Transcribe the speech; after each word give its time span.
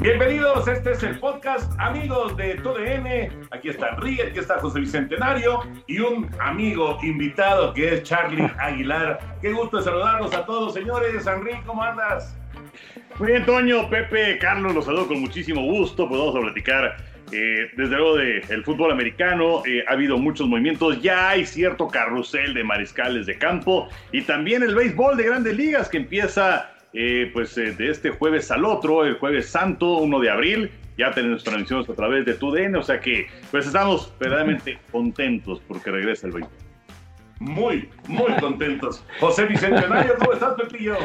Bienvenidos, 0.00 0.66
este 0.66 0.92
es 0.92 1.02
el 1.02 1.18
podcast 1.18 1.70
Amigos 1.78 2.34
de 2.38 2.54
TUDN. 2.54 3.46
Aquí 3.50 3.68
está 3.68 3.90
Enrique, 3.90 4.22
aquí 4.22 4.38
está 4.38 4.58
José 4.58 4.80
Bicentenario 4.80 5.60
y 5.86 5.98
un 5.98 6.26
amigo 6.40 6.96
invitado 7.02 7.74
que 7.74 7.96
es 7.96 8.02
Charlie 8.04 8.50
Aguilar. 8.58 9.18
Qué 9.42 9.52
gusto 9.52 9.82
saludarlos 9.82 10.32
a 10.32 10.46
todos, 10.46 10.72
señores. 10.72 11.26
Enrique, 11.26 11.60
¿cómo 11.66 11.82
andas? 11.82 12.34
Muy 13.18 13.32
bien, 13.32 13.44
Toño, 13.44 13.90
Pepe, 13.90 14.38
Carlos, 14.38 14.74
los 14.74 14.86
saludo 14.86 15.06
con 15.06 15.20
muchísimo 15.20 15.62
gusto. 15.64 16.08
Pues 16.08 16.18
vamos 16.18 16.34
a 16.34 16.40
platicar 16.40 16.96
eh, 17.30 17.70
desde 17.76 17.94
luego 17.94 18.16
del 18.16 18.64
fútbol 18.64 18.92
americano. 18.92 19.62
Eh, 19.66 19.84
ha 19.86 19.92
habido 19.92 20.16
muchos 20.16 20.48
movimientos, 20.48 21.02
ya 21.02 21.28
hay 21.28 21.44
cierto 21.44 21.88
carrusel 21.88 22.54
de 22.54 22.64
mariscales 22.64 23.26
de 23.26 23.36
campo 23.36 23.86
y 24.12 24.22
también 24.22 24.62
el 24.62 24.74
béisbol 24.74 25.18
de 25.18 25.24
grandes 25.24 25.54
ligas 25.54 25.90
que 25.90 25.98
empieza 25.98 26.70
eh, 26.92 27.30
pues 27.32 27.54
de 27.54 27.90
este 27.90 28.10
jueves 28.10 28.50
al 28.50 28.64
otro, 28.64 29.04
el 29.04 29.18
jueves 29.18 29.48
santo, 29.48 29.98
1 29.98 30.20
de 30.20 30.30
abril. 30.30 30.70
Ya 30.98 31.12
tenemos 31.12 31.44
transmisiones 31.44 31.88
a 31.88 31.94
través 31.94 32.26
de 32.26 32.34
TUDN, 32.34 32.76
o 32.76 32.82
sea 32.82 33.00
que 33.00 33.26
pues 33.50 33.66
estamos 33.66 34.12
verdaderamente 34.18 34.78
contentos 34.92 35.62
porque 35.66 35.90
regresa 35.90 36.26
el 36.26 36.34
béisbol. 36.34 36.52
Muy, 37.40 37.88
muy 38.06 38.32
contentos. 38.34 39.02
José 39.18 39.46
Bicentenario, 39.46 40.14
¿cómo 40.18 40.34
estás, 40.34 40.54
Pepillo? 40.56 40.96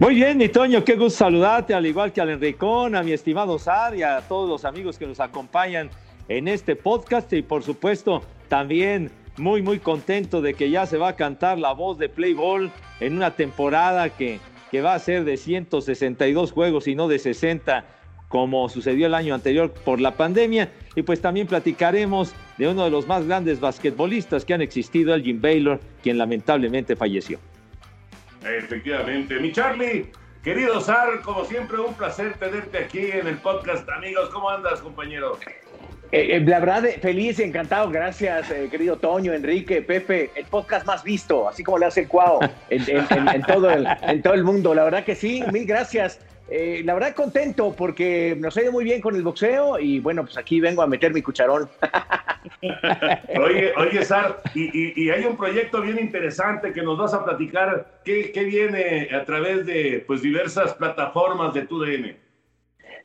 Muy 0.00 0.16
bien, 0.16 0.38
mi 0.38 0.48
Toño, 0.48 0.82
qué 0.84 0.96
gusto 0.96 1.18
saludarte, 1.18 1.72
al 1.72 1.86
igual 1.86 2.12
que 2.12 2.20
al 2.20 2.30
Enricón, 2.30 2.96
a 2.96 3.04
mi 3.04 3.12
estimado 3.12 3.56
Sar 3.60 3.94
y 3.94 4.02
a 4.02 4.22
todos 4.22 4.48
los 4.48 4.64
amigos 4.64 4.98
que 4.98 5.06
nos 5.06 5.20
acompañan 5.20 5.88
en 6.28 6.48
este 6.48 6.74
podcast 6.74 7.32
y 7.32 7.42
por 7.42 7.62
supuesto 7.62 8.22
también 8.48 9.12
muy, 9.36 9.62
muy 9.62 9.78
contento 9.78 10.40
de 10.40 10.54
que 10.54 10.70
ya 10.70 10.84
se 10.86 10.98
va 10.98 11.10
a 11.10 11.16
cantar 11.16 11.58
la 11.58 11.72
voz 11.72 11.96
de 11.98 12.08
Play 12.08 12.34
Ball 12.34 12.72
en 12.98 13.16
una 13.16 13.30
temporada 13.30 14.08
que 14.10 14.40
va 14.80 14.94
a 14.94 14.98
ser 14.98 15.24
de 15.24 15.36
162 15.36 16.52
juegos 16.52 16.88
y 16.88 16.94
no 16.94 17.08
de 17.08 17.18
60 17.18 17.84
como 18.28 18.68
sucedió 18.68 19.06
el 19.06 19.14
año 19.14 19.34
anterior 19.34 19.72
por 19.72 20.00
la 20.00 20.12
pandemia. 20.12 20.72
Y 20.94 21.02
pues 21.02 21.20
también 21.20 21.46
platicaremos 21.46 22.34
de 22.58 22.68
uno 22.68 22.84
de 22.84 22.90
los 22.90 23.06
más 23.06 23.26
grandes 23.26 23.60
basquetbolistas 23.60 24.44
que 24.44 24.54
han 24.54 24.62
existido, 24.62 25.14
el 25.14 25.22
Jim 25.22 25.40
Baylor, 25.40 25.80
quien 26.02 26.18
lamentablemente 26.18 26.96
falleció. 26.96 27.38
Efectivamente. 28.42 29.38
Mi 29.40 29.52
Charlie, 29.52 30.10
querido 30.42 30.80
Sar, 30.80 31.20
como 31.22 31.44
siempre, 31.44 31.78
un 31.80 31.94
placer 31.94 32.34
tenerte 32.34 32.78
aquí 32.78 33.10
en 33.12 33.26
el 33.26 33.38
podcast. 33.38 33.88
Amigos, 33.88 34.28
¿cómo 34.30 34.50
andas, 34.50 34.80
compañero? 34.80 35.38
Eh, 36.12 36.36
eh, 36.36 36.40
la 36.40 36.60
verdad, 36.60 36.84
feliz 37.00 37.38
y 37.38 37.42
encantado. 37.42 37.90
Gracias, 37.90 38.50
eh, 38.50 38.68
querido 38.70 38.96
Toño, 38.96 39.32
Enrique, 39.32 39.82
Pepe. 39.82 40.30
El 40.34 40.44
podcast 40.46 40.86
más 40.86 41.02
visto, 41.02 41.48
así 41.48 41.64
como 41.64 41.78
le 41.78 41.86
hace 41.86 42.02
el 42.02 42.08
Cuau 42.08 42.38
en, 42.70 43.42
todo 43.42 43.70
el, 43.70 43.86
en 44.02 44.22
todo 44.22 44.34
el 44.34 44.44
mundo. 44.44 44.74
La 44.74 44.84
verdad 44.84 45.04
que 45.04 45.14
sí, 45.14 45.42
mil 45.52 45.66
gracias. 45.66 46.20
la 46.48 46.94
verdad 46.94 47.12
contento 47.14 47.74
porque 47.76 48.36
nos 48.38 48.56
ha 48.56 48.62
ido 48.62 48.70
muy 48.70 48.84
bien 48.84 49.00
con 49.00 49.16
el 49.16 49.22
boxeo 49.22 49.80
y 49.80 49.98
bueno, 49.98 50.22
pues 50.22 50.38
aquí 50.38 50.60
vengo 50.60 50.80
a 50.82 50.86
meter 50.86 51.12
mi 51.12 51.22
cucharón. 51.22 51.68
oye, 53.40 53.72
oye, 53.76 54.04
Sar, 54.04 54.42
y, 54.54 55.10
hay 55.10 55.24
un 55.24 55.36
proyecto 55.36 55.80
bien 55.80 55.98
interesante 55.98 56.72
que 56.72 56.82
nos 56.82 56.96
vas 56.96 57.14
a 57.14 57.24
platicar. 57.24 57.98
¿Qué, 58.04 58.30
qué 58.30 58.44
viene 58.44 59.08
a 59.12 59.24
través 59.24 59.66
de 59.66 60.04
pues 60.06 60.22
diversas 60.22 60.74
plataformas 60.74 61.52
de 61.52 61.62
tu 61.62 61.80
DN? 61.80 62.25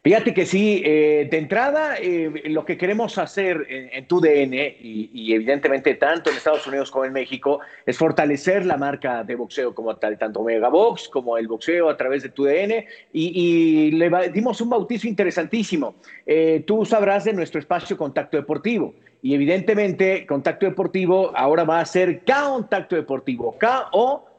Fíjate 0.04 0.34
que 0.34 0.48
sí, 0.48 0.82
eh, 0.84 1.28
de 1.30 1.38
entrada, 1.38 1.96
eh, 2.00 2.32
lo 2.46 2.66
que 2.66 2.76
queremos 2.76 3.20
hacer 3.20 3.68
en, 3.70 4.08
tu 4.08 4.20
DN, 4.20 4.78
y, 4.82 5.32
evidentemente 5.32 5.94
tanto 5.94 6.32
en 6.32 6.38
Estados 6.38 6.66
Unidos 6.66 6.90
como 6.90 7.06
en 7.06 7.14
México, 7.14 7.60
es 7.86 8.00
fortalecer 8.00 8.66
la 8.66 8.78
marca 8.78 9.24
de 9.24 9.36
boxeo 9.36 9.76
como 9.76 9.96
tal, 9.98 10.18
tanto 10.18 10.42
Megabox 10.42 11.08
como 11.08 11.38
el 11.38 11.48
boxeo 11.48 11.88
a 11.88 11.98
través 11.98 12.24
de 12.24 12.30
tu 12.30 12.46
DN, 12.46 12.88
y, 13.14 13.92
le 13.92 14.30
dimos 14.32 14.60
un 14.60 14.72
bautizo 14.72 15.08
interesantísimo. 15.08 15.94
Eh, 16.26 16.64
tú 16.66 16.84
sabrás 16.84 17.26
de 17.26 17.34
nuestro 17.34 17.60
espacio 17.60 17.96
Contacto 17.96 18.38
Deportivo, 18.38 18.96
y 19.22 19.36
evidentemente 19.36 20.26
Contacto 20.26 20.66
Deportivo 20.66 21.32
ahora 21.36 21.64
va 21.64 21.80
a 21.80 21.86
ser 21.86 22.24
Contacto 22.26 22.96
Deportivo, 22.96 23.56
K-O 23.56 24.31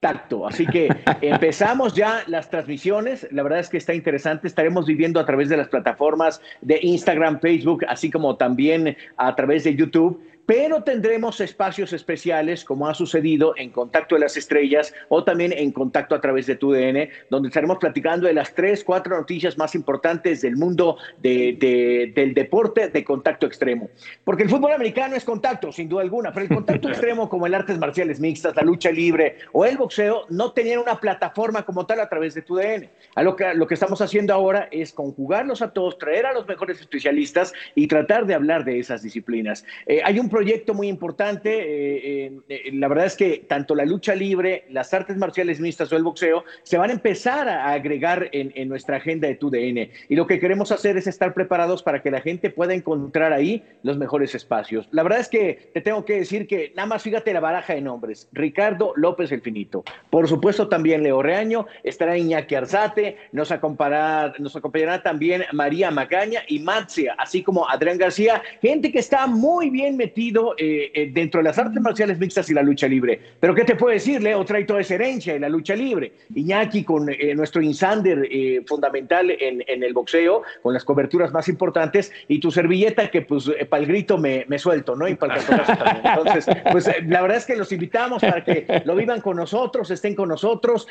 tacto. 0.00 0.46
Así 0.46 0.66
que 0.66 0.88
empezamos 1.20 1.94
ya 1.94 2.22
las 2.26 2.50
transmisiones. 2.50 3.26
La 3.30 3.42
verdad 3.42 3.60
es 3.60 3.68
que 3.68 3.78
está 3.78 3.94
interesante. 3.94 4.46
Estaremos 4.46 4.86
viviendo 4.86 5.20
a 5.20 5.26
través 5.26 5.48
de 5.48 5.56
las 5.56 5.68
plataformas 5.68 6.40
de 6.60 6.78
Instagram, 6.82 7.40
Facebook, 7.40 7.84
así 7.88 8.10
como 8.10 8.36
también 8.36 8.96
a 9.16 9.34
través 9.34 9.64
de 9.64 9.74
YouTube 9.74 10.22
pero 10.48 10.82
tendremos 10.82 11.42
espacios 11.42 11.92
especiales, 11.92 12.64
como 12.64 12.88
ha 12.88 12.94
sucedido 12.94 13.52
en 13.58 13.68
Contacto 13.68 14.14
de 14.14 14.22
las 14.22 14.34
Estrellas 14.38 14.94
o 15.10 15.22
también 15.22 15.52
en 15.52 15.72
Contacto 15.72 16.14
a 16.14 16.22
través 16.22 16.46
de 16.46 16.56
tu 16.56 16.72
DN, 16.72 17.10
donde 17.28 17.48
estaremos 17.48 17.76
platicando 17.76 18.26
de 18.26 18.32
las 18.32 18.54
tres, 18.54 18.82
cuatro 18.82 19.14
noticias 19.14 19.58
más 19.58 19.74
importantes 19.74 20.40
del 20.40 20.56
mundo 20.56 20.96
de, 21.18 22.10
del 22.14 22.32
deporte 22.32 22.88
de 22.88 23.04
contacto 23.04 23.44
extremo. 23.44 23.90
Porque 24.24 24.44
el 24.44 24.48
fútbol 24.48 24.72
americano 24.72 25.16
es 25.16 25.24
contacto, 25.26 25.70
sin 25.70 25.86
duda 25.86 26.00
alguna, 26.00 26.32
pero 26.32 26.46
el 26.46 26.54
contacto 26.54 26.88
extremo, 26.88 27.28
como 27.28 27.46
el 27.46 27.54
artes 27.54 27.76
marciales 27.76 28.18
mixtas, 28.18 28.56
la 28.56 28.62
lucha 28.62 28.90
libre 28.90 29.36
o 29.52 29.66
el 29.66 29.76
boxeo, 29.76 30.24
no 30.30 30.52
tenían 30.52 30.78
una 30.78 30.98
plataforma 30.98 31.66
como 31.66 31.84
tal 31.84 32.00
a 32.00 32.08
través 32.08 32.32
de 32.32 32.40
tu 32.40 32.56
DN. 32.56 32.88
A 33.16 33.22
lo 33.22 33.36
que, 33.36 33.52
lo 33.52 33.66
que 33.66 33.74
estamos 33.74 34.00
haciendo 34.00 34.32
ahora 34.32 34.66
es 34.70 34.94
conjugarlos 34.94 35.60
a 35.60 35.74
todos, 35.74 35.98
traer 35.98 36.24
a 36.24 36.32
los 36.32 36.48
mejores 36.48 36.80
especialistas 36.80 37.52
y 37.74 37.86
tratar 37.86 38.24
de 38.24 38.32
hablar 38.32 38.64
de 38.64 38.78
esas 38.78 39.02
disciplinas. 39.02 39.66
Eh, 39.84 40.00
hay 40.02 40.18
un 40.18 40.30
proyecto 40.38 40.72
muy 40.72 40.86
importante. 40.86 41.50
Eh, 41.50 42.32
eh, 42.48 42.70
la 42.74 42.86
verdad 42.86 43.06
es 43.06 43.16
que 43.16 43.44
tanto 43.48 43.74
la 43.74 43.84
lucha 43.84 44.14
libre, 44.14 44.66
las 44.70 44.94
artes 44.94 45.16
marciales 45.16 45.58
mixtas 45.58 45.92
o 45.92 45.96
el 45.96 46.04
boxeo 46.04 46.44
se 46.62 46.78
van 46.78 46.90
a 46.90 46.92
empezar 46.92 47.48
a 47.48 47.72
agregar 47.72 48.28
en, 48.30 48.68
nuestra 48.68 48.98
agenda 48.98 49.26
de 49.26 49.34
TUDN. 49.34 49.90
Y 50.08 50.14
lo 50.14 50.28
que 50.28 50.38
queremos 50.38 50.70
hacer 50.70 50.96
es 50.96 51.08
estar 51.08 51.34
preparados 51.34 51.82
para 51.82 52.02
que 52.02 52.12
la 52.12 52.20
gente 52.20 52.50
pueda 52.50 52.72
encontrar 52.72 53.32
ahí 53.32 53.64
los 53.82 53.98
mejores 53.98 54.32
espacios. 54.36 54.88
La 54.92 55.02
verdad 55.02 55.18
es 55.18 55.28
que 55.28 55.70
te 55.74 55.80
tengo 55.80 56.04
que 56.04 56.20
decir 56.20 56.46
que 56.46 56.72
nada 56.76 56.86
más 56.86 57.02
fíjate 57.02 57.32
la 57.32 57.40
baraja 57.40 57.74
de 57.74 57.80
nombres. 57.80 58.28
Ricardo 58.30 58.92
López 58.94 59.32
el 59.32 59.40
Finito. 59.40 59.82
Por 60.08 60.28
supuesto 60.28 60.68
también 60.68 61.02
Leo 61.02 61.20
Reaño, 61.20 61.66
estará 61.82 62.16
Iñaki 62.16 62.54
Arzate, 62.54 63.16
nos 63.32 63.50
acompañará, 63.50 64.34
nos 64.38 64.54
acompañará 64.54 65.02
también 65.02 65.42
María 65.52 65.90
Magaña 65.90 66.42
y 66.46 66.60
Matzia, 66.60 67.16
así 67.18 67.42
como 67.42 67.68
Adrián 67.68 67.98
García, 67.98 68.40
gente 68.62 68.92
que 68.92 69.00
está 69.00 69.26
muy 69.26 69.70
bien 69.70 69.96
metida 69.96 70.27
eh, 70.58 70.90
eh, 70.94 71.10
dentro 71.12 71.38
de 71.40 71.44
las 71.44 71.58
artes 71.58 71.80
marciales 71.80 72.18
mixtas 72.18 72.48
y 72.50 72.54
la 72.54 72.62
lucha 72.62 72.86
libre. 72.86 73.20
Pero 73.40 73.54
¿qué 73.54 73.64
te 73.64 73.74
puedo 73.74 73.92
decir? 73.92 74.22
Leo 74.22 74.44
trae 74.44 74.64
toda 74.64 74.80
esa 74.80 74.94
herencia 74.94 75.34
en 75.34 75.42
la 75.42 75.48
lucha 75.48 75.74
libre. 75.74 76.12
Iñaki 76.34 76.84
con 76.84 77.08
eh, 77.08 77.34
nuestro 77.34 77.62
Insander 77.62 78.28
fundamental 78.66 79.30
en, 79.30 79.62
el 79.82 79.92
boxeo, 79.92 80.42
con 80.62 80.74
las 80.74 80.84
coberturas 80.84 81.32
más 81.32 81.48
importantes, 81.48 82.12
y 82.28 82.40
tu 82.40 82.50
servilleta 82.50 83.10
que 83.10 83.22
pues 83.22 83.50
para 83.68 83.82
el 83.82 83.88
grito 83.88 84.18
me, 84.18 84.58
suelto, 84.58 84.96
¿no? 84.96 85.08
Y 85.08 85.14
para 85.14 85.36
el 85.36 85.44
también. 85.44 86.02
Entonces, 86.04 86.46
pues 86.72 86.90
la 87.06 87.22
verdad 87.22 87.38
es 87.38 87.46
que 87.46 87.56
los 87.56 87.70
invitamos 87.72 88.20
para 88.20 88.44
que 88.44 88.82
lo 88.84 88.94
vivan 88.96 89.20
con 89.20 89.36
nosotros, 89.36 89.90
estén 89.90 90.14
con 90.14 90.28
nosotros. 90.28 90.88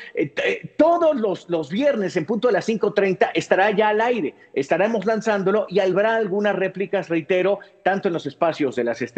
todos 0.76 1.16
los, 1.16 1.48
los 1.48 1.70
viernes 1.70 2.16
en 2.16 2.24
punto 2.24 2.48
de 2.48 2.54
las 2.54 2.68
5.30 2.68 3.30
estará 3.34 3.70
ya 3.70 3.88
al 3.88 4.00
aire, 4.00 4.34
estaremos 4.54 5.04
lanzándolo 5.06 5.66
y 5.68 5.80
habrá 5.80 6.16
algunas 6.16 6.56
réplicas, 6.56 7.08
reitero, 7.08 7.60
tanto 7.82 8.08
en 8.08 8.14
los 8.14 8.26
espacios 8.26 8.76
de 8.76 8.84
las 8.84 9.02
estrellas, 9.02 9.17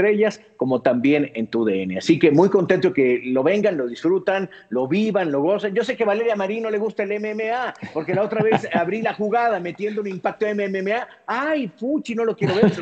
como 0.57 0.83
también 0.83 1.31
en 1.35 1.47
tu 1.47 1.65
DN. 1.65 1.99
Así 1.99 2.19
que 2.19 2.31
muy 2.31 2.49
contento 2.49 2.93
que 2.93 3.21
lo 3.25 3.43
vengan, 3.43 3.77
lo 3.77 3.87
disfrutan, 3.87 4.51
lo 4.69 4.87
vivan, 4.89 5.33
lo 5.33 5.43
gocen. 5.43 5.75
Yo 5.75 5.85
sé 5.85 5.97
que 5.97 6.05
Valeria 6.05 6.37
Marino 6.37 6.71
le 6.71 6.79
gusta 6.79 7.03
el 7.03 7.21
MMA, 7.21 7.75
porque 7.93 8.15
la 8.15 8.23
otra 8.23 8.43
vez 8.43 8.69
abrí 8.73 9.03
la 9.03 9.15
jugada 9.15 9.61
metiendo 9.61 10.01
un 10.01 10.09
impacto 10.09 10.47
de 10.47 10.55
MMA. 10.55 11.09
¡Ay, 11.27 11.69
fuchi! 11.69 12.15
No 12.15 12.25
lo 12.25 12.37
quiero 12.37 12.55
ver. 12.55 12.73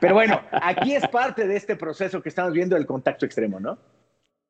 Pero 0.00 0.14
bueno, 0.14 0.40
aquí 0.50 0.94
es 0.94 1.06
parte 1.08 1.46
de 1.46 1.56
este 1.56 1.76
proceso 1.76 2.22
que 2.22 2.28
estamos 2.28 2.52
viendo 2.52 2.76
del 2.76 2.86
contacto 2.86 3.26
extremo, 3.26 3.60
¿no? 3.60 3.78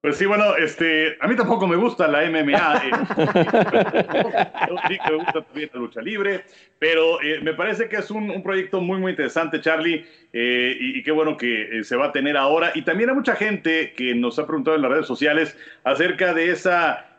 Pues 0.02 0.16
sí, 0.16 0.26
bueno, 0.26 0.56
este, 0.56 1.16
a 1.20 1.28
mí 1.28 1.36
tampoco 1.36 1.68
me 1.68 1.76
gusta 1.76 2.08
la 2.08 2.28
MMA. 2.28 2.82
Eh, 2.84 2.90
sí 4.88 4.98
me 5.08 5.14
gusta 5.14 5.42
también 5.42 5.70
la 5.72 5.78
lucha 5.78 6.02
libre, 6.02 6.42
pero 6.80 7.22
eh, 7.22 7.38
me 7.40 7.54
parece 7.54 7.88
que 7.88 7.98
es 7.98 8.10
un, 8.10 8.42
proyecto 8.42 8.80
muy, 8.80 8.98
muy 8.98 9.12
interesante, 9.12 9.60
Charlie, 9.60 10.04
eh, 10.32 10.76
y, 10.76 11.04
qué 11.04 11.12
bueno 11.12 11.36
que 11.36 11.84
se 11.84 11.94
va 11.94 12.06
a 12.06 12.12
tener 12.12 12.36
ahora. 12.36 12.72
Y 12.74 12.82
también 12.82 13.10
hay 13.10 13.14
mucha 13.14 13.36
gente 13.36 13.92
que 13.92 14.12
nos 14.12 14.40
ha 14.40 14.46
preguntado 14.48 14.74
en 14.74 14.82
las 14.82 14.90
redes 14.90 15.06
sociales 15.06 15.56
acerca 15.84 16.34
de 16.34 16.50
esa 16.50 17.11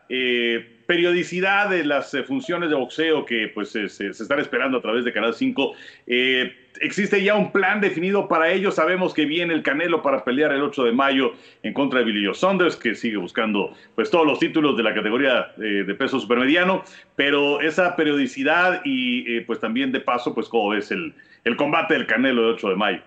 periodicidad 0.86 1.70
de 1.70 1.84
las 1.84 2.16
funciones 2.26 2.70
de 2.70 2.76
boxeo 2.76 3.24
que 3.24 3.48
pues 3.48 3.70
se, 3.70 3.84
están 3.84 4.38
esperando 4.38 4.78
a 4.78 4.82
través 4.82 5.04
de 5.04 5.12
Canal 5.12 5.34
5. 5.34 5.72
Eh, 6.06 6.54
existe 6.80 7.22
ya 7.22 7.34
un 7.34 7.52
plan 7.52 7.80
definido 7.80 8.28
para 8.28 8.50
ello. 8.50 8.70
Sabemos 8.70 9.14
que 9.14 9.24
viene 9.24 9.54
el 9.54 9.62
Canelo 9.62 10.02
para 10.02 10.24
pelear 10.24 10.52
el 10.52 10.62
8 10.62 10.84
de 10.84 10.92
mayo 10.92 11.32
en 11.62 11.72
contra 11.72 12.00
de 12.00 12.06
Billy 12.06 12.34
Saunders, 12.34 12.76
que 12.76 12.94
sigue 12.94 13.16
buscando 13.16 13.74
pues 13.94 14.10
todos 14.10 14.26
los 14.26 14.38
títulos 14.38 14.76
de 14.76 14.82
la 14.82 14.94
categoría 14.94 15.52
eh, 15.58 15.84
de 15.86 15.94
peso 15.94 16.20
supermediano. 16.20 16.82
Pero 17.16 17.60
esa 17.60 17.96
periodicidad 17.96 18.82
y 18.84 19.36
eh, 19.36 19.44
pues 19.46 19.60
también 19.60 19.92
de 19.92 20.00
paso, 20.00 20.34
pues 20.34 20.48
cómo 20.48 20.70
ves 20.70 20.90
el, 20.90 21.14
el 21.44 21.56
combate 21.56 21.94
del 21.94 22.06
Canelo 22.06 22.42
el 22.48 22.54
8 22.54 22.70
de 22.70 22.76
mayo. 22.76 23.00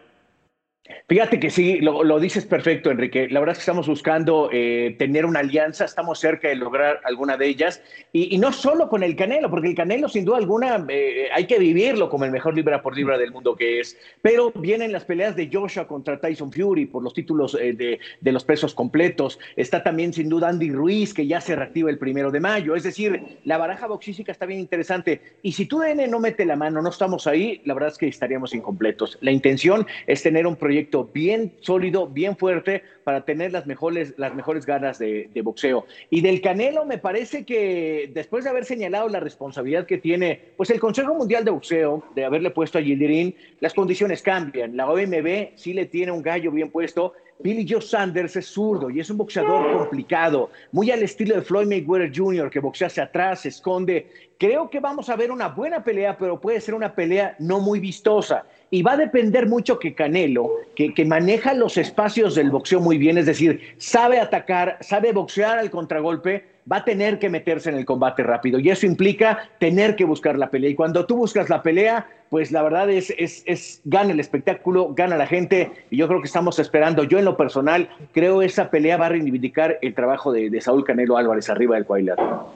Fíjate 1.10 1.40
que 1.40 1.50
sí, 1.50 1.80
lo, 1.80 2.20
dices 2.20 2.46
perfecto, 2.46 2.92
Enrique. 2.92 3.30
La 3.30 3.40
verdad 3.40 3.54
es 3.54 3.60
que 3.60 3.62
estamos 3.62 3.88
buscando 3.88 4.50
eh, 4.52 4.96
tener 5.00 5.26
una 5.26 5.40
alianza, 5.40 5.86
estamos 5.86 6.20
cerca 6.20 6.50
de 6.50 6.56
lograr 6.56 7.00
alguna 7.06 7.38
de 7.38 7.48
ellas. 7.48 7.82
Y, 8.12 8.38
no 8.38 8.52
solo 8.52 8.90
con 8.90 9.04
el 9.04 9.16
Canelo, 9.16 9.50
porque 9.50 9.70
el 9.70 9.76
Canelo, 9.76 10.10
sin 10.10 10.26
duda 10.26 10.38
alguna, 10.38 10.86
eh, 10.90 11.30
hay 11.34 11.46
que 11.46 11.60
vivirlo 11.60 12.10
como 12.10 12.26
el 12.26 12.32
mejor 12.32 12.56
libra 12.56 12.82
por 12.82 12.96
libra 12.96 13.18
del 13.18 13.32
mundo 13.32 13.56
que 13.56 13.80
es. 13.80 13.98
Pero 14.22 14.52
vienen 14.52 14.92
las 14.92 15.06
peleas 15.06 15.36
de 15.36 15.50
Joshua 15.52 15.88
contra 15.88 16.20
Tyson 16.20 16.52
Fury 16.52 16.86
por 16.86 17.04
los 17.04 17.14
títulos 17.14 17.58
eh, 17.60 17.74
de, 17.74 18.32
los 18.32 18.44
pesos 18.44 18.74
completos. 18.74 19.40
Está 19.56 19.84
también, 19.84 20.14
sin 20.14 20.30
duda, 20.30 20.50
Andy 20.50 20.72
Ruiz, 20.72 21.14
que 21.14 21.26
ya 21.26 21.40
se 21.40 21.56
reactiva 21.56 21.90
el 21.90 21.98
primero 21.98 22.32
de 22.32 22.40
mayo. 22.40 22.76
Es 22.76 22.84
decir, 22.84 23.40
la 23.46 23.58
baraja 23.58 23.88
boxística 23.88 24.32
está 24.32 24.46
bien 24.46 24.60
interesante. 24.60 25.22
Y 25.42 25.54
si 25.54 25.66
tú, 25.66 25.80
DN, 25.80 26.08
no 26.08 26.20
mete 26.20 26.46
la 26.46 26.56
mano, 26.56 26.82
no 26.82 26.90
estamos 26.90 27.28
ahí, 27.28 27.62
la 27.66 27.74
verdad 27.74 27.92
es 27.92 27.98
que 27.98 28.08
estaríamos 28.08 28.54
incompletos. 28.54 29.18
La 29.22 29.32
intención 29.32 29.88
es 30.06 30.22
tener 30.22 30.46
un 30.46 30.56
proyecto 30.56 30.77
bien 31.14 31.56
sólido, 31.62 32.08
bien 32.08 32.38
fuerte 32.38 32.84
para 33.08 33.24
tener 33.24 33.54
las 33.54 33.66
mejores, 33.66 34.16
las 34.18 34.36
mejores 34.36 34.66
ganas 34.66 35.00
de, 35.00 35.30
boxeo. 35.42 35.86
Y 36.10 36.20
del 36.20 36.42
Canelo 36.42 36.84
me 36.84 36.98
parece 36.98 37.46
que 37.46 38.12
después 38.14 38.44
de 38.44 38.50
haber 38.50 38.66
señalado 38.66 39.08
la 39.08 39.22
responsabilidad 39.22 39.86
que 39.86 39.98
tiene 39.98 40.42
pues 40.58 40.72
el 40.72 40.82
Consejo 40.82 41.14
Mundial 41.14 41.46
de 41.46 41.52
Boxeo, 41.52 42.04
de 42.16 42.26
haberle 42.26 42.52
puesto 42.52 42.78
a 42.78 42.82
Gildirín, 42.82 43.34
las 43.62 43.74
condiciones 43.74 44.22
cambian. 44.22 44.76
La 44.76 44.90
OMB 44.90 45.52
sí 45.56 45.72
le 45.72 45.86
tiene 45.86 46.12
un 46.12 46.22
gallo 46.22 46.52
bien 46.52 46.70
puesto. 46.70 47.14
Billy 47.40 47.66
Joe 47.70 47.82
Sanders 47.82 48.36
es 48.36 48.48
zurdo 48.48 48.90
y 48.90 49.00
es 49.00 49.10
un 49.10 49.18
boxeador 49.18 49.72
complicado, 49.78 50.50
muy 50.72 50.92
al 50.92 51.04
estilo 51.04 51.36
de 51.36 51.44
Floyd 51.44 51.68
Mayweather 51.68 52.12
Jr., 52.14 52.50
que 52.50 52.60
boxea 52.60 52.88
hacia 52.88 53.04
atrás, 53.04 53.42
se 53.42 53.50
esconde. 53.50 54.08
Creo 54.40 54.70
que 54.70 54.80
vamos 54.80 55.10
a 55.10 55.16
ver 55.16 55.32
una 55.32 55.50
buena 55.50 55.84
pelea, 55.84 56.18
pero 56.18 56.42
puede 56.42 56.60
ser 56.60 56.74
una 56.74 56.94
pelea 56.94 57.36
no 57.40 57.60
muy 57.60 57.80
vistosa 57.80 58.46
y 58.70 58.82
va 58.82 58.94
a 58.94 58.98
depender 58.98 59.48
mucho 59.48 59.80
que 59.80 59.94
Canelo, 59.94 60.52
que, 60.76 60.94
que, 60.94 61.06
maneja 61.06 61.54
los 61.54 61.78
espacios 61.78 62.36
del 62.36 62.52
boxeo 62.52 62.80
muy 62.80 62.97
bien, 62.98 63.18
es 63.18 63.26
decir, 63.26 63.76
sabe 63.78 64.20
atacar, 64.20 64.78
sabe 64.82 65.12
boxear 65.12 65.60
al 65.60 65.70
contragolpe, 65.70 66.46
va 66.70 66.78
a 66.78 66.86
tener 66.86 67.18
que 67.20 67.30
meterse 67.30 67.70
en 67.70 67.78
el 67.78 67.86
combate 67.86 68.24
rápido 68.24 68.60
y 68.60 68.70
eso 68.70 68.86
implica 68.86 69.50
tener 69.60 69.96
que 69.96 70.06
buscar 70.06 70.38
la 70.38 70.50
pelea. 70.50 70.70
Y 70.70 70.76
cuando 70.76 71.06
tú 71.06 71.16
buscas 71.16 71.50
la 71.50 71.64
pelea, 71.64 72.06
pues 72.30 72.52
la 72.52 72.62
verdad 72.62 72.90
es, 72.90 73.14
es, 73.18 73.44
es 73.46 73.82
gana 73.86 74.12
el 74.12 74.20
espectáculo, 74.20 74.94
gana 74.94 75.16
la 75.16 75.28
gente 75.28 75.72
y 75.90 75.98
yo 75.98 76.08
creo 76.08 76.22
que 76.22 76.28
estamos 76.28 76.60
esperando, 76.60 77.04
yo 77.04 77.20
en 77.20 77.26
lo 77.26 77.38
personal, 77.38 77.90
creo 78.14 78.42
esa 78.42 78.70
pelea 78.70 78.98
va 78.98 79.06
a 79.06 79.10
reivindicar 79.10 79.80
el 79.82 79.94
trabajo 79.94 80.32
de, 80.32 80.50
de 80.50 80.62
Saúl 80.62 80.84
Canelo 80.84 81.18
Álvarez 81.18 81.50
arriba 81.50 81.76
del 81.76 81.86
cuadrilátero. 81.86 82.54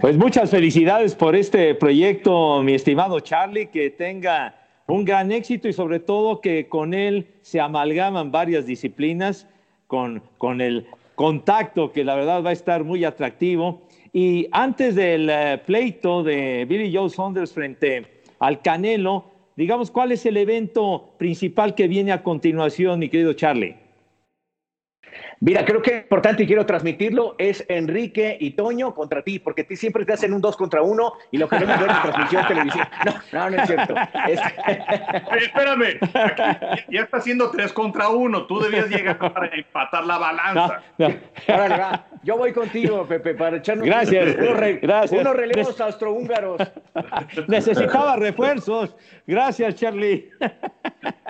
Pues 0.00 0.16
muchas 0.16 0.50
felicidades 0.50 1.14
por 1.14 1.34
este 1.36 1.74
proyecto, 1.74 2.62
mi 2.62 2.74
estimado 2.74 3.20
Charlie, 3.20 3.66
que 3.66 3.90
tenga 3.90 4.54
un 4.86 5.04
gran 5.04 5.32
éxito 5.32 5.68
y 5.68 5.72
sobre 5.72 6.00
todo 6.00 6.40
que 6.40 6.68
con 6.68 6.94
él 6.94 7.26
se 7.42 7.60
amalgaman 7.60 8.30
varias 8.30 8.66
disciplinas 8.66 9.46
con, 9.86 10.22
con 10.38 10.60
el 10.60 10.86
contacto 11.14 11.92
que 11.92 12.04
la 12.04 12.14
verdad 12.14 12.42
va 12.42 12.50
a 12.50 12.54
estar 12.54 12.84
muy 12.84 13.04
atractivo. 13.04 13.82
Y 14.12 14.48
antes 14.52 14.94
del 14.94 15.28
eh, 15.30 15.60
pleito 15.64 16.22
de 16.22 16.66
Billy 16.68 16.94
Joe 16.94 17.08
Saunders 17.08 17.52
frente 17.52 18.22
al 18.38 18.60
Canelo, 18.60 19.24
digamos, 19.56 19.90
¿cuál 19.90 20.12
es 20.12 20.26
el 20.26 20.36
evento 20.36 21.14
principal 21.18 21.74
que 21.74 21.88
viene 21.88 22.12
a 22.12 22.22
continuación, 22.22 22.98
mi 22.98 23.08
querido 23.08 23.32
Charlie? 23.32 23.76
Mira, 25.44 25.64
creo 25.64 25.82
que 25.82 25.90
es 25.90 26.02
importante 26.04 26.44
y 26.44 26.46
quiero 26.46 26.64
transmitirlo 26.64 27.34
es 27.36 27.64
Enrique 27.68 28.36
y 28.38 28.52
Toño 28.52 28.94
contra 28.94 29.22
ti, 29.22 29.40
porque 29.40 29.64
ti 29.64 29.74
siempre 29.74 30.04
te 30.04 30.12
hacen 30.12 30.32
un 30.32 30.40
dos 30.40 30.56
contra 30.56 30.82
uno 30.82 31.14
y 31.32 31.38
lo 31.38 31.48
queremos 31.48 31.80
ver 31.80 31.90
en 31.90 32.00
transmisión 32.00 32.46
televisiva. 32.46 32.88
No, 33.04 33.12
no, 33.32 33.50
no 33.50 33.56
es 33.60 33.66
cierto. 33.66 33.92
espérame, 35.36 35.98
ya 36.88 37.00
está 37.00 37.16
haciendo 37.16 37.50
tres 37.50 37.72
contra 37.72 38.08
uno. 38.08 38.46
Tú 38.46 38.60
debías 38.60 38.88
llegar 38.88 39.18
para 39.18 39.48
empatar 39.52 40.04
la 40.04 40.18
balanza. 40.18 40.80
va. 41.00 42.06
Yo 42.22 42.36
voy 42.36 42.52
contigo, 42.52 43.04
Pepe, 43.08 43.34
para 43.34 43.56
echarnos 43.56 43.84
Gracias. 43.84 44.36
unos, 44.36 44.80
Gracias. 44.80 45.20
unos 45.20 45.34
relevos 45.34 45.80
austrohúngaros. 45.80 46.62
Necesitaba 47.48 48.14
refuerzos. 48.14 48.94
Gracias, 49.26 49.74
Charlie. 49.74 50.30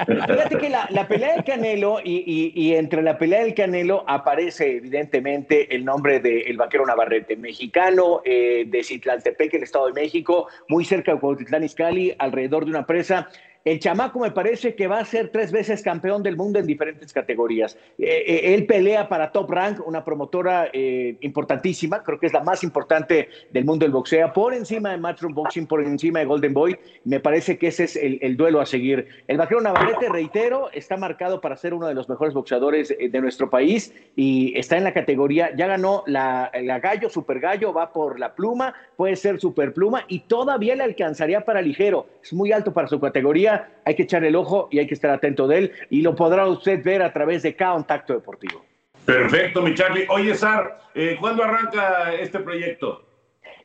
Fíjate 0.06 0.58
que 0.58 0.68
la, 0.68 1.08
pelea 1.08 1.34
del 1.34 1.44
Canelo 1.44 1.98
y, 2.04 2.74
entre 2.74 3.02
la 3.02 3.16
pelea 3.16 3.44
del 3.44 3.54
Canelo 3.54 4.01
aparece 4.06 4.76
evidentemente 4.76 5.74
el 5.74 5.84
nombre 5.84 6.20
del 6.20 6.56
vaquero 6.56 6.86
Navarrete, 6.86 7.36
mexicano 7.36 8.20
eh, 8.24 8.64
de 8.66 8.82
Citlaltepec, 8.82 9.54
el 9.54 9.62
Estado 9.62 9.86
de 9.86 9.92
México, 9.92 10.48
muy 10.68 10.84
cerca 10.84 11.12
de 11.12 11.20
Cuautitlán 11.20 11.64
Izcalli, 11.64 12.14
alrededor 12.18 12.64
de 12.64 12.70
una 12.70 12.86
presa 12.86 13.28
el 13.64 13.78
chamaco 13.78 14.18
me 14.18 14.30
parece 14.32 14.74
que 14.74 14.88
va 14.88 14.98
a 14.98 15.04
ser 15.04 15.28
tres 15.28 15.52
veces 15.52 15.82
campeón 15.82 16.22
del 16.22 16.36
mundo 16.36 16.58
en 16.58 16.66
diferentes 16.66 17.12
categorías. 17.12 17.76
Eh, 17.98 18.24
eh, 18.26 18.54
él 18.54 18.66
pelea 18.66 19.08
para 19.08 19.30
Top 19.30 19.50
Rank, 19.50 19.86
una 19.86 20.04
promotora 20.04 20.68
eh, 20.72 21.16
importantísima, 21.20 22.02
creo 22.02 22.18
que 22.18 22.26
es 22.26 22.32
la 22.32 22.42
más 22.42 22.64
importante 22.64 23.28
del 23.50 23.64
mundo 23.64 23.84
del 23.84 23.92
boxeo, 23.92 24.32
por 24.32 24.52
encima 24.52 24.90
de 24.90 24.98
Matchroom 24.98 25.34
Boxing, 25.34 25.66
por 25.66 25.82
encima 25.82 26.18
de 26.18 26.24
Golden 26.24 26.52
Boy. 26.52 26.76
Me 27.04 27.20
parece 27.20 27.56
que 27.56 27.68
ese 27.68 27.84
es 27.84 27.96
el, 27.96 28.36
duelo 28.36 28.60
a 28.60 28.66
seguir. 28.66 29.06
El 29.28 29.36
vaquero 29.36 29.60
Navarrete, 29.60 30.08
reitero, 30.08 30.70
está 30.72 30.96
marcado 30.96 31.40
para 31.40 31.56
ser 31.56 31.74
uno 31.74 31.86
de 31.86 31.94
los 31.94 32.08
mejores 32.08 32.34
boxeadores 32.34 32.88
de 32.88 33.20
nuestro 33.20 33.50
país 33.50 33.94
y 34.16 34.58
está 34.58 34.76
en 34.76 34.84
la 34.84 34.92
categoría, 34.92 35.54
ya 35.54 35.66
ganó 35.66 36.02
la, 36.06 36.50
la 36.62 36.80
gallo, 36.80 37.08
super 37.10 37.38
gallo, 37.38 37.72
va 37.72 37.92
por 37.92 38.18
la 38.18 38.34
pluma, 38.34 38.74
puede 38.96 39.16
ser 39.16 39.38
super 39.38 39.72
pluma 39.72 40.04
y 40.08 40.20
todavía 40.20 40.74
le 40.74 40.84
alcanzaría 40.84 41.44
para 41.44 41.62
ligero. 41.62 42.06
Es 42.22 42.32
muy 42.32 42.52
alto 42.52 42.72
para 42.72 42.88
su 42.88 42.98
categoría 42.98 43.51
hay 43.84 43.94
que 43.94 44.04
echar 44.04 44.24
el 44.24 44.36
ojo 44.36 44.68
y 44.70 44.78
hay 44.78 44.86
que 44.86 44.94
estar 44.94 45.10
atento 45.10 45.46
de 45.46 45.58
él 45.58 45.72
y 45.90 46.02
lo 46.02 46.14
podrá 46.14 46.46
usted 46.46 46.82
ver 46.82 47.02
a 47.02 47.12
través 47.12 47.42
de 47.42 47.54
cada 47.54 47.74
contacto 47.74 48.12
deportivo. 48.12 48.64
Perfecto, 49.04 49.62
mi 49.62 49.74
Charlie. 49.74 50.06
Oye, 50.08 50.34
Sar, 50.34 50.78
eh, 50.94 51.16
¿cuándo 51.18 51.42
arranca 51.42 52.12
este 52.14 52.38
proyecto? 52.38 53.04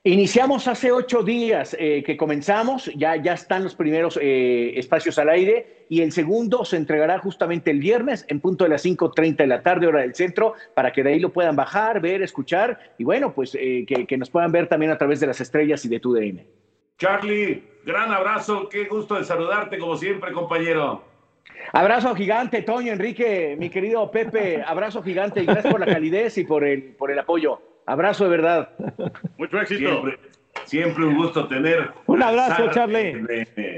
Iniciamos 0.04 0.68
hace 0.68 0.92
ocho 0.92 1.22
días 1.22 1.76
eh, 1.78 2.02
que 2.04 2.16
comenzamos, 2.16 2.90
ya, 2.96 3.18
ya 3.18 3.34
están 3.34 3.64
los 3.64 3.76
primeros 3.76 4.18
eh, 4.22 4.74
espacios 4.78 5.20
al 5.20 5.30
aire 5.30 5.86
y 5.90 6.02
el 6.02 6.12
segundo 6.12 6.64
se 6.64 6.78
entregará 6.78 7.20
justamente 7.20 7.72
el 7.72 7.80
viernes 7.80 8.26
en 8.30 8.40
punto 8.40 8.64
de 8.64 8.72
las 8.72 8.86
5.30 8.86 9.36
de 9.36 9.48
la 9.48 9.62
tarde, 9.62 9.88
hora 9.88 10.02
del 10.02 10.16
centro, 10.16 10.54
para 10.76 10.92
que 10.92 11.04
de 11.04 11.12
ahí 11.12 11.20
lo 11.20 11.34
puedan 11.34 11.56
bajar, 11.56 12.00
ver, 12.00 12.22
escuchar 12.22 12.94
y 12.98 13.04
bueno, 13.04 13.34
pues 13.34 13.52
que, 13.52 14.06
que, 14.08 14.18
nos 14.18 14.30
puedan 14.30 14.52
ver 14.52 14.68
también 14.68 14.92
a 14.92 14.98
través 14.98 15.20
de 15.20 15.28
las 15.28 15.42
estrellas 15.42 15.84
y 15.84 15.90
de 15.90 16.00
TUDN. 16.00 16.42
Charlie, 16.98 17.64
gran 17.86 18.12
abrazo, 18.12 18.68
qué 18.70 18.86
gusto 18.86 19.16
de 19.16 19.24
saludarte 19.24 19.78
como 19.78 19.96
siempre, 19.98 20.32
compañero. 20.32 21.04
Abrazo 21.72 22.16
gigante, 22.16 22.64
Toño, 22.64 22.92
Enrique, 22.92 23.56
mi 23.60 23.70
querido 23.70 24.10
Pepe, 24.10 24.64
abrazo 24.66 25.04
gigante 25.04 25.42
y 25.42 25.46
gracias 25.46 25.72
por 25.72 25.80
la 25.80 25.86
calidez 25.86 26.38
y 26.40 26.44
por 26.44 26.64
el, 26.64 26.96
por 26.96 27.12
el 27.12 27.20
apoyo. 27.20 27.62
Abrazo 27.86 28.24
de 28.24 28.30
verdad. 28.32 28.70
Mucho 29.38 29.62
éxito. 29.62 30.04
Siempre, 30.66 31.06
un 31.06 31.16
gusto 31.18 31.48
tener. 31.48 31.92
Un 32.08 32.24
abrazo, 32.24 32.70
Charlie. 32.72 33.24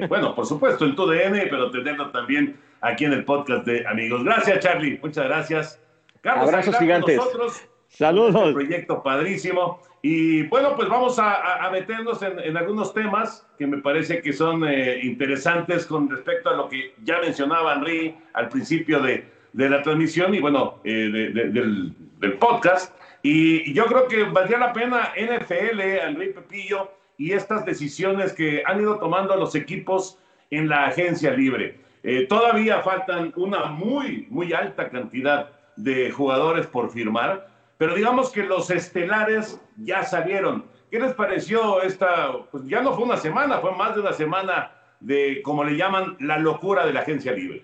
bueno, 0.08 0.34
por 0.34 0.46
supuesto, 0.46 0.86
en 0.86 0.96
tu 0.96 1.06
DN, 1.06 1.46
pero 1.50 1.70
tenerlo 1.72 2.10
también 2.12 2.58
aquí 2.82 3.04
en 3.06 3.14
el 3.14 3.26
podcast 3.26 3.66
de 3.66 3.86
Amigos. 3.86 4.24
Gracias, 4.24 4.60
Charlie. 4.60 4.98
Muchas 5.04 5.26
gracias. 5.26 5.82
Carlos 6.22 6.48
Abrazos 6.48 6.78
gigantes. 6.78 7.18
nosotros. 7.18 7.69
Saludos. 7.90 8.48
Un 8.48 8.54
proyecto 8.54 9.04
padrísimo. 9.04 9.82
Y 10.02 10.44
bueno, 10.44 10.76
pues 10.76 10.88
vamos 10.88 11.20
a, 11.20 11.70
meternos 11.72 12.22
en, 12.22 12.56
algunos 12.56 12.94
temas 12.94 13.46
que 13.58 13.68
me 13.68 13.80
parece 13.80 14.22
que 14.22 14.32
son 14.32 14.66
eh, 14.66 15.00
interesantes 15.04 15.86
con 15.86 16.10
respecto 16.10 16.50
a 16.50 16.56
lo 16.56 16.70
que 16.70 16.94
ya 17.04 17.20
mencionaba 17.20 17.74
Henry 17.74 18.16
al 18.34 18.48
principio 18.48 19.02
de, 19.02 19.26
la 19.54 19.82
transmisión 19.82 20.34
y 20.34 20.40
bueno, 20.40 20.80
eh, 20.86 21.10
del, 21.12 21.94
podcast. 22.40 22.96
Y, 23.24 23.74
yo 23.74 23.86
creo 23.88 24.08
que 24.08 24.24
valdría 24.24 24.60
la 24.60 24.72
pena 24.72 25.12
NFL, 25.18 25.82
Henry 25.82 26.32
Pepillo, 26.32 26.92
y 27.18 27.34
estas 27.34 27.66
decisiones 27.66 28.32
que 28.32 28.64
han 28.66 28.80
ido 28.80 28.98
tomando 29.00 29.36
los 29.36 29.54
equipos 29.56 30.18
en 30.52 30.70
la 30.70 30.86
agencia 30.86 31.32
libre. 31.32 31.80
Eh, 32.04 32.26
todavía 32.28 32.82
faltan 32.82 33.34
una 33.36 33.66
muy, 33.66 34.28
muy 34.30 34.54
alta 34.54 34.90
cantidad 34.90 35.50
de 35.76 36.12
jugadores 36.12 36.66
por 36.68 36.90
firmar, 36.92 37.50
pero 37.80 37.96
digamos 37.96 38.30
que 38.30 38.44
los 38.44 38.70
estelares 38.70 39.58
ya 39.78 40.04
salieron. 40.04 40.66
¿Qué 40.92 41.00
les 41.00 41.14
pareció 41.14 41.82
esta? 41.82 42.34
Pues 42.52 42.66
ya 42.68 42.82
no 42.82 42.94
fue 42.94 43.06
una 43.06 43.16
semana, 43.16 43.60
fue 43.60 43.72
más 43.72 43.96
de 43.96 44.02
una 44.02 44.12
semana 44.12 44.74
de, 45.00 45.42
como 45.44 45.64
le 45.64 45.78
llaman, 45.78 46.18
la 46.20 46.38
locura 46.40 46.86
de 46.86 46.92
la 46.92 47.00
agencia 47.00 47.32
libre. 47.32 47.64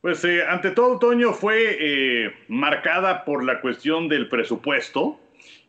Pues 0.00 0.24
eh, 0.24 0.42
ante 0.48 0.70
todo, 0.70 0.98
Toño, 0.98 1.34
fue 1.34 1.76
eh, 1.78 2.34
marcada 2.48 3.26
por 3.26 3.44
la 3.44 3.60
cuestión 3.60 4.08
del 4.08 4.30
presupuesto, 4.30 5.20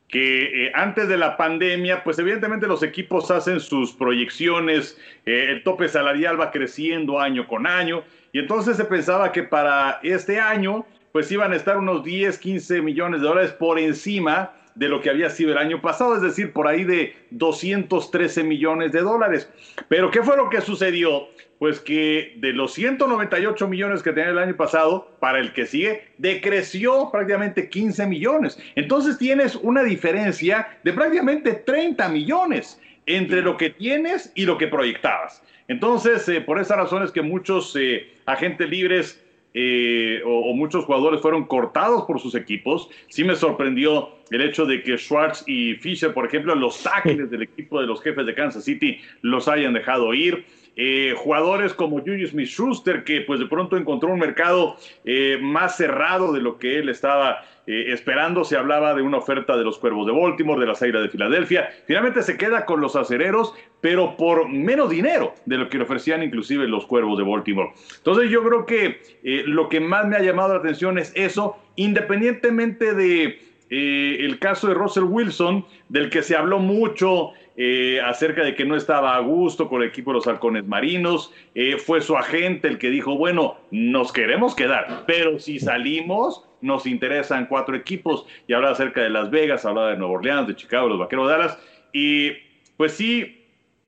que 0.08 0.68
eh, 0.68 0.72
antes 0.76 1.10
de 1.10 1.18
la 1.18 1.36
pandemia, 1.36 2.06
pues 2.06 2.18
evidentemente 2.20 2.68
los 2.68 2.84
equipos 2.84 3.32
hacen 3.32 3.60
sus 3.60 3.92
proyecciones, 3.92 4.98
el 5.26 5.62
tope 5.64 5.90
salarial 5.90 6.40
va 6.40 6.52
creciendo 6.52 7.20
año 7.20 7.48
con 7.48 7.68
año, 7.68 8.06
y 8.32 8.40
entonces 8.40 8.78
se 8.78 8.86
pensaba 8.86 9.34
que 9.34 9.44
para 9.44 10.00
este 10.04 10.40
año, 10.40 10.86
pues 11.14 11.32
iban 11.32 11.54
a 11.54 11.56
estar 11.56 11.78
unos 11.78 12.04
10, 12.04 12.38
15 12.40 12.82
millones 12.82 13.22
de 13.22 13.28
dólares 13.28 13.52
por 13.52 13.80
encima 13.80 14.52
de 14.76 14.90
lo 14.90 15.00
que 15.00 15.12
había 15.12 15.30
sido 15.30 15.52
el 15.52 15.60
año 15.60 15.80
pasado, 15.80 16.16
es 16.16 16.24
decir, 16.24 16.52
por 16.52 16.68
ahí 16.68 16.84
de 16.84 17.16
213 17.30 18.44
millones 18.44 18.92
de 18.92 19.02
dólares. 19.02 19.48
Pero 19.88 20.10
¿qué 20.10 20.24
fue 20.24 20.36
lo 20.36 20.50
que 20.50 20.62
sucedió? 20.62 21.30
Pues 21.60 21.80
que 21.80 22.34
de 22.38 22.52
los 22.52 22.74
198 22.74 23.68
millones 23.68 24.02
que 24.02 24.12
tenía 24.12 24.32
el 24.32 24.40
año 24.40 24.58
pasado, 24.58 25.16
para 25.20 25.40
el 25.40 25.54
que 25.54 25.68
sigue, 25.68 26.08
decreció 26.18 27.10
prácticamente 27.12 27.70
15 27.70 28.08
millones. 28.08 28.58
Entonces 28.76 29.20
tienes 29.20 29.56
una 29.56 29.84
diferencia 29.84 30.80
de 30.84 30.94
prácticamente 30.94 31.54
30 31.54 32.10
millones 32.10 32.82
entre 33.06 33.44
lo 33.44 33.56
que 33.56 33.70
tienes 33.70 34.32
y 34.34 34.46
lo 34.46 34.58
que 34.58 34.68
proyectabas. 34.68 35.44
Entonces, 35.68 36.28
eh, 36.28 36.42
por 36.42 36.60
esas 36.60 36.78
razones 36.78 37.12
que 37.12 37.22
muchos 37.22 37.76
eh, 37.80 38.12
agentes 38.26 38.68
libres 38.68 39.23
eh, 39.54 40.22
o, 40.26 40.54
muchos 40.54 40.86
jugadores 40.86 41.22
fueron 41.22 41.46
cortados 41.46 42.04
por 42.06 42.20
sus 42.20 42.36
equipos. 42.36 42.90
Sí 43.08 43.24
me 43.24 43.36
sorprendió 43.36 44.10
el 44.32 44.42
hecho 44.42 44.66
de 44.66 44.82
que 44.82 44.98
Schwartz 44.98 45.44
y 45.48 45.76
Fisher, 45.76 46.14
por 46.14 46.26
ejemplo, 46.26 46.56
los 46.56 46.82
tackles 46.82 47.30
del 47.32 47.44
equipo 47.44 47.80
de 47.80 47.88
los 47.88 48.02
jefes 48.02 48.26
de 48.26 48.34
Kansas 48.34 48.64
City, 48.64 49.00
los 49.22 49.48
hayan 49.48 49.74
dejado 49.74 50.14
ir. 50.14 50.46
Eh, 50.76 51.14
jugadores 51.18 51.74
como 51.74 52.00
Julius 52.00 52.32
Smith-Schuster, 52.32 53.04
que 53.04 53.22
pues 53.22 53.40
de 53.40 53.46
pronto 53.46 53.78
encontró 53.78 54.10
un 54.10 54.20
mercado 54.20 54.76
eh, 55.06 55.38
más 55.42 55.78
cerrado 55.78 56.34
de 56.34 56.42
lo 56.42 56.58
que 56.58 56.80
él 56.80 56.90
estaba 56.90 57.46
esperando. 57.66 58.44
Se 58.44 58.58
hablaba 58.58 58.94
de 58.94 59.02
una 59.02 59.20
oferta 59.20 59.56
de 59.56 59.64
los 59.64 59.78
Cuervos 59.78 60.06
de 60.06 60.12
Baltimore, 60.12 60.60
de 60.60 60.68
las 60.68 60.82
Águilas 60.82 61.04
de 61.04 61.10
Filadelfia. 61.10 61.70
Finalmente 61.88 62.22
se 62.22 62.36
queda 62.36 62.66
con 62.66 62.82
los 62.82 62.98
acereros, 62.98 63.54
pero 63.80 64.18
por 64.18 64.50
menos 64.50 64.90
dinero 64.90 65.34
de 65.46 65.58
lo 65.58 65.70
que 65.70 65.78
le 65.78 65.86
ofrecían 65.86 66.24
inclusive 66.24 66.68
los 66.68 66.86
Cuervos 66.86 67.18
de 67.18 67.24
Baltimore. 67.24 67.72
Entonces 67.96 68.30
yo 68.30 68.44
creo 68.44 68.66
que 68.66 69.00
lo 69.46 69.70
que 69.70 69.80
más 69.80 70.06
me 70.08 70.18
ha 70.18 70.22
llamado 70.22 70.56
la 70.56 70.60
atención 70.60 70.98
es 70.98 71.14
eso, 71.16 71.56
independientemente 71.78 72.94
de 72.94 73.40
eh, 73.76 74.24
el 74.24 74.38
caso 74.38 74.68
de 74.68 74.76
Russell 74.76 75.06
Wilson, 75.06 75.66
del 75.90 76.12
que 76.12 76.22
se 76.22 76.36
habló 76.36 76.60
mucho 76.60 77.32
eh, 77.56 78.02
acerca 78.02 78.44
de 78.44 78.56
que 78.56 78.66
no 78.66 78.76
estaba 78.76 79.16
a 79.16 79.20
gusto 79.20 79.70
con 79.70 79.82
el 79.82 79.90
equipo 79.90 80.12
de 80.12 80.16
los 80.16 80.28
halcones 80.28 80.66
marinos, 80.66 81.32
eh, 81.56 81.78
fue 81.78 82.02
su 82.02 82.18
agente 82.18 82.68
el 82.68 82.78
que 82.78 82.90
dijo, 82.90 83.16
bueno, 83.18 83.58
nos 83.72 84.12
queremos 84.12 84.56
quedar, 84.56 85.04
pero 85.06 85.40
si 85.40 85.60
salimos, 85.60 86.48
nos 86.62 86.86
interesan 86.86 87.46
cuatro 87.46 87.76
equipos, 87.76 88.26
y 88.48 88.54
hablaba 88.54 88.74
acerca 88.74 89.02
de 89.02 89.10
Las 89.10 89.30
Vegas, 89.30 89.66
hablaba 89.66 89.92
de 89.92 89.98
Nueva 89.98 90.14
Orleans, 90.14 90.48
de 90.48 90.56
Chicago, 90.56 90.88
los 90.88 91.00
Vaqueros 91.00 91.28
de 91.28 91.34
Dallas, 91.34 91.60
y 91.92 92.32
pues 92.78 92.94
sí, 92.94 93.46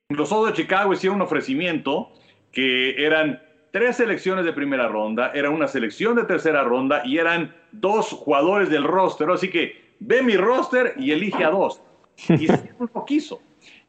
los 0.09 0.31
Osos 0.31 0.47
de 0.47 0.53
Chicago 0.53 0.93
hicieron 0.93 1.17
un 1.17 1.23
ofrecimiento 1.23 2.11
que 2.51 3.03
eran 3.03 3.41
tres 3.71 3.97
selecciones 3.97 4.45
de 4.45 4.53
primera 4.53 4.87
ronda, 4.87 5.31
era 5.33 5.49
una 5.49 5.67
selección 5.67 6.15
de 6.15 6.23
tercera 6.23 6.63
ronda 6.63 7.01
y 7.03 7.17
eran 7.17 7.53
dos 7.73 8.09
jugadores 8.11 8.69
del 8.69 8.85
roster. 8.85 9.29
Así 9.29 9.49
que 9.49 9.95
ve 9.99 10.21
mi 10.21 10.37
roster 10.37 10.93
y 10.97 11.11
elige 11.11 11.43
a 11.43 11.49
dos. 11.49 11.81
Y 12.29 12.47
no 12.93 13.05
quiso. 13.05 13.41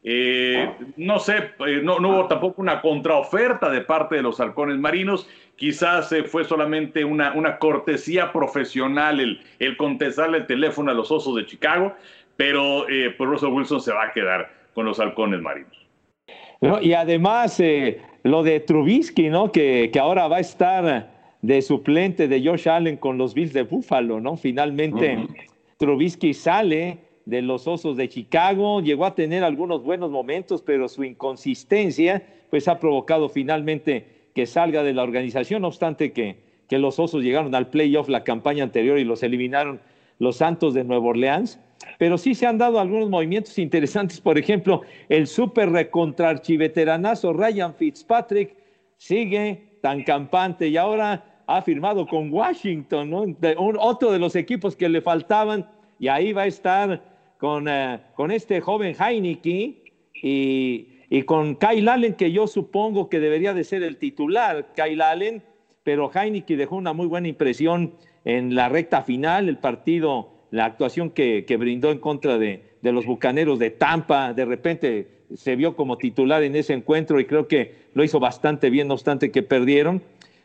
Eh, 0.09 0.71
no 0.95 1.19
sé, 1.19 1.51
eh, 1.67 1.81
no, 1.83 1.97
hubo 1.97 2.27
tampoco 2.27 2.61
una 2.61 2.79
contraoferta 2.79 3.69
de 3.69 3.81
parte 3.81 4.15
de 4.15 4.21
los 4.21 4.39
halcones 4.39 4.77
marinos. 4.77 5.27
Quizás 5.57 6.09
eh, 6.13 6.23
fue 6.23 6.45
solamente 6.45 7.03
una, 7.03 7.33
una 7.33 7.59
cortesía 7.59 8.31
profesional 8.31 9.19
el, 9.19 9.41
el, 9.59 9.75
contestarle 9.75 10.37
el 10.37 10.47
teléfono 10.47 10.91
a 10.91 10.93
los 10.93 11.11
osos 11.11 11.35
de 11.35 11.45
Chicago, 11.45 11.93
pero 12.37 12.85
por 13.17 13.27
Russell 13.27 13.49
Wilson 13.49 13.81
se 13.81 13.91
va 13.91 14.05
a 14.05 14.13
quedar 14.13 14.49
con 14.73 14.85
los 14.85 14.97
halcones 15.01 15.41
marinos. 15.41 15.75
y 16.81 16.93
además, 16.93 17.61
lo 18.23 18.43
de 18.43 18.61
Trubisky, 18.61 19.27
¿no? 19.27 19.51
Que, 19.51 19.89
que, 19.91 19.99
ahora 19.99 20.29
va 20.29 20.37
a 20.37 20.39
estar 20.41 21.11
de 21.41 21.61
suplente 21.61 22.29
de 22.29 22.47
Josh 22.47 22.69
Allen 22.69 22.95
con 22.95 23.17
los 23.17 23.33
Bills 23.33 23.51
de 23.51 23.63
Buffalo, 23.63 24.21
¿no? 24.21 24.37
Finalmente 24.37 25.27
Trubisky 25.77 26.33
sale 26.33 27.06
de 27.27 27.41
los 27.41 27.67
Osos 27.67 27.97
de 27.97 28.07
Chicago, 28.07 28.81
llegó 28.81 29.05
a 29.05 29.13
tener 29.13 29.43
algunos 29.43 29.83
buenos 29.83 30.09
momentos, 30.09 30.61
pero 30.61 30.87
su 30.87 31.03
inconsistencia 31.03 32.25
pues 32.49 32.69
ha 32.69 32.79
provocado 32.79 33.27
finalmente 33.27 34.29
que 34.33 34.45
salga 34.45 34.81
de 34.81 34.93
la 34.93 35.03
organización, 35.03 35.63
no 35.63 35.67
obstante 35.67 36.13
que, 36.13 36.37
que 36.69 36.79
los 36.79 36.99
Osos 36.99 37.23
llegaron 37.23 37.53
al 37.53 37.67
playoff 37.67 38.07
la 38.07 38.23
campaña 38.23 38.63
anterior 38.63 38.97
y 38.97 39.03
los 39.03 39.23
eliminaron 39.23 39.81
los 40.19 40.37
Santos 40.37 40.73
de 40.73 40.85
Nueva 40.85 41.07
Orleans 41.07 41.59
pero 41.99 42.17
sí 42.17 42.33
se 42.33 42.45
han 42.45 42.57
dado 42.57 42.79
algunos 42.79 43.09
movimientos 43.09 43.57
interesantes. 43.59 44.19
Por 44.19 44.37
ejemplo, 44.37 44.81
el 45.09 45.27
súper 45.27 45.69
recontrarchiveteranazo 45.69 47.33
Ryan 47.33 47.73
Fitzpatrick 47.75 48.55
sigue 48.97 49.77
tan 49.81 50.03
campante 50.03 50.67
y 50.67 50.77
ahora 50.77 51.23
ha 51.45 51.61
firmado 51.61 52.05
con 52.05 52.33
Washington, 52.33 53.09
¿no? 53.09 53.25
otro 53.79 54.11
de 54.11 54.19
los 54.19 54.35
equipos 54.35 54.75
que 54.75 54.89
le 54.89 55.01
faltaban, 55.01 55.69
y 55.99 56.07
ahí 56.09 56.33
va 56.33 56.43
a 56.43 56.47
estar 56.47 57.16
con, 57.37 57.67
eh, 57.67 57.99
con 58.15 58.31
este 58.31 58.61
joven 58.61 58.95
Heineke 58.99 59.83
y, 60.13 60.87
y, 61.09 61.21
con 61.23 61.55
Kyle 61.55 61.87
Allen, 61.87 62.13
que 62.13 62.31
yo 62.31 62.47
supongo 62.47 63.09
que 63.09 63.19
debería 63.19 63.53
de 63.53 63.63
ser 63.63 63.83
el 63.83 63.97
titular, 63.97 64.73
Kyle 64.75 65.01
Allen, 65.01 65.43
pero 65.83 66.11
Heineke 66.13 66.57
dejó 66.57 66.75
una 66.75 66.93
muy 66.93 67.07
buena 67.07 67.27
impresión 67.27 67.93
en 68.25 68.55
la 68.55 68.69
recta 68.69 69.03
final, 69.03 69.47
el 69.47 69.57
partido 69.57 70.37
la 70.51 70.65
actuación 70.65 71.09
que, 71.09 71.43
brindó 71.59 71.91
en 71.91 71.99
contra 71.99 72.37
de, 72.37 72.63
los 72.81 73.05
Bucaneros 73.05 73.59
de 73.59 73.69
Tampa, 73.71 74.33
de 74.33 74.45
repente 74.45 75.07
se 75.35 75.55
vio 75.55 75.75
como 75.75 75.97
titular 75.97 76.43
en 76.43 76.55
ese 76.55 76.73
encuentro 76.73 77.19
y 77.19 77.25
creo 77.25 77.47
que 77.47 77.75
lo 77.93 78.03
hizo 78.03 78.19
bastante 78.19 78.69
bien, 78.69 78.87
no 78.87 78.93
obstante 78.93 79.31
que 79.31 79.43
perdieron. 79.43 80.01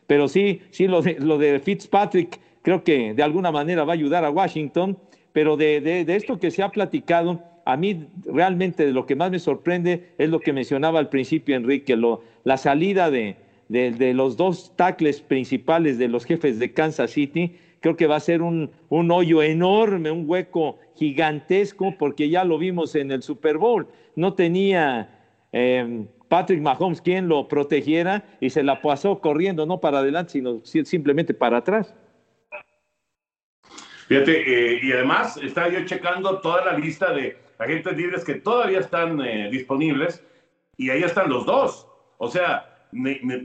Pero 0.09 0.27
sí, 0.27 0.63
sí, 0.71 0.89
lo 0.89 1.03
de, 1.03 1.19
lo 1.21 1.39
de 1.39 1.61
Fitzpatrick 1.61 2.41
creo 2.63 2.83
que 2.83 3.15
de 3.15 3.23
alguna 3.23 3.53
manera 3.53 3.85
va 3.85 3.93
a 3.93 3.95
ayudar 3.95 4.25
a 4.25 4.31
Washington, 4.31 4.99
pero 5.33 5.57
de, 5.57 6.05
esto 6.09 6.39
que 6.39 6.51
se 6.51 6.63
ha 6.63 6.71
platicado, 6.71 7.43
a 7.65 7.77
mí 7.77 8.07
realmente 8.25 8.85
de 8.85 8.93
lo 8.93 9.07
que 9.07 9.17
más 9.17 9.31
me 9.31 9.39
sorprende 9.39 10.13
es 10.19 10.31
lo 10.31 10.41
que 10.41 10.53
mencionaba 10.53 10.99
al 10.99 11.09
principio 11.09 11.57
Enrique, 11.57 11.97
lo, 11.97 12.23
la 12.45 12.57
salida 12.57 13.11
de, 13.11 13.37
de, 13.69 14.15
los 14.15 14.37
dos 14.37 14.73
tackles 14.77 15.21
principales 15.21 15.99
de 15.99 16.09
los 16.09 16.25
jefes 16.25 16.59
de 16.59 16.73
Kansas 16.73 17.13
City, 17.13 17.57
creo 17.81 17.97
que 17.97 18.07
va 18.07 18.17
a 18.17 18.21
ser 18.21 18.43
un, 18.43 18.71
hoyo 18.91 19.43
enorme, 19.43 20.11
un 20.11 20.29
hueco 20.29 20.79
gigantesco, 20.97 21.95
porque 21.99 22.29
ya 22.29 22.45
lo 22.45 22.59
vimos 22.59 22.95
en 22.95 23.11
el 23.11 23.23
Super 23.23 23.59
Bowl. 23.59 23.89
No 24.15 24.35
tenía 24.35 25.09
em, 25.53 26.07
Patrick 26.29 26.61
Mahomes 26.61 27.01
quien 27.01 27.29
lo 27.29 27.49
protegiera 27.49 28.25
y 28.41 28.51
se 28.51 28.63
la 28.63 28.83
pasó 28.83 29.21
corriendo, 29.21 29.67
no 29.67 29.81
para 29.81 30.01
adelante, 30.01 30.33
sino 30.33 30.61
simplemente 30.65 31.33
para 31.33 31.59
atrás. 31.59 31.95
Fíjate, 34.13 34.75
eh, 34.75 34.81
y 34.83 34.93
además 34.93 35.39
estaba 35.39 35.69
yo 35.71 35.87
checando 35.87 36.39
toda 36.41 36.67
la 36.67 36.77
lista 36.77 37.15
de 37.15 37.39
agentes 37.59 37.97
libres 37.97 38.25
que 38.25 38.35
todavía 38.35 38.81
están 38.81 39.19
eh, 39.23 39.49
disponibles 39.51 40.23
y 40.77 40.91
ahí 40.91 41.03
están 41.03 41.31
los 41.31 41.47
dos. 41.47 41.87
O 42.19 42.29
sea, 42.29 42.69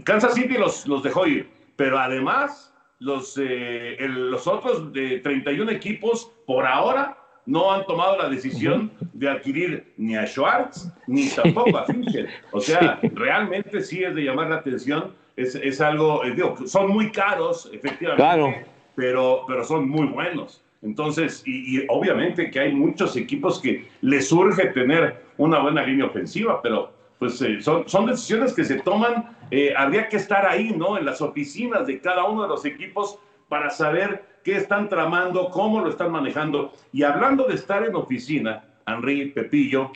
Kansas 0.03 0.33
City 0.33 0.57
los, 0.57 0.86
los 0.86 1.03
dejó 1.03 1.25
ir, 1.25 1.50
pero 1.77 1.97
además 1.97 2.74
los, 3.00 3.39
eh, 3.41 3.95
los 4.09 4.45
otros 4.45 4.91
de 4.91 5.19
31 5.19 5.71
equipos 5.71 6.33
por 6.45 6.65
ahora 6.65 7.17
no 7.45 7.71
han 7.71 7.86
tomado 7.86 8.17
la 8.17 8.27
decisión 8.27 8.91
de 9.13 9.29
adquirir 9.29 9.93
ni 9.95 10.17
a 10.17 10.27
Schwartz 10.27 10.91
ni 11.07 11.29
tampoco 11.29 11.77
a 11.77 11.86
Fischer. 11.86 12.27
O 12.51 12.59
sea, 12.59 13.00
realmente 13.13 13.81
sí 13.81 14.03
es 14.03 14.13
de 14.13 14.24
llamar 14.24 14.50
la 14.50 14.57
atención. 14.57 15.15
Es, 15.38 15.55
es 15.55 15.79
algo, 15.79 16.25
eh, 16.25 16.31
digo, 16.31 16.57
son 16.65 16.89
muy 16.89 17.09
caros, 17.09 17.69
efectivamente, 17.71 18.65
pero, 18.98 19.44
pero 19.48 19.63
son 19.63 19.88
muy 19.88 20.08
buenos. 20.08 20.63
Entonces, 20.82 21.44
y, 21.46 21.77
y, 21.77 21.86
obviamente 21.88 22.50
que 22.50 22.60
hay 22.60 22.74
muchos 22.74 23.16
equipos 23.16 23.62
que 23.62 23.88
les 24.01 24.27
surge 24.27 24.70
tener 24.70 25.24
una 25.38 25.60
buena 25.60 25.84
línea 25.84 26.08
ofensiva, 26.08 26.60
pero 26.63 26.92
pues 27.20 27.39
eh, 27.44 27.62
son, 27.62 27.88
son 27.88 28.08
decisiones 28.08 28.54
que 28.54 28.66
se 28.66 28.80
toman, 28.80 29.38
eh, 29.51 29.72
habría 29.77 30.10
que 30.10 30.18
estar 30.18 30.48
ahí, 30.48 30.74
¿no? 30.75 30.98
En 30.98 31.06
las 31.06 31.22
oficinas 31.22 31.86
de 31.86 32.01
cada 32.01 32.25
uno 32.25 32.42
de 32.42 32.50
los 32.50 32.66
equipos 32.66 33.20
para 33.48 33.70
saber 33.70 34.39
qué 34.44 34.56
están 34.56 34.89
tramando, 34.89 35.51
cómo 35.51 35.80
lo 35.80 35.92
están 35.92 36.12
manejando. 36.12 36.74
Y 36.92 37.04
hablando 37.04 37.46
de 37.46 37.54
estar 37.54 37.86
en 37.86 37.96
oficina, 37.96 38.66
Henry, 38.88 39.30
Pepillo, 39.30 39.92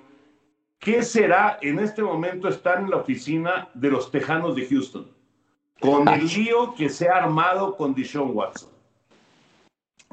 ¿qué 0.77 1.01
será 1.01 1.57
en 1.63 1.79
este 1.79 2.03
momento 2.03 2.47
estar 2.47 2.79
en 2.79 2.91
la 2.91 2.97
oficina 2.97 3.67
de 3.73 3.89
los 3.89 4.11
Tejanos 4.11 4.55
de 4.55 4.67
Houston? 4.67 5.07
Con 5.79 6.07
el 6.07 6.27
lío 6.27 6.75
que 6.75 6.89
se 6.89 7.09
ha 7.09 7.17
armado 7.17 7.75
con 7.75 7.95
Dishon 7.95 8.35
Watson. 8.35 8.69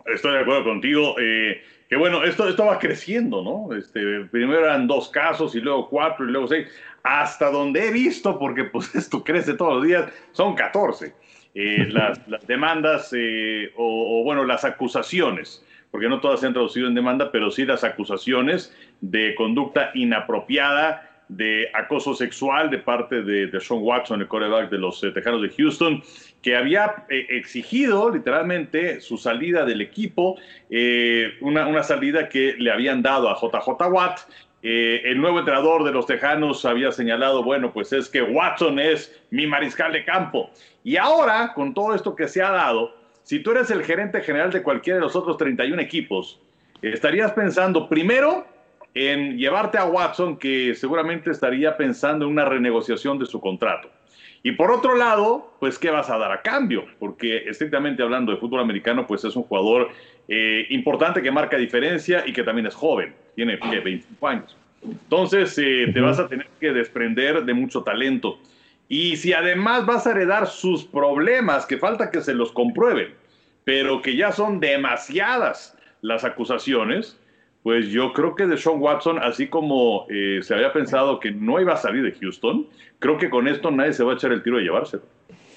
Estoy 0.06 0.32
de 0.32 0.40
acuerdo 0.40 0.64
contigo. 0.64 1.16
Eh, 1.20 1.62
que 1.88 1.96
bueno, 1.96 2.22
esto, 2.22 2.48
esto 2.48 2.66
va 2.66 2.78
creciendo, 2.78 3.42
¿no? 3.42 3.74
Este, 3.74 4.20
primero 4.30 4.64
eran 4.64 4.86
dos 4.86 5.08
casos 5.08 5.54
y 5.54 5.60
luego 5.60 5.88
cuatro 5.88 6.28
y 6.28 6.32
luego 6.32 6.48
seis. 6.48 6.68
Hasta 7.02 7.50
donde 7.50 7.88
he 7.88 7.90
visto, 7.90 8.38
porque 8.38 8.64
pues 8.64 8.94
esto 8.94 9.24
crece 9.24 9.54
todos 9.54 9.76
los 9.76 9.84
días, 9.84 10.12
son 10.32 10.54
14. 10.54 11.14
Eh, 11.54 11.88
las, 11.90 12.20
demandas 12.46 13.10
eh, 13.16 13.72
o, 13.76 14.22
bueno, 14.22 14.44
las 14.44 14.64
acusaciones, 14.64 15.64
porque 15.90 16.08
no 16.08 16.20
todas 16.20 16.40
se 16.40 16.46
han 16.46 16.52
traducido 16.52 16.88
en 16.88 16.94
demanda, 16.94 17.32
pero 17.32 17.50
sí 17.50 17.64
las 17.64 17.84
acusaciones 17.84 18.76
de 19.00 19.34
conducta 19.34 19.90
inapropiada, 19.94 21.07
de 21.28 21.68
acoso 21.75 22.14
sexual 22.14 22.70
de 22.70 22.78
parte 22.78 23.23
de, 23.23 23.49
de 23.49 23.61
Sean 23.61 23.80
Watson, 23.82 24.20
el 24.20 24.28
coreback 24.28 24.70
de 24.70 24.78
los 24.78 25.00
Tejanos 25.00 25.42
de 25.42 25.50
Houston, 25.50 26.02
que 26.42 26.56
había 26.56 27.04
eh, 27.08 27.26
exigido 27.30 28.11
literalmente 28.11 29.00
su 29.00 29.18
salida 29.18 29.64
del 29.64 29.80
equipo, 29.80 30.37
eh, 30.70 31.35
una, 31.40 31.66
una, 31.66 31.82
salida 31.82 32.28
que 32.28 32.54
le 32.58 32.70
habían 32.70 33.02
dado 33.02 33.28
a 33.28 33.35
JJ 33.35 33.68
Watt. 33.90 34.20
Eh, 34.62 35.02
el 35.04 35.20
nuevo 35.20 35.38
entrenador 35.38 35.85
de 35.85 35.92
los 35.92 36.06
Tejanos 36.06 36.64
había 36.64 36.90
señalado, 36.90 37.44
bueno, 37.44 37.73
pues 37.73 37.92
es 37.92 38.08
que 38.08 38.23
Watson 38.23 38.78
es 38.78 39.20
mi 39.30 39.47
mariscal 39.47 39.92
de 39.92 40.04
campo. 40.04 40.50
Y 40.82 40.97
ahora, 40.97 41.52
con 41.54 41.75
todo 41.75 41.94
esto 41.94 42.16
que 42.16 42.26
se 42.26 42.42
ha 42.42 42.50
dado, 42.50 42.94
si 43.23 43.40
tú 43.40 43.50
eres 43.50 43.70
el 43.70 43.85
gerente 43.85 44.20
general 44.20 44.50
de 44.50 44.62
cualquiera 44.62 44.99
de 44.99 45.04
los 45.04 45.14
otros 45.14 45.37
31 45.37 45.80
equipos, 45.82 46.40
estarías 46.82 47.32
pensando 47.32 47.88
primero 47.88 48.47
en 48.95 49.38
llevarte 49.38 49.78
a 49.78 49.85
Watson, 49.85 50.38
que 50.38 50.75
seguramente 50.75 51.30
estaría 51.30 51.76
pensando 51.76 52.25
en 52.25 52.33
una 52.33 52.45
renegociación 52.45 53.18
de 53.18 53.26
su 53.26 53.40
contrato. 53.40 53.90
Y 54.42 54.52
por 54.52 54.71
otro 54.71 54.97
lado, 54.97 55.52
pues, 55.59 55.78
¿qué 55.78 55.90
vas 55.90 56.11
a 56.11 56.18
dar 56.18 56.33
a 56.33 56.42
cambio? 56.42 56.87
Porque 56.99 57.49
estrictamente 57.49 58.02
hablando 58.02 58.33
de 58.33 58.38
fútbol 58.38 58.61
americano, 58.61 59.07
pues 59.07 59.25
es 59.25 59.35
un 59.35 59.42
jugador 59.42 59.90
eh, 60.28 60.66
importante 60.71 61.23
que 61.23 61.30
marca 61.30 61.57
diferencia 61.57 62.25
y 62.26 62.33
que 62.33 62.45
también 62.45 62.66
es 62.66 62.75
joven, 62.75 63.14
tiene 63.35 63.57
25 63.57 64.28
años. 64.28 64.57
Entonces, 64.83 65.59
eh, 65.59 65.90
te 65.92 66.00
vas 66.00 66.18
a 66.18 66.28
tener 66.28 66.47
que 66.61 66.73
desprender 66.73 67.45
de 67.45 67.54
mucho 67.54 67.83
talento. 67.83 68.38
Y 68.88 69.16
si 69.16 69.33
además 69.33 69.85
vas 69.87 70.07
a 70.07 70.12
heredar 70.12 70.47
sus 70.47 70.85
problemas, 70.85 71.66
que 71.66 71.76
falta 71.76 72.11
que 72.11 72.21
se 72.21 72.33
los 72.33 72.52
comprueben, 72.52 73.12
pero 73.64 74.00
que 74.00 74.16
ya 74.16 74.33
son 74.33 74.61
demasiadas 74.61 75.76
las 76.00 76.25
acusaciones, 76.25 77.18
pues 77.62 77.88
yo 77.88 78.12
creo 78.12 78.34
que 78.34 78.46
de 78.46 78.56
Sean 78.56 78.80
Watson, 78.80 79.18
así 79.18 79.48
como 79.48 80.06
eh, 80.08 80.40
se 80.42 80.54
había 80.54 80.72
pensado 80.72 81.20
que 81.20 81.30
no 81.30 81.60
iba 81.60 81.74
a 81.74 81.76
salir 81.76 82.02
de 82.02 82.12
Houston, 82.12 82.66
creo 82.98 83.18
que 83.18 83.28
con 83.28 83.48
esto 83.48 83.70
nadie 83.70 83.92
se 83.92 84.04
va 84.04 84.12
a 84.12 84.14
echar 84.14 84.32
el 84.32 84.42
tiro 84.42 84.56
de 84.58 84.62
llevárselo. 84.62 85.02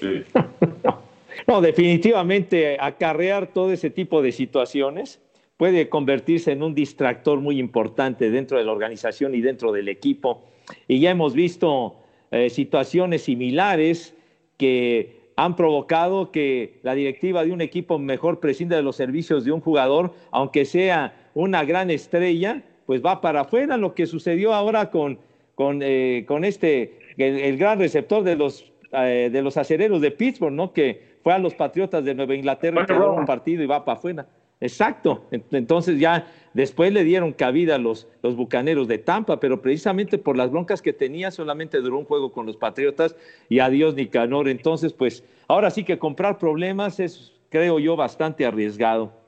no, 1.48 1.62
definitivamente 1.62 2.78
acarrear 2.80 3.48
todo 3.48 3.72
ese 3.72 3.90
tipo 3.90 4.22
de 4.22 4.32
situaciones 4.32 5.22
puede 5.58 5.90
convertirse 5.90 6.52
en 6.52 6.64
un 6.64 6.74
distractor 6.74 7.40
muy 7.40 7.60
importante 7.60 8.32
dentro 8.32 8.58
de 8.58 8.66
la 8.66 8.72
organización 8.72 9.36
y 9.36 9.42
dentro 9.42 9.72
del 9.72 9.90
equipo. 9.90 10.44
Y 10.88 11.00
ya 11.00 11.12
hemos 11.12 11.36
visto 11.36 11.98
eh, 12.32 12.50
situaciones 12.50 13.24
similares 13.24 14.16
que 14.58 15.22
han 15.36 15.56
provocado 15.56 16.32
que 16.32 16.80
la 16.82 16.96
directiva 16.96 17.46
de 17.46 17.52
un 17.52 17.62
equipo 17.62 18.00
mejor 18.00 18.40
prescinda 18.40 18.76
de 18.76 18.84
los 18.84 18.96
servicios 18.96 19.46
de 19.46 19.52
un 19.52 19.62
jugador, 19.62 20.14
aunque 20.32 20.66
sea 20.66 21.21
una 21.34 21.64
gran 21.64 21.90
estrella, 21.90 22.64
pues 22.86 23.02
va 23.04 23.22
para 23.22 23.42
afuera. 23.42 23.78
Lo 23.78 23.94
que 23.94 24.06
sucedió 24.06 24.54
ahora 24.54 24.90
con, 24.90 25.20
con, 25.56 25.82
eh, 25.82 26.26
con 26.28 26.44
este, 26.44 27.00
el, 27.18 27.58
gran 27.58 27.80
receptor 27.80 28.24
de 28.24 28.36
los, 28.36 28.72
eh, 28.92 29.30
de 29.32 29.42
los 29.42 29.58
acereros 29.58 30.02
de 30.02 30.12
Pittsburgh, 30.12 30.54
¿no? 30.54 30.74
Que 30.74 31.12
fue 31.24 31.34
a 31.34 31.40
los 31.40 31.54
Patriotas 31.54 32.04
de 32.04 32.16
Nueva 32.16 32.36
Inglaterra, 32.36 32.86
que 32.86 32.94
un 32.94 33.26
partido 33.26 33.64
y 33.64 33.68
va 33.68 33.86
para 33.86 33.98
afuera. 33.98 34.28
Exacto. 34.62 35.26
Entonces 35.52 36.00
ya 36.00 36.28
después 36.54 36.94
le 36.94 37.04
dieron 37.04 37.34
cabida 37.34 37.76
a 37.76 37.78
los, 37.80 38.08
los 38.22 38.36
bucaneros 38.36 38.88
de 38.88 39.00
Tampa, 39.00 39.40
pero 39.40 39.60
precisamente 39.60 40.20
por 40.20 40.38
las 40.38 40.52
broncas 40.52 40.84
que 40.84 40.94
tenía, 40.94 41.32
solamente 41.32 41.80
duró 41.82 41.98
un 41.98 42.06
juego 42.06 42.32
con 42.32 42.46
los 42.46 42.58
Patriotas 42.58 43.16
y 43.50 43.60
adiós 43.60 43.96
Nicanor. 43.96 44.48
Entonces, 44.48 44.94
pues 44.94 45.24
ahora 45.48 45.72
sí 45.72 45.84
que 45.84 45.98
comprar 45.98 46.38
problemas 46.38 47.00
es, 47.00 47.34
creo 47.50 47.80
yo, 47.80 47.96
bastante 47.96 48.46
arriesgado. 48.46 49.21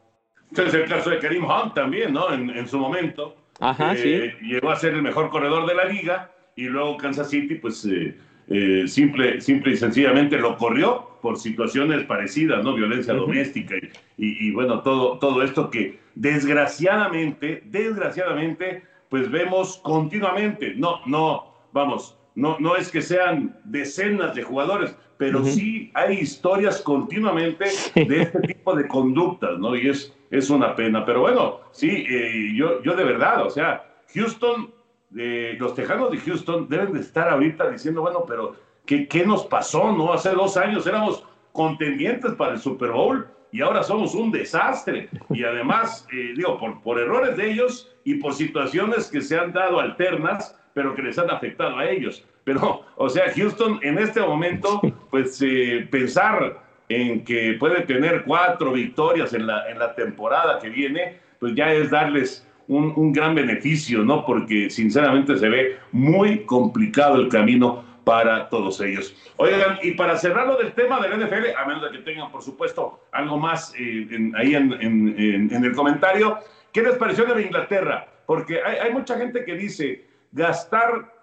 Este 0.56 0.68
es 0.68 0.74
el 0.76 0.86
caso 0.88 1.10
de 1.10 1.18
Karim 1.18 1.46
Hunt 1.46 1.74
también, 1.74 2.14
¿no? 2.14 2.32
En, 2.32 2.68
su 2.68 2.78
momento. 2.78 3.36
Ajá, 3.60 3.96
sí. 3.96 4.30
Llegó 4.44 4.70
a 4.70 4.76
ser 4.76 4.94
el 4.94 5.02
mejor 5.02 5.32
corredor 5.32 5.68
de 5.68 5.74
la 5.74 5.86
liga 5.86 6.30
y 6.56 6.66
luego 6.66 6.96
Kansas 6.96 7.32
City, 7.32 7.56
pues 7.56 7.84
eh, 7.86 8.16
eh, 8.50 8.84
simple, 8.88 9.42
simple 9.42 9.74
y 9.74 9.78
sencillamente 9.78 10.38
lo 10.38 10.56
corrió 10.56 11.18
por 11.24 11.39
situaciones 11.39 12.04
parecidas, 12.04 12.63
¿no? 12.63 12.76
Violencia 12.76 13.16
doméstica 13.16 13.74
y, 14.16 14.48
y, 14.48 14.52
bueno, 14.52 14.82
todo, 14.82 15.18
todo 15.18 15.42
esto 15.42 15.72
que 15.72 15.98
desgraciadamente, 16.13 17.63
desgraciadamente, 17.66 18.84
pues 19.10 19.32
vemos 19.32 19.80
continuamente. 19.84 20.76
No, 20.76 21.00
no, 21.08 21.52
vamos, 21.72 22.16
no, 22.36 22.58
no 22.60 22.76
es 22.76 22.89
que 22.89 23.02
sean 23.02 23.60
decenas 23.63 24.36
de 24.36 24.43
jugadores, 24.43 24.96
pero 25.17 25.43
sí 25.46 25.91
hay 25.93 26.19
historias 26.19 26.82
continuamente 26.82 27.65
de 27.96 28.22
este 28.22 28.39
tipo 28.41 28.76
de 28.76 28.88
conductas, 28.88 29.58
¿no? 29.60 29.76
Y 29.76 29.88
es, 29.89 30.13
es 30.32 30.50
una 30.50 30.76
pena. 30.76 31.06
Pero 31.06 31.22
bueno, 31.22 31.62
sí, 31.72 32.06
eh, 32.10 32.52
yo, 32.56 32.82
yo 32.84 32.96
de 32.96 33.04
verdad, 33.04 33.46
o 33.46 33.50
sea, 33.50 33.86
Houston, 34.13 34.74
eh, 35.15 35.56
los 35.60 35.76
Tejanos 35.76 36.12
de 36.12 36.17
Houston 36.17 36.67
deben 36.67 36.93
de 36.93 37.00
estar 37.00 37.30
ahorita 37.30 37.69
diciendo, 37.69 38.02
bueno, 38.02 38.26
pero 38.28 38.56
¿qué, 38.86 39.08
¿qué 39.08 39.26
nos 39.26 39.46
pasó, 39.46 39.91
no? 39.91 40.12
Hace 40.12 40.32
dos 40.32 40.58
años 40.58 40.86
éramos 40.88 41.24
contendientes 41.52 42.34
para 42.34 42.54
el 42.54 42.60
Super 42.60 42.91
Bowl 42.91 43.28
y 43.52 43.62
ahora 43.62 43.84
somos 43.84 44.15
un 44.15 44.32
desastre. 44.32 45.10
Y 45.30 45.43
además, 45.43 46.08
eh, 46.12 46.34
digo, 46.36 46.58
por, 46.58 46.82
por 46.82 47.00
errores 47.00 47.38
de 47.38 47.52
ellos 47.52 47.96
y 48.04 48.15
por 48.15 48.34
situaciones 48.34 49.10
que 49.10 49.22
se 49.22 49.38
han 49.38 49.54
dado 49.54 49.80
alternas, 49.80 50.60
pero 50.74 50.96
que 50.96 51.02
les 51.02 51.18
han 51.18 51.30
afectado 51.30 51.78
a 51.78 51.90
ellos. 51.90 52.26
Pero, 52.44 52.86
o 52.96 53.10
sea, 53.10 53.32
Houston 53.36 53.80
en 53.84 53.98
este 53.98 54.22
momento, 54.22 54.82
pues 55.10 55.42
eh, 55.42 55.88
pensar 55.90 56.62
en 56.90 57.24
que 57.24 57.56
puede 57.60 57.82
tener 57.82 58.24
cuatro 58.24 58.74
victorias 58.74 59.34
en 59.34 59.48
la, 59.48 59.70
en 59.70 59.80
la 59.80 59.96
temporada 59.96 60.60
que 60.60 60.70
viene, 60.70 61.18
pues 61.40 61.56
ya 61.56 61.72
es 61.74 61.90
darles 61.90 62.48
un, 62.68 62.94
un, 62.96 63.12
gran 63.12 63.36
beneficio, 63.36 64.04
¿no? 64.04 64.26
Porque 64.26 64.70
sinceramente 64.70 65.38
se 65.38 65.50
ve 65.50 65.78
muy 65.92 66.46
complicado 66.46 67.16
el 67.16 67.30
camino 67.30 67.84
para 68.04 68.50
todos 68.50 68.82
ellos. 68.82 69.16
Oigan, 69.38 69.80
y 69.82 69.92
para 69.92 70.18
cerrar 70.18 70.48
lo 70.48 70.58
del 70.58 70.74
tema 70.74 71.00
del 71.00 71.20
NFL, 71.20 71.56
a 71.58 71.66
menos 71.66 71.84
de 71.84 71.98
que 71.98 72.04
tengan, 72.04 72.32
por 72.32 72.42
supuesto, 72.42 73.06
algo 73.12 73.38
más 73.38 73.74
eh, 73.78 74.32
ahí 74.36 74.56
en, 74.56 74.74
en, 74.74 75.52
en, 75.52 75.64
el 75.64 75.74
comentario, 75.74 76.40
¿qué 76.72 76.82
les 76.82 76.96
pareció 76.96 77.26
de 77.26 77.42
Inglaterra? 77.42 78.08
Porque 78.26 78.62
hay, 78.62 78.78
hay 78.78 78.94
mucha 78.94 79.18
gente 79.18 79.44
que 79.46 79.56
dice, 79.56 80.06
gastar 80.34 81.13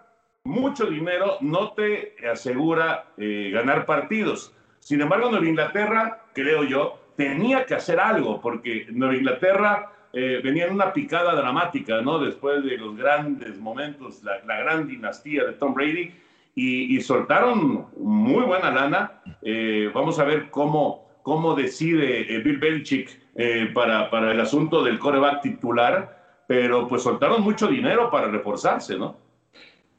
mucho 0.44 0.86
dinero 0.86 1.36
no 1.40 1.72
te 1.72 2.14
asegura 2.30 3.06
eh, 3.18 3.50
ganar 3.52 3.84
partidos. 3.84 4.54
Sin 4.78 5.00
embargo, 5.00 5.30
Nueva 5.30 5.46
Inglaterra, 5.46 6.22
creo 6.32 6.64
yo, 6.64 6.98
tenía 7.16 7.66
que 7.66 7.74
hacer 7.74 8.00
algo, 8.00 8.40
porque 8.40 8.86
Nueva 8.90 9.14
Inglaterra 9.14 9.92
eh, 10.12 10.40
venía 10.42 10.66
en 10.66 10.74
una 10.74 10.92
picada 10.92 11.34
dramática, 11.34 12.00
¿no? 12.00 12.18
Después 12.18 12.64
de 12.64 12.78
los 12.78 12.96
grandes 12.96 13.58
momentos, 13.58 14.22
la, 14.22 14.38
gran 14.60 14.88
dinastía 14.88 15.44
de 15.44 15.52
Tom 15.52 15.74
Brady, 15.74 16.14
y, 16.54 17.00
soltaron 17.00 17.86
muy 17.96 18.44
buena 18.44 18.70
lana. 18.70 19.22
Eh, 19.40 19.90
vamos 19.94 20.18
a 20.18 20.24
ver 20.24 20.50
cómo, 20.50 21.08
cómo 21.22 21.54
decide 21.54 22.38
Bill 22.40 22.58
Belichick 22.58 23.18
para, 23.72 24.10
para 24.10 24.32
el 24.32 24.40
asunto 24.40 24.82
del 24.82 24.98
coreback 24.98 25.40
titular, 25.40 26.19
pero 26.50 26.88
pues 26.88 27.04
soltaron 27.04 27.42
mucho 27.42 27.68
dinero 27.68 28.10
para 28.10 28.26
reforzarse, 28.26 28.98
¿no? 28.98 29.16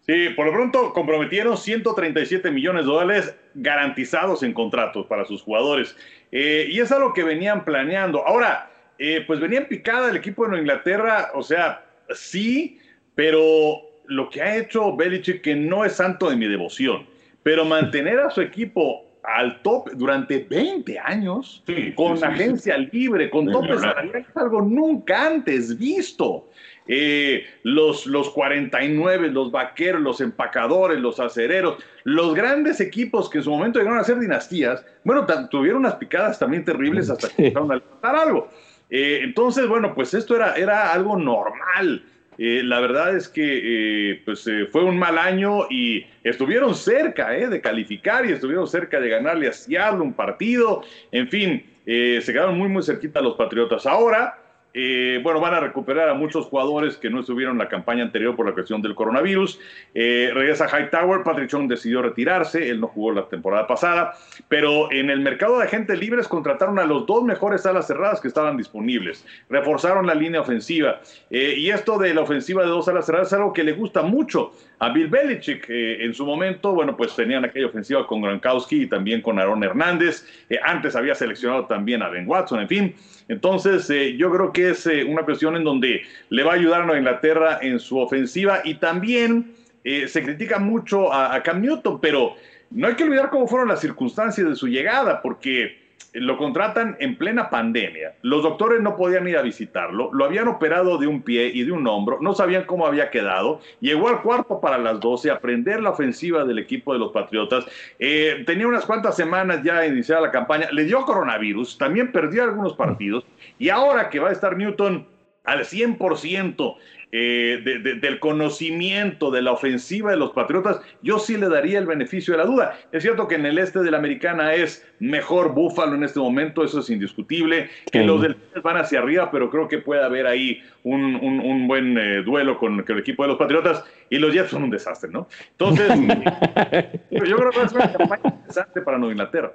Sí, 0.05 0.31
por 0.35 0.47
lo 0.47 0.51
pronto 0.51 0.91
comprometieron 0.91 1.55
137 1.55 2.51
millones 2.51 2.83
de 2.83 2.91
dólares 2.91 3.35
garantizados 3.53 4.43
en 4.43 4.51
contratos 4.51 5.05
para 5.05 5.23
sus 5.23 5.41
jugadores. 5.43 5.95
Eh, 6.29 6.67
y 6.69 6.81
es 6.81 6.91
algo 6.91 7.13
que 7.13 7.23
venían 7.23 7.63
planeando. 7.63 8.27
Ahora, 8.27 8.69
eh, 8.99 9.23
pues 9.25 9.39
venían 9.39 9.67
picada 9.67 10.09
el 10.09 10.17
equipo 10.17 10.45
de 10.45 10.59
Inglaterra, 10.59 11.29
o 11.35 11.41
sea, 11.41 11.85
sí, 12.09 12.81
pero 13.15 13.77
lo 14.07 14.29
que 14.29 14.41
ha 14.41 14.57
hecho 14.57 14.93
Belichick, 14.93 15.41
que 15.41 15.55
no 15.55 15.85
es 15.85 15.93
santo 15.93 16.29
de 16.29 16.35
mi 16.35 16.49
devoción, 16.49 17.07
pero 17.43 17.63
mantener 17.63 18.19
a 18.19 18.29
su 18.29 18.41
equipo 18.41 19.05
al 19.23 19.61
top 19.61 19.91
durante 19.93 20.39
20 20.49 20.97
años, 20.99 21.63
con 21.95 22.23
agencia 22.23 22.77
libre, 22.77 23.29
con 23.29 23.51
tope 23.51 23.77
salarial, 23.77 24.25
es 24.29 24.37
algo 24.37 24.61
nunca 24.61 25.27
antes 25.27 25.77
visto. 25.77 26.49
Eh, 26.87 27.45
los, 27.63 28.07
los 28.07 28.31
49, 28.31 29.29
los 29.31 29.51
vaqueros, 29.51 30.01
los 30.01 30.19
empacadores, 30.19 30.99
los 30.99 31.19
acereros, 31.19 31.77
los 32.03 32.33
grandes 32.33 32.81
equipos 32.81 33.29
que 33.29 33.37
en 33.37 33.43
su 33.43 33.51
momento 33.51 33.79
llegaron 33.79 33.99
a 33.99 34.03
ser 34.03 34.19
dinastías, 34.19 34.83
bueno, 35.03 35.25
tuvieron 35.49 35.81
unas 35.81 35.95
picadas 35.95 36.39
también 36.39 36.65
terribles 36.65 37.09
hasta 37.09 37.29
que 37.29 37.47
empezaron 37.47 37.71
a 37.71 37.75
levantar 37.75 38.15
algo. 38.15 38.49
Eh, 38.89 39.19
entonces, 39.23 39.67
bueno, 39.67 39.93
pues 39.93 40.13
esto 40.13 40.35
era, 40.35 40.55
era 40.55 40.91
algo 40.91 41.17
normal. 41.17 42.03
Eh, 42.43 42.63
la 42.63 42.79
verdad 42.79 43.15
es 43.15 43.29
que 43.29 44.19
pues, 44.25 44.49
fue 44.71 44.83
un 44.83 44.97
mal 44.97 45.19
año 45.19 45.69
y 45.69 46.07
estuvieron 46.23 46.73
cerca 46.73 47.29
de 47.29 47.61
calificar 47.61 48.25
y 48.25 48.31
estuvieron 48.31 48.67
cerca 48.67 48.99
de 48.99 49.09
ganarle 49.09 49.47
a 49.47 49.53
Seattle 49.53 50.01
un 50.01 50.13
partido. 50.13 50.81
En 51.11 51.27
fin, 51.27 51.63
eh, 51.85 52.19
se 52.21 52.33
quedaron 52.33 52.57
muy, 52.57 52.69
muy 52.69 52.83
cerquita 52.83 53.21
los 53.21 53.35
Patriotas. 53.35 53.85
Ahora, 53.85 54.40
eh, 54.73 55.19
bueno, 55.21 55.41
van 55.41 55.53
a 55.53 55.59
recuperar 55.59 56.07
a 56.07 56.13
muchos 56.13 56.45
jugadores 56.45 56.95
que 56.95 57.09
no 57.09 57.19
estuvieron 57.19 57.55
en 57.55 57.59
la 57.59 57.67
campaña 57.67 58.03
anterior 58.03 58.35
por 58.35 58.45
la 58.45 58.53
cuestión 58.53 58.81
del 58.81 58.95
coronavirus. 58.95 59.59
Eh, 59.93 60.31
regresa 60.33 60.67
Hightower, 60.67 61.23
Patrick 61.23 61.49
Chung 61.49 61.67
decidió 61.67 62.01
retirarse, 62.01 62.69
él 62.69 62.79
no 62.79 62.87
jugó 62.87 63.11
la 63.11 63.27
temporada 63.27 63.67
pasada, 63.67 64.13
pero 64.47 64.91
en 64.91 65.09
el 65.09 65.19
mercado 65.19 65.59
de 65.59 65.65
agentes 65.65 65.99
libres 65.99 66.27
contrataron 66.27 66.79
a 66.79 66.85
los 66.85 67.05
dos 67.05 67.23
mejores 67.23 67.65
alas 67.65 67.87
cerradas 67.87 68.21
que 68.21 68.29
estaban 68.29 68.55
disponibles, 68.55 69.25
reforzaron 69.49 70.07
la 70.07 70.15
línea 70.15 70.39
ofensiva. 70.39 71.01
Eh, 71.29 71.55
y 71.57 71.69
esto 71.69 71.97
de 71.97 72.13
la 72.13 72.21
ofensiva 72.21 72.63
de 72.63 72.69
dos 72.69 72.87
alas 72.87 73.05
cerradas 73.05 73.27
es 73.27 73.33
algo 73.33 73.51
que 73.51 73.63
le 73.63 73.73
gusta 73.73 74.01
mucho 74.03 74.53
a 74.79 74.89
Bill 74.89 75.07
Belichick. 75.07 75.65
en 75.69 76.13
su 76.13 76.25
momento, 76.25 76.73
bueno, 76.73 76.97
pues 76.97 77.15
tenían 77.15 77.45
aquella 77.45 77.67
ofensiva 77.67 78.07
con 78.07 78.21
Gronkowski 78.21 78.83
y 78.83 78.87
también 78.87 79.21
con 79.21 79.37
Aaron 79.37 79.63
Hernández. 79.63 80.25
antes 80.63 80.95
había 80.95 81.13
seleccionado 81.13 81.65
también 81.65 82.01
a 82.01 82.09
Ben 82.09 82.27
Watson, 82.27 82.61
en 82.61 82.67
fin. 82.67 82.95
Entonces, 83.27 83.87
yo 84.17 84.31
creo 84.31 84.51
que 84.51 84.60
es 84.61 84.85
eh, 84.87 85.03
una 85.03 85.23
cuestión 85.23 85.55
en 85.55 85.63
donde 85.63 86.01
le 86.29 86.43
va 86.43 86.53
a 86.53 86.55
ayudar 86.55 86.89
a 86.89 86.97
Inglaterra 86.97 87.59
en 87.61 87.79
su 87.79 87.99
ofensiva 87.99 88.61
y 88.63 88.75
también 88.75 89.53
eh, 89.83 90.07
se 90.07 90.23
critica 90.23 90.59
mucho 90.59 91.11
a, 91.11 91.41
Cam 91.43 91.61
Newton, 91.61 91.99
pero 91.99 92.35
no 92.69 92.87
hay 92.87 92.95
que 92.95 93.03
olvidar 93.03 93.29
cómo 93.29 93.47
fueron 93.47 93.67
las 93.67 93.81
circunstancias 93.81 94.47
de 94.47 94.55
su 94.55 94.67
llegada, 94.67 95.21
porque 95.21 95.81
lo 96.13 96.37
contratan 96.37 96.97
en 96.99 97.17
plena 97.17 97.49
pandemia. 97.49 98.15
Los 98.21 98.43
doctores 98.43 98.81
no 98.81 98.95
podían 98.95 99.27
ir 99.27 99.37
a 99.37 99.41
visitarlo, 99.41 100.09
lo 100.13 100.25
habían 100.25 100.47
operado 100.47 100.97
de 100.97 101.07
un 101.07 101.21
pie 101.21 101.47
y 101.53 101.63
de 101.63 101.71
un 101.71 101.87
hombro, 101.87 102.17
no 102.21 102.33
sabían 102.33 102.65
cómo 102.65 102.85
había 102.85 103.09
quedado. 103.09 103.61
Llegó 103.79 104.09
al 104.09 104.21
cuarto 104.21 104.59
para 104.59 104.77
las 104.77 104.99
12 104.99 105.31
a 105.31 105.35
aprender 105.35 105.81
la 105.81 105.91
ofensiva 105.91 106.43
del 106.43 106.59
equipo 106.59 106.93
de 106.93 106.99
los 106.99 107.11
Patriotas. 107.11 107.65
Eh, 107.97 108.43
tenía 108.45 108.67
unas 108.67 108.85
cuantas 108.85 109.15
semanas 109.15 109.63
ya 109.63 109.85
iniciada 109.85 110.21
la 110.21 110.31
campaña, 110.31 110.69
le 110.71 110.83
dio 110.83 111.01
coronavirus, 111.05 111.77
también 111.77 112.11
perdió 112.11 112.43
algunos 112.43 112.73
partidos 112.73 113.25
y 113.61 113.69
ahora 113.69 114.09
que 114.09 114.19
va 114.19 114.29
a 114.29 114.31
estar 114.31 114.57
Newton 114.57 115.05
al 115.43 115.59
100% 115.59 116.77
eh, 117.11 117.61
del 118.01 118.19
conocimiento 118.19 119.29
de 119.29 119.43
la 119.43 119.51
ofensiva 119.51 120.09
de 120.09 120.17
los 120.17 120.31
Patriotas, 120.31 120.81
yo 121.03 121.19
sí 121.19 121.37
le 121.37 121.47
daría 121.47 121.77
el 121.77 121.85
beneficio 121.85 122.33
de 122.33 122.39
la 122.39 122.45
duda. 122.45 122.79
Es 122.91 123.03
cierto 123.03 123.27
que 123.27 123.35
en 123.35 123.45
el 123.45 123.59
este 123.59 123.81
de 123.81 123.91
la 123.91 123.97
Americana 123.97 124.55
es 124.55 124.83
mejor 124.97 125.53
Búfalo 125.53 125.93
en 125.93 126.03
este 126.03 126.19
momento, 126.19 126.63
eso 126.63 126.79
es 126.79 126.89
indiscutible, 126.89 127.69
que 127.91 128.03
los 128.03 128.23
del 128.23 128.35
van 128.63 128.77
hacia 128.77 128.97
arriba, 128.97 129.29
pero 129.29 129.51
creo 129.51 129.67
que 129.67 129.77
puede 129.77 130.03
haber 130.03 130.25
ahí 130.25 130.63
un, 130.81 131.67
buen 131.67 131.99
eh, 131.99 132.23
duelo 132.23 132.57
con, 132.57 132.83
el 132.87 132.97
equipo 132.97 133.21
de 133.21 133.29
los 133.29 133.37
Patriotas 133.37 133.85
y 134.09 134.17
los 134.17 134.33
Jets 134.33 134.49
son 134.49 134.63
un 134.63 134.71
desastre, 134.71 135.11
¿no? 135.11 135.27
Entonces, 135.51 135.87
yo 137.11 137.35
creo 137.37 137.51
que 137.51 137.61
es 137.61 137.73
una 137.73 137.93
campaña 137.93 138.23
interesante 138.25 138.81
para 138.81 138.97
Nueva 138.97 139.11
Inglaterra. 139.11 139.51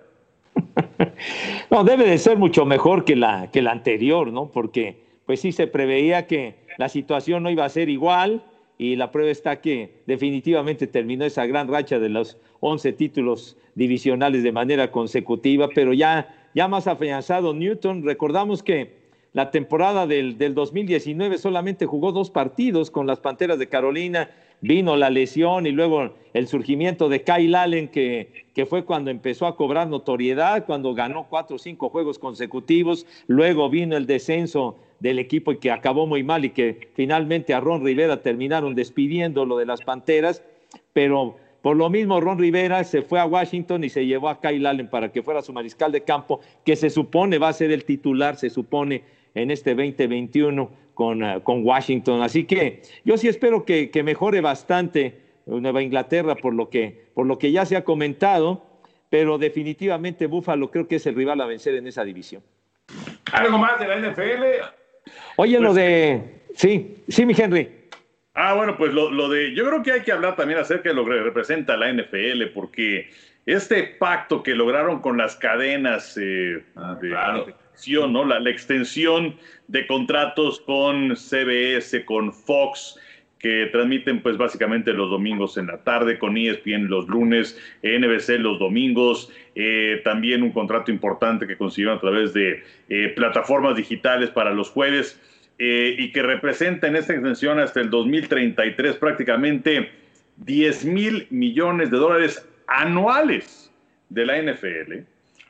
No, 1.70 1.84
debe 1.84 2.08
de 2.08 2.18
ser 2.18 2.38
mucho 2.38 2.64
mejor 2.64 3.04
que 3.04 3.16
la, 3.16 3.50
que 3.50 3.62
la 3.62 3.72
anterior, 3.72 4.32
¿no? 4.32 4.50
Porque 4.50 5.04
pues 5.26 5.40
sí 5.40 5.52
se 5.52 5.66
preveía 5.66 6.26
que 6.26 6.56
la 6.78 6.88
situación 6.88 7.42
no 7.42 7.50
iba 7.50 7.64
a 7.64 7.68
ser 7.68 7.88
igual 7.88 8.44
y 8.78 8.96
la 8.96 9.10
prueba 9.10 9.30
está 9.30 9.60
que 9.60 10.02
definitivamente 10.06 10.86
terminó 10.86 11.24
esa 11.24 11.46
gran 11.46 11.68
racha 11.68 11.98
de 11.98 12.08
los 12.08 12.38
11 12.60 12.92
títulos 12.92 13.56
divisionales 13.74 14.42
de 14.42 14.52
manera 14.52 14.90
consecutiva, 14.90 15.68
pero 15.74 15.92
ya, 15.92 16.48
ya 16.54 16.68
más 16.68 16.86
afianzado 16.86 17.54
Newton, 17.54 18.04
recordamos 18.04 18.62
que 18.62 19.06
la 19.32 19.50
temporada 19.50 20.06
del, 20.06 20.38
del 20.38 20.54
2019 20.54 21.38
solamente 21.38 21.86
jugó 21.86 22.12
dos 22.12 22.30
partidos 22.30 22.90
con 22.90 23.06
las 23.06 23.20
Panteras 23.20 23.58
de 23.58 23.68
Carolina, 23.68 24.30
vino 24.60 24.96
la 24.96 25.10
lesión 25.10 25.66
y 25.66 25.70
luego 25.70 26.14
el 26.32 26.48
surgimiento 26.48 27.08
de 27.08 27.22
Kyle 27.22 27.54
Allen, 27.54 27.88
que, 27.88 28.44
que, 28.54 28.66
fue 28.66 28.84
cuando 28.84 29.10
empezó 29.10 29.46
a 29.46 29.56
cobrar 29.56 29.88
notoriedad, 29.88 30.66
cuando 30.66 30.94
ganó 30.94 31.26
cuatro 31.28 31.56
o 31.56 31.58
cinco 31.58 31.88
juegos 31.88 32.18
consecutivos, 32.18 33.06
luego 33.26 33.70
vino 33.70 33.96
el 33.96 34.06
descenso 34.06 34.76
del 35.00 35.18
equipo 35.18 35.52
y 35.52 35.58
que 35.58 35.70
acabó 35.70 36.06
muy 36.06 36.22
mal 36.22 36.44
y 36.44 36.50
que 36.50 36.90
finalmente 36.94 37.54
a 37.54 37.60
Ron 37.60 37.84
Rivera 37.84 38.22
terminaron 38.22 38.74
despidiéndolo 38.74 39.56
de 39.56 39.66
las 39.66 39.82
Panteras, 39.82 40.42
pero 40.92 41.36
por 41.62 41.76
lo 41.76 41.90
mismo 41.90 42.20
Ron 42.20 42.38
Rivera 42.38 42.84
se 42.84 43.02
fue 43.02 43.18
a 43.18 43.26
Washington 43.26 43.84
y 43.84 43.88
se 43.88 44.06
llevó 44.06 44.28
a 44.28 44.40
Kyle 44.40 44.66
Allen 44.66 44.88
para 44.88 45.10
que 45.10 45.22
fuera 45.22 45.42
su 45.42 45.52
mariscal 45.52 45.92
de 45.92 46.02
campo, 46.02 46.40
que 46.64 46.76
se 46.76 46.90
supone 46.90 47.38
va 47.38 47.48
a 47.48 47.52
ser 47.52 47.72
el 47.72 47.84
titular, 47.84 48.36
se 48.36 48.50
supone 48.50 49.02
en 49.36 49.50
este 49.50 49.74
2021 49.74 50.70
con, 50.94 51.22
eh, 51.22 51.40
con 51.44 51.64
Washington. 51.64 52.22
Así 52.22 52.44
que 52.44 52.82
yo 53.04 53.16
sí 53.16 53.28
espero 53.28 53.64
que, 53.64 53.90
que, 53.90 54.02
mejore 54.02 54.40
bastante 54.40 55.20
Nueva 55.44 55.82
Inglaterra 55.82 56.34
por 56.34 56.54
lo, 56.54 56.70
que, 56.70 57.06
por 57.14 57.26
lo 57.26 57.38
que 57.38 57.52
ya 57.52 57.64
se 57.64 57.76
ha 57.76 57.84
comentado, 57.84 58.66
pero 59.10 59.38
definitivamente 59.38 60.26
Buffalo 60.26 60.70
creo 60.70 60.88
que 60.88 60.96
es 60.96 61.06
el 61.06 61.14
rival 61.14 61.40
a 61.40 61.46
vencer 61.46 61.74
en 61.74 61.86
esa 61.86 62.02
división. 62.02 62.42
¿Algo 63.32 63.58
más 63.58 63.78
de 63.78 63.88
la 63.88 63.98
NFL? 63.98 64.44
Oye, 65.36 65.60
lo 65.60 65.72
pues, 65.72 65.76
de... 65.76 66.22
Sí, 66.54 67.04
sí, 67.06 67.26
mi 67.26 67.34
Henry. 67.36 67.68
Ah, 68.34 68.54
bueno, 68.54 68.76
pues 68.76 68.92
lo, 68.92 69.28
de... 69.28 69.54
Yo 69.54 69.66
creo 69.66 69.82
que 69.82 69.92
hay 69.92 70.00
que 70.00 70.12
hablar 70.12 70.34
también 70.34 70.58
acerca 70.58 70.88
de 70.88 70.94
lo 70.94 71.04
que 71.04 71.12
representa 71.12 71.76
la 71.76 71.92
NFL, 71.92 72.52
porque 72.54 73.10
este 73.44 73.84
pacto 73.84 74.42
que 74.42 74.54
lograron 74.54 75.00
con 75.00 75.18
las 75.18 75.36
cadenas 75.36 76.18
eh, 76.20 76.64
ah, 76.76 76.96
de 77.00 77.14
¿no? 78.08 78.24
La, 78.24 78.50
extensión 78.50 79.36
de 79.68 79.86
contratos 79.86 80.60
con 80.60 81.16
CBS, 81.16 82.04
con 82.04 82.32
Fox, 82.32 82.98
que 83.38 83.66
transmiten 83.66 84.22
pues 84.22 84.36
básicamente 84.36 84.92
los 84.92 85.10
domingos 85.10 85.56
en 85.58 85.66
la 85.66 85.78
tarde, 85.78 86.18
con 86.18 86.36
ESPN 86.36 86.88
los 86.88 87.06
lunes, 87.06 87.58
NBC 87.82 88.40
los 88.40 88.58
domingos, 88.58 89.30
eh, 89.54 90.00
también 90.04 90.42
un 90.42 90.52
contrato 90.52 90.90
importante 90.90 91.46
que 91.46 91.56
consiguieron 91.56 91.98
a 91.98 92.00
través 92.00 92.32
de 92.32 92.62
eh, 92.88 93.12
plataformas 93.14 93.76
digitales 93.76 94.30
para 94.30 94.52
los 94.52 94.70
jueves 94.70 95.20
eh, 95.58 95.94
y 95.98 96.12
que 96.12 96.22
representa 96.22 96.86
en 96.86 96.96
esta 96.96 97.12
extensión 97.12 97.58
hasta 97.58 97.80
el 97.80 97.90
2033 97.90 98.96
prácticamente 98.96 99.90
10 100.38 100.84
mil 100.86 101.26
millones 101.30 101.90
de 101.90 101.96
dólares 101.98 102.48
anuales 102.66 103.70
de 104.08 104.26
la 104.26 104.42
NFL. 104.42 104.92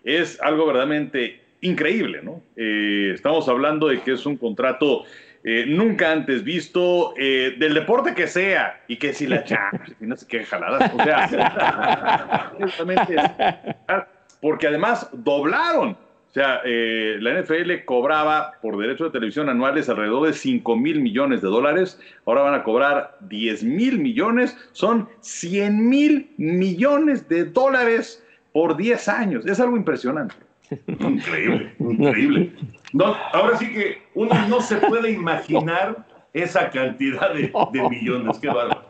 Es 0.04 0.40
algo 0.40 0.66
verdaderamente 0.66 1.45
increíble, 1.60 2.20
¿no? 2.22 2.42
estamos 2.56 3.48
hablando 3.48 3.88
de 3.88 4.00
que 4.00 4.12
es 4.12 4.26
un 4.26 4.36
contrato 4.36 5.04
eh, 5.48 5.64
nunca 5.64 6.10
antes 6.10 6.42
visto, 6.42 7.14
eh, 7.16 7.54
del 7.56 7.74
deporte 7.74 8.16
que 8.16 8.26
sea, 8.26 8.82
y 8.88 8.96
que 8.96 9.12
si 9.12 9.28
la 9.28 9.44
Champions, 9.44 9.94
no 10.00 10.16
sé 10.16 10.26
qué 10.26 10.44
jaladas, 10.44 10.92
o 10.92 10.96
sea, 11.04 12.52
porque 14.40 14.66
además 14.66 15.08
doblaron. 15.12 15.90
O 15.90 16.32
sea, 16.32 16.62
eh, 16.64 17.18
la 17.20 17.40
NFL 17.40 17.84
cobraba 17.84 18.54
por 18.60 18.76
derechos 18.76 19.12
de 19.12 19.12
televisión 19.12 19.48
anuales 19.48 19.88
alrededor 19.88 20.26
de 20.26 20.32
5 20.32 20.76
mil 20.76 21.00
millones 21.00 21.42
de 21.42 21.48
dólares, 21.48 22.00
ahora 22.26 22.42
van 22.42 22.54
a 22.54 22.64
cobrar 22.64 23.16
10 23.20 23.62
mil 23.62 24.00
millones, 24.00 24.58
son 24.72 25.08
100 25.20 25.88
mil 25.88 26.32
millones 26.38 27.28
de 27.28 27.44
dólares 27.44 28.20
por 28.52 28.76
10 28.76 29.08
años. 29.08 29.46
Es 29.46 29.60
algo 29.60 29.76
impresionante. 29.76 30.34
Increíble, 30.70 31.74
increíble. 31.78 32.52
No, 32.92 33.16
ahora 33.32 33.56
sí 33.58 33.72
que 33.72 33.98
uno 34.14 34.34
no 34.48 34.60
se 34.60 34.76
puede 34.76 35.12
imaginar 35.12 36.06
esa 36.32 36.70
cantidad 36.70 37.32
de, 37.34 37.50
millones. 37.90 38.38
Qué 38.38 38.48
bárbaro. 38.48 38.84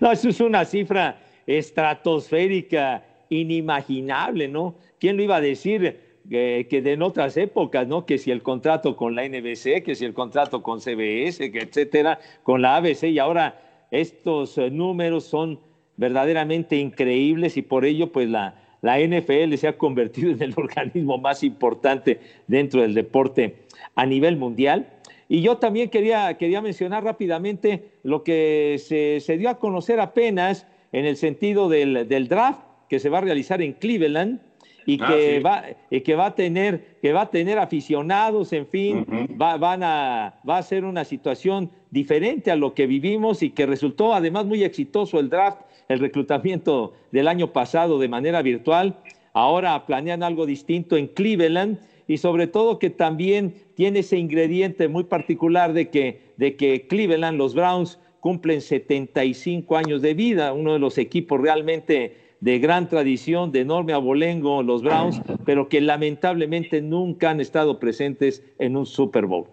No, 0.00 0.12
eso 0.12 0.28
es 0.28 0.40
una 0.40 0.64
cifra 0.64 1.18
estratosférica, 1.46 3.04
inimaginable, 3.28 4.48
¿no? 4.48 4.76
¿Quién 5.00 5.16
lo 5.16 5.22
iba 5.22 5.36
a 5.36 5.40
decir? 5.40 6.04
que 6.28 6.80
de 6.82 6.92
en 6.92 7.02
otras 7.02 7.36
épocas, 7.36 7.86
¿no? 7.86 8.04
Que 8.04 8.18
si 8.18 8.32
el 8.32 8.42
contrato 8.42 8.96
con 8.96 9.14
la 9.14 9.22
NBC, 9.28 9.84
que 9.84 9.94
si 9.94 10.04
el 10.04 10.12
contrato 10.12 10.60
con 10.60 10.80
CBS, 10.80 11.52
que 11.52 11.60
etcétera, 11.60 12.18
con 12.42 12.62
la 12.62 12.76
ABC, 12.76 13.04
y 13.04 13.20
ahora 13.20 13.60
estos 13.90 14.58
eh, 14.58 14.70
números 14.70 15.24
son 15.24 15.60
verdaderamente 15.96 16.76
increíbles 16.76 17.56
y 17.56 17.62
por 17.62 17.84
ello, 17.84 18.12
pues 18.12 18.28
la, 18.28 18.54
la 18.82 18.98
NFL 19.00 19.54
se 19.56 19.68
ha 19.68 19.76
convertido 19.76 20.30
en 20.30 20.42
el 20.42 20.54
organismo 20.56 21.18
más 21.18 21.42
importante 21.42 22.20
dentro 22.46 22.82
del 22.82 22.94
deporte 22.94 23.56
a 23.94 24.06
nivel 24.06 24.36
mundial. 24.36 24.92
Y 25.28 25.40
yo 25.42 25.56
también 25.56 25.90
quería, 25.90 26.34
quería 26.34 26.60
mencionar 26.62 27.02
rápidamente 27.02 27.90
lo 28.04 28.22
que 28.22 28.76
se, 28.78 29.38
dio 29.38 29.50
a 29.50 29.58
conocer 29.58 29.98
apenas 29.98 30.66
en 30.92 31.04
el 31.04 31.16
sentido 31.16 31.68
del, 31.68 32.28
draft 32.28 32.60
que 32.88 33.00
se 33.00 33.08
va 33.08 33.18
a 33.18 33.22
realizar 33.22 33.60
en 33.60 33.72
Cleveland 33.72 34.40
y 34.86 34.98
ah, 35.02 35.08
que, 35.08 35.40
va, 35.40 35.64
que, 35.90 36.14
va, 36.14 36.26
a 36.26 36.34
tener, 36.36 36.98
que 37.02 37.12
va 37.12 37.22
a 37.22 37.30
tener 37.30 37.58
aficionados, 37.58 38.52
en 38.52 38.68
fin, 38.68 39.04
va, 39.40 39.56
van 39.56 39.82
a, 39.82 40.36
va 40.48 40.58
a 40.58 40.62
ser 40.62 40.84
una 40.84 41.04
situación 41.04 41.72
diferente 41.90 42.52
a 42.52 42.56
lo 42.56 42.72
que 42.72 42.86
vivimos 42.86 43.42
y 43.42 43.50
que 43.50 43.66
resultó 43.66 44.14
además 44.14 44.46
muy 44.46 44.62
exitoso 44.62 45.18
el 45.18 45.28
draft 45.28 45.58
el 45.88 45.98
reclutamiento 45.98 46.94
del 47.12 47.28
año 47.28 47.52
pasado 47.52 47.98
de 47.98 48.08
manera 48.08 48.42
virtual. 48.42 48.98
Ahora 49.32 49.86
planean 49.86 50.22
algo 50.22 50.46
distinto 50.46 50.96
en 50.96 51.08
Cleveland 51.08 51.78
y 52.08 52.18
sobre 52.18 52.46
todo 52.46 52.78
que 52.78 52.90
también 52.90 53.54
tiene 53.74 54.00
ese 54.00 54.16
ingrediente 54.16 54.88
muy 54.88 55.04
particular 55.04 55.72
de 55.72 55.90
que, 55.90 56.32
de 56.36 56.56
que 56.56 56.86
Cleveland, 56.86 57.36
los 57.36 57.54
Browns, 57.54 57.98
cumplen 58.20 58.60
75 58.60 59.76
años 59.76 60.02
de 60.02 60.14
vida, 60.14 60.52
uno 60.52 60.72
de 60.72 60.78
los 60.78 60.98
equipos 60.98 61.40
realmente 61.40 62.16
de 62.40 62.58
gran 62.58 62.88
tradición, 62.88 63.52
de 63.52 63.60
enorme 63.60 63.92
abolengo, 63.92 64.62
los 64.62 64.82
Browns, 64.82 65.20
pero 65.44 65.68
que 65.68 65.80
lamentablemente 65.80 66.82
nunca 66.82 67.30
han 67.30 67.40
estado 67.40 67.78
presentes 67.78 68.44
en 68.58 68.76
un 68.76 68.86
Super 68.86 69.26
Bowl. 69.26 69.46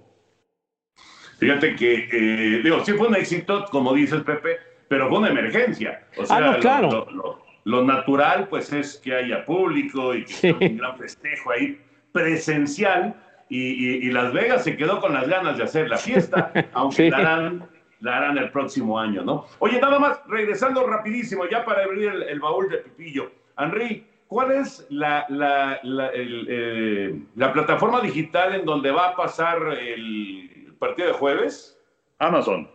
Fíjate 1.40 1.76
que, 1.76 2.08
eh, 2.12 2.62
digo, 2.64 2.84
sí 2.86 2.94
fue 2.94 3.08
un 3.08 3.16
éxito, 3.16 3.66
como 3.72 3.94
dices 3.94 4.22
Pepe, 4.24 4.58
pero 4.94 5.10
fue 5.10 5.18
una 5.18 5.30
emergencia. 5.30 6.04
O 6.18 6.24
sea, 6.24 6.38
Ah, 6.38 6.40
no, 6.42 6.60
claro. 6.60 6.90
lo, 6.92 7.12
lo- 7.12 7.40
lo 7.64 7.84
natural, 7.84 8.48
pues, 8.48 8.72
es 8.72 8.98
que 9.04 9.16
haya 9.16 9.44
público 9.44 10.14
y 10.14 10.24
que 10.24 10.34
Sí. 10.34 10.48
haya 10.50 10.68
un 10.70 10.78
gran 10.78 10.98
festejo 11.00 11.50
ahí 11.50 11.82
presencial. 12.12 13.16
Y, 13.50 13.58
y- 13.58 14.08
y 14.08 14.12
Las 14.12 14.32
Vegas 14.34 14.64
se 14.64 14.78
quedó 14.78 15.00
con 15.02 15.16
las 15.16 15.28
ganas 15.28 15.58
de 15.58 15.64
hacer 15.64 15.90
la 15.90 15.98
fiesta, 15.98 16.52
aunque 16.74 16.96
Sí. 17.06 17.10
la, 17.10 17.18
harán, 17.18 17.68
la 18.02 18.18
harán 18.18 18.38
el 18.38 18.52
próximo 18.52 19.00
año, 19.00 19.24
¿no? 19.24 19.48
Oye, 19.58 19.82
nada 19.82 19.98
más, 19.98 20.22
regresando 20.28 20.86
rapidísimo, 20.86 21.46
ya 21.50 21.66
para 21.66 21.86
abrir 21.86 22.10
el, 22.10 22.22
el 22.24 22.40
baúl 22.40 22.70
de 22.70 22.78
Pipillo. 22.78 23.32
Henry, 23.58 24.06
¿cuál 24.28 24.52
es 24.52 24.86
la, 24.92 25.26
la, 25.30 25.80
la- 25.82 26.10
el, 26.10 26.46
eh, 26.48 27.20
la 27.36 27.52
plataforma 27.52 28.00
digital 28.02 28.54
en 28.54 28.64
donde 28.66 28.92
va 28.92 29.10
a 29.10 29.16
pasar 29.16 29.58
el 29.80 30.76
partido 30.78 31.08
de 31.08 31.14
jueves? 31.16 31.80
Amazon. 32.20 32.70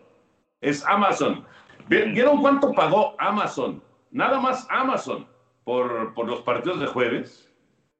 es 0.61 0.85
Amazon. 0.87 1.45
¿Vi- 1.89 2.13
¿Vieron 2.13 2.41
cuánto 2.41 2.73
pagó 2.73 3.15
Amazon? 3.19 3.83
Nada 4.11 4.41
más 4.41 4.67
Amazon 4.71 5.27
por, 5.65 6.15
por 6.15 6.27
los 6.27 6.41
partidos 6.43 6.81
de 6.81 6.87
jueves. 6.87 7.49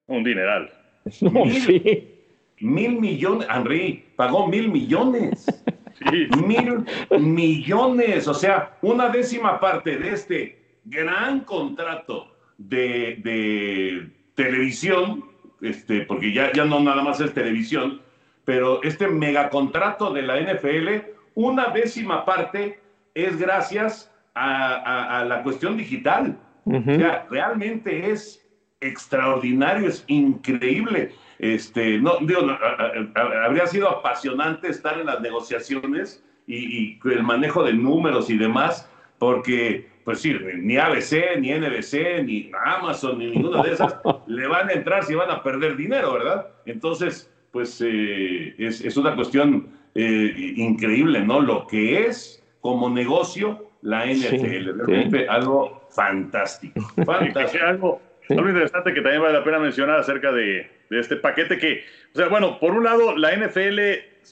Un 0.07 0.25
dineral. 0.25 0.71
No, 1.23 1.45
sí. 1.51 2.15
Mil 2.61 3.01
millones, 3.01 3.47
Henry, 3.55 4.05
pagó 4.17 4.47
mil 4.47 4.69
millones. 4.71 5.47
Sí. 6.13 6.29
Mil 6.47 6.85
millones, 7.19 8.29
o 8.29 8.35
sea, 8.35 8.77
una 8.83 9.09
décima 9.09 9.59
parte 9.59 9.99
de 9.99 10.11
este 10.11 10.79
gran 10.85 11.41
contrato 11.41 12.37
de, 12.57 13.17
de 13.25 14.09
televisión, 14.37 15.25
este, 15.61 16.03
porque 16.03 16.33
ya, 16.33 16.53
ya 16.53 16.65
no 16.65 16.79
nada 16.79 17.03
más 17.03 17.21
es 17.21 17.35
televisión, 17.35 18.01
pero 18.45 18.81
este 18.85 19.09
megacontrato 19.09 20.13
de 20.13 20.23
la 20.23 20.39
NFL, 20.41 20.89
una 21.35 21.71
décima 21.71 22.25
parte 22.25 22.79
es 23.25 23.39
gracias 23.39 24.11
a, 24.35 24.75
a- 24.75 25.21
a 25.21 25.25
la 25.25 25.43
cuestión 25.43 25.77
digital. 25.77 26.37
Ujú. 26.65 26.91
O 26.91 26.95
sea, 26.97 27.27
realmente 27.31 28.11
es 28.11 28.45
extraordinario, 28.81 29.89
es 29.89 30.05
increíble. 30.07 31.13
Este, 31.39 31.99
no, 31.99 32.19
digo, 32.21 32.43
no, 32.43 32.53
a- 32.53 32.57
a- 32.57 33.21
a- 33.21 33.45
habría 33.47 33.67
sido 33.67 33.89
apasionante 33.89 34.69
estar 34.69 34.99
en 34.99 35.07
las 35.07 35.21
negociaciones 35.21 36.23
y, 36.47 36.57
y 36.57 36.99
el 37.05 37.23
manejo 37.23 37.63
de 37.65 37.73
números 37.73 38.31
y 38.31 38.37
demás, 38.39 38.89
porque, 39.19 39.89
pues 40.05 40.21
sí, 40.21 40.35
ni 40.57 40.77
ABC, 40.77 41.37
ni 41.41 41.51
NBC, 41.53 42.23
ni 42.25 42.51
Amazon, 42.65 43.19
ni 43.19 43.31
ninguna 43.31 43.63
de 43.63 43.73
esas 43.73 43.97
le 44.27 44.47
van 44.47 44.69
a 44.69 44.73
entrar 44.73 45.05
si 45.05 45.15
van 45.15 45.31
a 45.31 45.43
perder 45.43 45.77
dinero, 45.77 46.13
¿verdad? 46.15 46.47
Entonces, 46.67 47.31
pues 47.51 47.81
eh, 47.85 48.55
es, 48.59 48.81
es 48.81 48.97
una 48.97 49.15
cuestión 49.15 49.69
eh, 49.95 50.53
increíble, 50.57 51.21
¿no? 51.25 51.41
Lo 51.41 51.67
que 51.67 52.07
es 52.07 52.43
como 52.61 52.91
negocio 52.91 53.71
la 53.83 54.07
NFL, 54.07 54.71
realmente 54.77 55.29
algo 55.29 55.87
fantástico, 55.91 56.81
fantástico. 57.05 57.65
algo, 57.65 58.03
algo 58.29 58.49
interesante 58.49 58.93
que 58.93 59.01
también 59.01 59.23
vale 59.23 59.39
la 59.39 59.45
pena 59.45 59.59
mencionar 59.59 60.01
acerca 60.01 60.33
de, 60.33 60.69
de 60.91 61.01
este 61.01 61.17
paquete 61.17 61.59
que, 61.59 61.85
o 62.15 62.17
sea, 62.17 62.29
bueno, 62.29 62.59
por 62.59 62.73
un 62.73 62.85
lado, 62.85 63.17
la 63.17 63.35
NFL 63.37 63.81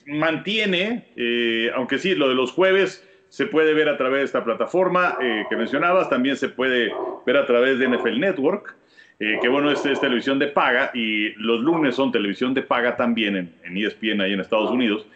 mantiene, 0.07 1.07
eh, 1.17 1.71
aunque 1.75 1.99
sí, 1.99 2.15
lo 2.15 2.29
de 2.29 2.35
los 2.35 2.53
jueves 2.53 3.07
se 3.29 3.47
puede 3.47 3.75
ver 3.75 3.89
a 3.89 3.97
través 3.97 4.21
de 4.21 4.25
esta 4.25 4.45
plataforma 4.45 5.17
eh, 5.21 5.45
que 5.49 5.57
mencionabas, 5.57 6.09
también 6.09 6.37
se 6.37 6.49
puede 6.49 6.93
ver 7.25 7.37
a 7.37 7.47
través 7.47 7.79
de 7.79 7.89
NFL 7.89 8.19
Network, 8.19 8.77
eh, 9.19 9.39
que 9.41 9.49
bueno, 9.49 9.71
es, 9.71 9.85
es 9.87 10.01
televisión 10.01 10.39
de 10.39 10.49
paga 10.49 10.91
y 10.95 11.31
los 11.35 11.61
lunes 11.61 11.95
son 11.95 12.13
televisión 12.13 12.55
de 12.55 12.63
paga 12.63 12.97
también 12.97 13.37
en, 13.37 13.55
en 13.65 13.77
ESPN 13.77 14.21
ahí 14.21 14.33
en 14.33 14.41
Estados 14.41 14.71
Unidos. 14.71 15.07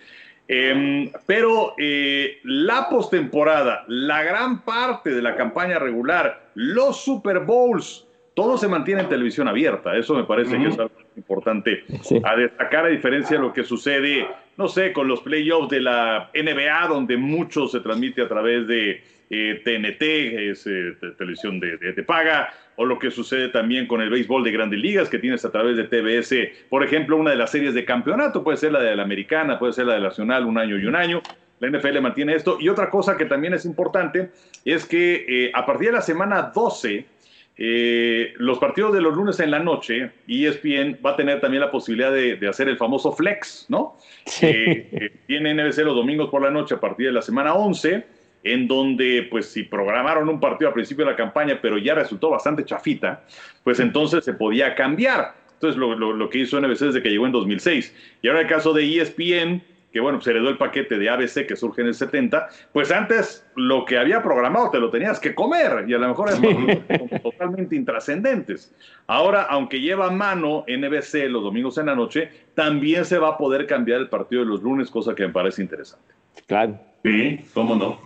Em, 0.53 1.13
pero 1.27 1.75
eh, 1.79 2.41
la 2.43 2.89
postemporada, 2.89 3.85
la 3.87 4.25
gran 4.25 4.63
parte 4.63 5.11
de 5.11 5.23
la 5.23 5.37
campaña 5.37 5.79
regular, 5.79 6.51
los 6.55 7.01
Super 7.05 7.39
Bowls, 7.39 8.05
todo 8.35 8.59
se 8.59 8.67
mantiene 8.67 9.03
en 9.03 9.09
televisión 9.09 9.47
abierta. 9.47 9.97
Eso 9.97 10.13
me 10.15 10.25
parece 10.25 10.59
que 10.59 10.67
es 10.67 10.77
algo 10.79 10.91
importante 11.17 11.85
Sí. 12.03 12.21
a 12.25 12.35
destacar, 12.35 12.87
a 12.87 12.89
diferencia 12.89 13.37
de 13.37 13.43
lo 13.45 13.53
que 13.53 13.63
sucede, 13.63 14.27
no 14.57 14.67
sé, 14.67 14.93
con 14.93 15.07
los 15.07 15.21
playoffs 15.21 15.69
de 15.69 15.83
la 15.83 16.31
NBA, 16.35 16.89
donde 16.89 17.17
mucho 17.17 17.69
se 17.69 17.79
transmite 17.79 18.21
a 18.23 18.29
través 18.29 18.67
de 18.67 19.05
eh, 19.31 19.63
TNT, 19.65 20.03
es 20.51 20.67
eh, 20.67 20.97
te- 21.01 21.13
televisión 21.13 21.61
de, 21.61 21.77
de- 21.77 21.93
de 21.93 22.03
paga, 22.03 22.53
o 22.77 22.85
lo 22.85 22.99
que 22.99 23.11
sucede 23.11 23.49
también 23.49 23.87
con 23.87 24.01
el 24.01 24.11
béisbol 24.11 24.43
de 24.43 24.51
grandes 24.53 24.81
ligas, 24.81 25.09
que 25.09 25.19
tienes 25.19 25.45
a 25.45 25.53
través 25.53 25.77
de 25.77 25.85
TBS, 25.85 26.67
por 26.69 26.83
ejemplo, 26.83 27.17
una 27.17 27.31
de 27.31 27.37
las 27.37 27.51
series 27.51 27.75
de 27.75 27.85
campeonato, 27.85 28.43
puede 28.43 28.57
ser 28.57 28.73
la 28.73 28.81
de 28.81 28.97
la 28.97 29.03
americana, 29.03 29.59
puede 29.59 29.73
ser 29.73 29.87
la 29.87 29.95
de 29.95 30.01
la 30.01 30.09
nacional, 30.09 30.45
un 30.47 30.59
año 30.59 30.79
y 30.79 30.85
un 30.87 30.97
año. 30.97 31.23
La 31.61 31.69
NFL 31.69 32.01
mantiene 32.01 32.35
esto. 32.35 32.57
Y 32.59 32.69
otra 32.71 32.89
cosa 32.89 33.17
que 33.19 33.27
también 33.27 33.53
es 33.55 33.67
importante 33.67 34.31
es 34.65 34.87
que 34.87 35.27
eh, 35.29 35.51
a 35.55 35.67
partir 35.67 35.89
de 35.89 35.93
la 35.93 36.01
semana 36.01 36.51
12, 36.55 37.05
eh, 37.63 38.33
los 38.39 38.59
partidos 38.59 38.95
de 38.95 39.03
los 39.03 39.15
lunes 39.15 39.39
en 39.41 39.51
la 39.51 39.59
noche, 39.59 40.11
ESPN 40.27 40.99
va 41.05 41.11
a 41.11 41.17
tener 41.17 41.41
también 41.41 41.61
la 41.61 41.71
posibilidad 41.71 42.11
de, 42.11 42.37
de 42.37 42.49
hacer 42.49 42.69
el 42.69 42.79
famoso 42.79 43.13
flex, 43.13 43.67
¿no? 43.69 43.99
Sí. 44.25 44.47
Eh, 44.47 45.13
tiene 45.27 45.53
NBC 45.53 45.79
los 45.85 45.95
domingos 45.95 46.31
por 46.31 46.41
la 46.41 46.51
noche 46.51 46.75
a 46.77 46.81
partir 46.81 47.07
de 47.09 47.13
la 47.13 47.21
semana 47.23 47.53
11, 47.53 48.07
en 48.43 48.67
donde, 48.69 49.27
pues, 49.31 49.47
si 49.53 49.63
programaron 49.65 50.29
un 50.29 50.41
partido 50.41 50.69
al 50.69 50.75
principio 50.75 51.05
de 51.05 51.11
la 51.11 51.17
campaña, 51.17 51.59
pero 51.61 51.77
ya 51.79 51.95
resultó 51.95 52.31
bastante 52.31 52.65
chafita, 52.65 53.25
pues 53.65 53.81
entonces 53.81 54.25
se 54.25 54.33
podía 54.35 54.75
cambiar. 54.75 55.35
Entonces, 55.55 55.79
lo, 55.79 55.95
lo- 55.95 56.13
lo 56.15 56.31
que 56.31 56.39
hizo 56.39 56.59
NBC 56.59 56.87
desde 56.87 57.03
que 57.03 57.11
llegó 57.11 57.27
en 57.27 57.33
2006. 57.33 57.95
Y 58.23 58.29
ahora 58.29 58.41
el 58.41 58.47
caso 58.47 58.73
de 58.73 58.83
ESPN, 58.99 59.63
que 59.93 60.01
bueno, 60.01 60.19
pues 60.19 60.29
heredó 60.29 60.49
el 60.49 60.57
paquete 60.57 60.97
de 60.99 61.11
ABC 61.11 61.47
que 61.47 61.57
surge 61.57 61.83
en 61.83 61.89
el 61.89 61.95
70, 61.95 62.49
pues 62.73 62.91
antes 62.93 63.45
lo 63.57 63.85
que 63.85 63.99
había 63.99 64.23
programado 64.23 64.71
te 64.71 64.79
lo 64.79 64.89
tenías 64.89 65.19
que 65.21 65.35
comer 65.35 65.85
y 65.89 65.93
a 65.93 65.99
lo 65.99 66.09
mejor 66.09 66.29
eran 66.31 66.41
partidos 66.41 67.23
totalmente 67.23 67.75
intrascendentes. 67.77 68.73
Ahora, 69.07 69.43
aunque 69.43 69.81
lleva 69.81 70.07
a 70.07 70.11
mano 70.11 70.65
NBC 70.69 71.29
los 71.29 71.43
domingos 71.43 71.77
en 71.77 71.87
la 71.87 71.95
noche, 71.97 72.31
también 72.55 73.05
se 73.05 73.19
va 73.19 73.31
a 73.31 73.37
poder 73.37 73.67
cambiar 73.67 74.01
el 74.01 74.09
partido 74.09 74.43
de 74.43 74.49
los 74.49 74.63
lunes, 74.63 74.91
cosa 74.91 75.15
que 75.15 75.27
me 75.27 75.33
parece 75.33 75.61
interesante. 75.61 76.15
Claro. 76.47 76.79
Sí, 77.03 77.45
cómo 77.55 77.75
no. 77.75 77.99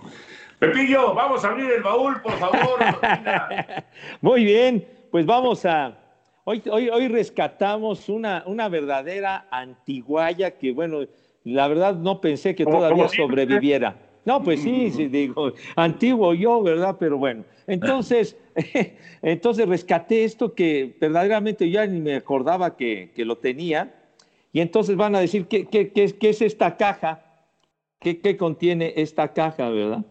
Pepillo, 0.59 1.14
vamos 1.14 1.44
a 1.44 1.48
abrir 1.48 1.70
el 1.70 1.83
baúl, 1.83 2.20
por 2.22 2.33
favor. 2.38 2.78
Muy 4.20 4.44
bien, 4.44 4.87
pues 5.11 5.26
vamos 5.26 5.64
a. 5.66 5.98
Hoy, 6.44 6.62
hoy, 6.70 6.88
hoy 6.88 7.09
rescatamos 7.09 8.09
una, 8.09 8.44
una 8.46 8.68
verdadera 8.68 9.46
antiguaya 9.50 10.52
que, 10.52 10.72
bueno, 10.72 11.00
la 11.44 11.68
verdad 11.68 11.94
no 11.94 12.20
pensé 12.20 12.54
que 12.54 12.64
todavía 12.64 13.09
sobreviviera. 13.09 13.96
No, 14.24 14.42
pues 14.42 14.62
sí, 14.62 14.90
sí, 14.90 15.09
digo, 15.09 15.52
antiguo 15.76 16.33
yo, 16.33 16.62
¿verdad? 16.62 16.96
Pero 16.98 17.18
bueno, 17.18 17.44
entonces, 17.66 18.38
entonces 19.22 19.68
rescaté 19.68 20.24
esto 20.24 20.54
que 20.54 20.96
verdaderamente 20.98 21.68
ya 21.68 21.87
ni 21.87 22.00
me 22.00 22.16
acordaba 22.16 22.74
que, 22.76 23.11
que 23.14 23.24
lo 23.24 23.37
tenía. 23.37 23.94
Y 24.52 24.61
entonces 24.61 24.96
van 24.96 25.14
a 25.14 25.20
decir, 25.20 25.46
¿qué, 25.46 25.66
qué, 25.66 25.90
qué, 25.92 26.14
qué 26.16 26.28
es 26.30 26.40
esta 26.40 26.76
caja? 26.76 27.23
¿Qué, 28.04 28.20
¿Qué 28.20 28.36
contiene 28.36 28.92
esta 28.96 29.32
caja, 29.32 29.70
verdad? 29.70 30.04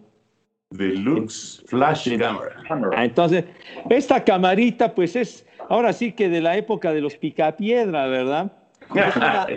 Deluxe 0.71 1.63
Flash 1.67 2.17
Camera. 2.17 2.55
Ah, 2.95 3.05
Entonces, 3.05 3.45
esta 3.87 4.23
camarita, 4.23 4.95
pues 4.95 5.15
es 5.15 5.45
ahora 5.69 5.93
sí 5.93 6.11
que 6.11 6.27
de 6.27 6.41
la 6.41 6.57
época 6.57 6.91
de 6.91 7.01
los 7.01 7.15
picapiedra, 7.15 8.07
¿verdad? 8.07 8.51
Es 8.95 9.15
una, 9.15 9.47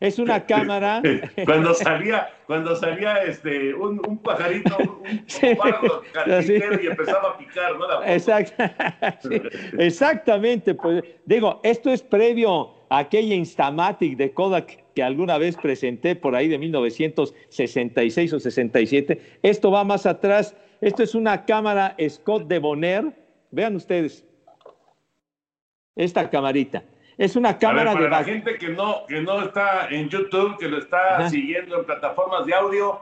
es 0.00 0.18
una 0.18 0.44
cámara. 0.44 1.00
Cuando 1.44 1.72
salía, 1.74 2.28
cuando 2.48 2.74
salía 2.74 3.22
este, 3.22 3.72
un, 3.72 4.02
un 4.08 4.18
pajarito, 4.18 4.76
un, 4.78 5.06
un 5.06 5.24
Sí, 5.28 5.46
carpintero 6.12 6.74
sí. 6.78 6.80
y 6.82 6.86
empezaba 6.88 7.28
a 7.30 7.38
picar, 7.38 7.78
¿no? 7.78 7.86
La- 7.86 8.12
Exact- 8.12 8.54
sí, 9.20 9.40
exactamente, 9.78 10.74
pues 10.74 11.04
digo, 11.24 11.60
esto 11.62 11.90
es 11.92 12.02
previo 12.02 12.74
a 12.90 12.98
aquella 12.98 13.36
Instamatic 13.36 14.16
de 14.16 14.32
Kodak 14.32 14.81
que 14.94 15.02
alguna 15.02 15.38
vez 15.38 15.56
presenté 15.56 16.16
por 16.16 16.34
ahí 16.36 16.48
de 16.48 16.58
1966 16.58 18.32
o 18.32 18.40
67. 18.40 19.38
Esto 19.42 19.70
va 19.70 19.84
más 19.84 20.06
atrás. 20.06 20.56
Esto 20.80 21.02
es 21.02 21.14
una 21.14 21.44
cámara 21.44 21.96
Scott 22.08 22.46
de 22.48 22.58
Bonner. 22.58 23.12
Vean 23.50 23.76
ustedes. 23.76 24.24
Esta 25.96 26.28
camarita. 26.30 26.82
Es 27.18 27.36
una 27.36 27.50
A 27.50 27.52
ver, 27.52 27.60
cámara 27.60 27.92
para 27.92 28.04
de 28.04 28.10
la 28.10 28.24
gente 28.24 28.56
que 28.58 28.68
no, 28.70 29.06
que 29.06 29.20
no 29.20 29.42
está 29.42 29.88
en 29.90 30.08
YouTube, 30.08 30.56
que 30.58 30.68
lo 30.68 30.78
está 30.78 31.18
Ajá. 31.18 31.28
siguiendo 31.30 31.78
en 31.80 31.84
plataformas 31.86 32.46
de 32.46 32.54
audio, 32.54 32.98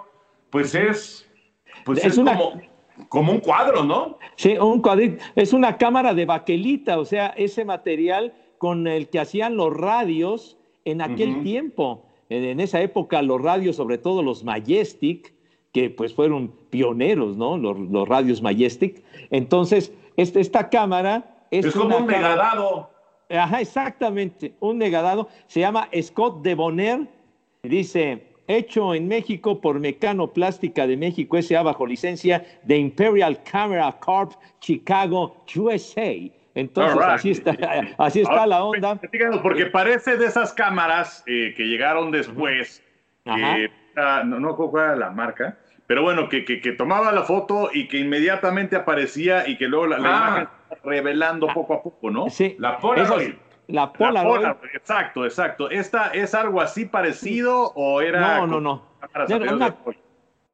pues 0.51 0.75
es, 0.75 1.29
pues 1.85 2.01
Es 2.01 2.07
es, 2.07 2.19
una- 2.19 2.37
como, 2.37 2.61
como 3.09 3.33
un 3.33 3.39
cuadro, 3.39 3.85
¿no? 3.85 4.19
Sí, 4.37 4.59
un 4.59 4.83
cuadrito. 4.83 5.23
Es 5.37 5.53
una 5.53 5.79
cámara 5.79 6.13
de 6.13 6.27
baquelita, 6.27 6.99
o 6.99 7.05
sea, 7.05 7.29
ese 7.37 7.65
material 7.65 8.35
con 8.59 8.87
el 8.89 9.09
que 9.09 9.21
hacían 9.21 9.57
los 9.57 9.73
radios 9.75 10.59
en 10.85 11.03
aquel 11.03 11.43
tiempo. 11.43 12.05
En, 12.29 12.45
en 12.45 12.61
esa 12.61 12.81
época 12.81 13.23
los 13.23 13.41
radios, 13.41 13.77
sobre 13.77 13.99
todo 13.99 14.23
los 14.23 14.45
Majestic, 14.45 15.35
que 15.73 15.91
pues 15.91 16.15
fueron 16.15 16.53
pioneros, 16.71 17.37
¿no? 17.37 17.57
Los, 17.57 18.09
radios 18.09 18.43
Majestic. 18.43 19.03
Entonces, 19.31 19.93
este, 20.17 20.41
esta 20.41 20.69
cámara 20.69 21.47
es, 21.51 21.67
es 21.67 21.75
como 21.75 21.99
un 21.99 22.07
megadado. 22.07 22.91
Ajá, 23.29 23.61
exactamente, 23.61 24.55
un 24.59 24.79
megadado. 24.79 25.29
Se 25.47 25.61
llama 25.61 25.89
Scott 26.03 26.43
de 26.43 26.55
Bonner. 26.55 27.09
Dice, 27.63 28.27
hecho 28.49 28.95
en 28.95 29.07
México 29.07 29.61
por 29.61 29.79
Mecanoplástica 29.79 30.87
de 30.87 30.97
México 30.97 31.37
S.A. 31.37 31.63
bajo 31.63 31.87
licencia 31.87 32.45
de 32.65 32.79
Imperial 32.79 33.43
Camera 33.45 33.97
Corp 34.01 34.33
Chicago, 34.59 35.37
USA. 35.55 36.13
Entonces, 36.55 37.01
así 37.03 37.31
está, 37.31 37.57
así 37.99 38.21
está 38.21 38.47
la 38.47 38.65
onda. 38.65 39.01
Porque 39.43 39.67
parece 39.67 40.17
de 40.17 40.27
esas 40.27 40.53
cámaras 40.53 41.23
eh, 41.27 41.55
que 41.57 41.65
llegaron 41.65 42.11
después, 42.11 42.83
no, 43.25 44.41
no 44.41 44.57
cuál 44.57 44.85
era 44.85 44.97
la 44.97 45.11
marca, 45.11 45.59
pero 45.87 46.03
bueno, 46.03 46.29
que, 46.29 46.45
que, 46.45 46.73
tomaba 46.73 47.11
la 47.13 47.23
foto 47.23 47.71
y 47.73 47.89
que 47.89 47.99
inmediatamente 47.99 48.77
aparecía 48.77 49.49
y 49.49 49.59
que 49.59 49.67
luego 49.67 49.89
la, 49.89 49.97
ah. 49.97 50.01
imagen 50.01 50.49
revelando 50.85 51.49
poco 51.49 51.75
a 51.75 51.83
poco, 51.83 52.11
¿no? 52.11 52.31
Sí. 52.31 52.55
La 52.59 52.79
Polaroid. 52.79 53.35
La 53.67 53.93
Polaroid. 53.93 54.47
Exacto, 54.73 55.25
exacto. 55.25 55.69
¿Esta 55.69 56.09
es 56.09 56.35
algo 56.35 56.61
así 56.61 56.85
parecido 56.85 57.73
o 57.75 58.01
era.? 58.01 58.39
No, 58.39 58.47
no, 58.47 58.61
no. 58.61 58.91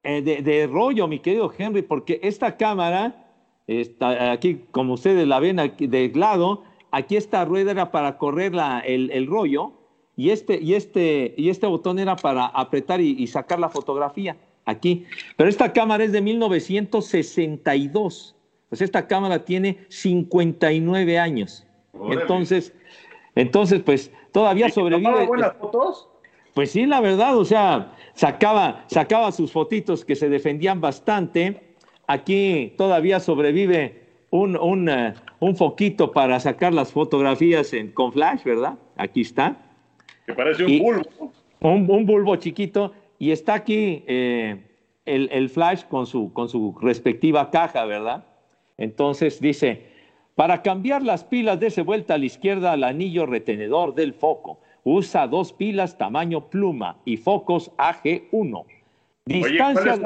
Eh, 0.02 0.22
de, 0.22 0.40
de, 0.40 0.66
rollo, 0.66 1.08
mi 1.08 1.18
querido 1.18 1.52
Henry, 1.56 1.82
porque 1.82 2.20
esta 2.22 2.56
cámara, 2.56 3.25
está 3.66 4.32
aquí, 4.32 4.62
como 4.70 4.94
ustedes 4.94 5.26
la 5.26 5.40
ven 5.40 5.60
aquí 5.60 5.86
de 5.86 6.10
lado, 6.14 6.64
aquí 6.90 7.16
esta 7.16 7.44
rueda 7.44 7.72
era 7.72 7.90
para 7.90 8.16
correr 8.18 8.54
la, 8.54 8.80
el, 8.80 9.10
el, 9.10 9.26
rollo 9.26 9.72
y 10.16 10.30
este, 10.30 10.58
y, 10.60 10.74
este, 10.74 11.34
y 11.36 11.50
este 11.50 11.66
botón 11.66 11.98
era 11.98 12.16
para 12.16 12.46
apretar 12.46 13.00
y, 13.00 13.26
sacar 13.26 13.58
la 13.58 13.68
fotografía 13.68 14.36
aquí. 14.64 15.04
Pero 15.36 15.50
esta 15.50 15.72
cámara 15.72 16.04
es 16.04 16.12
de 16.12 16.22
1962. 16.22 18.36
Pues 18.68 18.80
esta 18.80 19.06
cámara 19.06 19.44
tiene 19.44 19.78
59 19.88 21.18
años. 21.18 21.66
Entonces, 22.10 22.72
entonces, 23.34 23.82
pues 23.82 24.10
todavía 24.32 24.70
sobrevive. 24.70 25.26
buenas 25.26 25.54
fotos? 25.56 26.08
Pues 26.54 26.70
sí, 26.70 26.86
la 26.86 27.02
verdad, 27.02 27.36
o 27.36 27.44
sea, 27.44 27.92
sacaba, 28.14 28.84
sacaba 28.86 29.30
sus 29.30 29.52
fotitos 29.52 30.02
que 30.04 30.16
se 30.16 30.30
defendían 30.30 30.80
bastante. 30.80 31.65
Aquí 32.06 32.74
todavía 32.76 33.20
sobrevive 33.20 34.06
un, 34.30 34.56
un, 34.56 34.88
eh, 34.88 35.14
un 35.40 35.56
foquito 35.56 36.12
para 36.12 36.38
sacar 36.40 36.72
las 36.72 36.92
fotografías 36.92 37.72
en, 37.72 37.90
con 37.92 38.12
flash, 38.12 38.44
¿verdad? 38.44 38.74
Aquí 38.96 39.22
está. 39.22 39.56
Que 40.26 40.32
parece 40.34 40.64
un 40.64 40.78
bulbo. 40.78 41.32
Un, 41.60 42.06
bulbo 42.06 42.36
chiquito. 42.36 42.92
Y 43.18 43.30
está 43.30 43.54
aquí 43.54 44.04
eh, 44.06 44.62
el, 45.04 45.28
el, 45.32 45.48
flash 45.48 45.84
con 45.84 46.06
su, 46.06 46.32
con 46.32 46.48
su 46.48 46.76
respectiva 46.80 47.50
caja, 47.50 47.84
¿verdad? 47.86 48.24
Entonces 48.76 49.40
dice, 49.40 49.86
para 50.34 50.62
cambiar 50.62 51.02
las 51.02 51.24
pilas, 51.24 51.58
dése 51.58 51.80
vuelta 51.80 52.14
a 52.14 52.18
la 52.18 52.26
izquierda 52.26 52.72
al 52.72 52.84
anillo 52.84 53.24
retenedor 53.24 53.94
del 53.94 54.12
foco. 54.12 54.60
Usa 54.84 55.26
dos 55.26 55.52
pilas 55.52 55.96
tamaño 55.96 56.50
pluma 56.50 56.98
y 57.04 57.16
focos 57.16 57.72
AG1. 57.78 58.64
Distancia... 59.26 59.98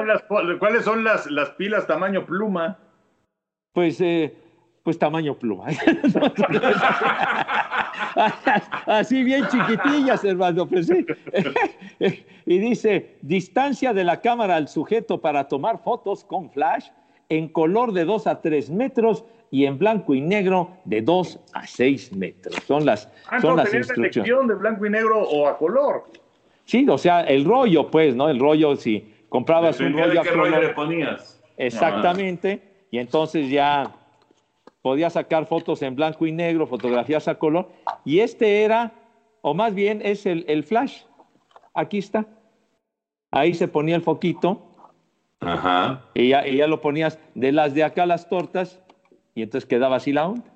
¿cuáles 0.59 0.83
son, 0.83 1.03
las, 1.03 1.29
las, 1.29 1.51
pilas 1.51 1.85
tamaño 1.85 2.25
pluma? 2.25 2.79
Pues, 3.71 4.01
eh, 4.01 4.35
pues 4.83 4.97
tamaño 4.97 5.37
pluma. 5.37 5.67
Así 8.87 9.23
bien 9.23 9.47
chiquitillas, 9.47 10.23
hermano. 10.23 10.67
Pues 10.67 10.87
sí. 10.87 11.05
y 12.47 12.57
dice, 12.57 13.17
distancia 13.21 13.93
de 13.93 14.03
la 14.03 14.19
cámara 14.21 14.55
al 14.55 14.67
sujeto 14.67 15.21
para 15.21 15.47
tomar 15.47 15.83
fotos 15.83 16.23
con 16.23 16.49
flash 16.49 16.87
en 17.29 17.47
color 17.47 17.93
de 17.93 18.05
2 18.05 18.25
a 18.25 18.41
3 18.41 18.71
metros 18.71 19.23
y 19.51 19.65
en 19.65 19.77
blanco 19.77 20.15
y 20.15 20.21
negro 20.21 20.71
de 20.85 21.01
2 21.03 21.39
a 21.53 21.67
6 21.67 22.15
metros. 22.15 22.55
Son 22.65 22.85
las, 22.85 23.07
ah, 23.29 23.39
son 23.39 23.57
las 23.57 23.71
instrucciones. 23.71 24.47
de 24.47 24.55
blanco 24.55 24.85
y 24.85 24.89
negro 24.89 25.21
o 25.21 25.47
a 25.47 25.57
color? 25.57 26.05
Sí, 26.65 26.85
o 26.89 26.97
sea, 26.97 27.21
el 27.21 27.45
rollo, 27.45 27.91
pues, 27.91 28.15
¿no? 28.15 28.29
El 28.29 28.39
rollo, 28.39 28.75
si 28.75 29.10
comprabas 29.31 29.79
un 29.79 29.93
rollo 29.93 30.19
a 30.19 30.23
qué 30.23 30.31
rollo 30.31 30.59
le 30.59 30.69
ponías. 30.69 31.41
Exactamente. 31.55 32.61
Y 32.91 32.97
entonces 32.99 33.49
ya 33.49 33.95
podías 34.81 35.13
sacar 35.13 35.45
fotos 35.45 35.81
en 35.83 35.95
blanco 35.95 36.25
y 36.25 36.33
negro, 36.33 36.67
fotografías 36.67 37.29
a 37.29 37.35
color. 37.35 37.69
Y 38.03 38.19
este 38.19 38.63
era, 38.63 38.91
o 39.41 39.53
más 39.53 39.73
bien 39.73 40.01
es 40.03 40.25
el, 40.25 40.43
el 40.49 40.63
flash. 40.63 41.03
Aquí 41.73 41.99
está. 41.99 42.25
Ahí 43.31 43.53
se 43.53 43.69
ponía 43.69 43.95
el 43.95 44.01
foquito. 44.01 44.61
Ajá. 45.39 46.03
Y 46.13 46.27
ya, 46.27 46.45
y 46.45 46.57
ya 46.57 46.67
lo 46.67 46.81
ponías 46.81 47.17
de 47.33 47.53
las 47.53 47.73
de 47.73 47.85
acá 47.85 48.05
las 48.05 48.27
tortas 48.27 48.81
y 49.33 49.43
entonces 49.43 49.65
quedaba 49.65 49.95
así 49.95 50.11
la 50.11 50.27
onda. 50.27 50.50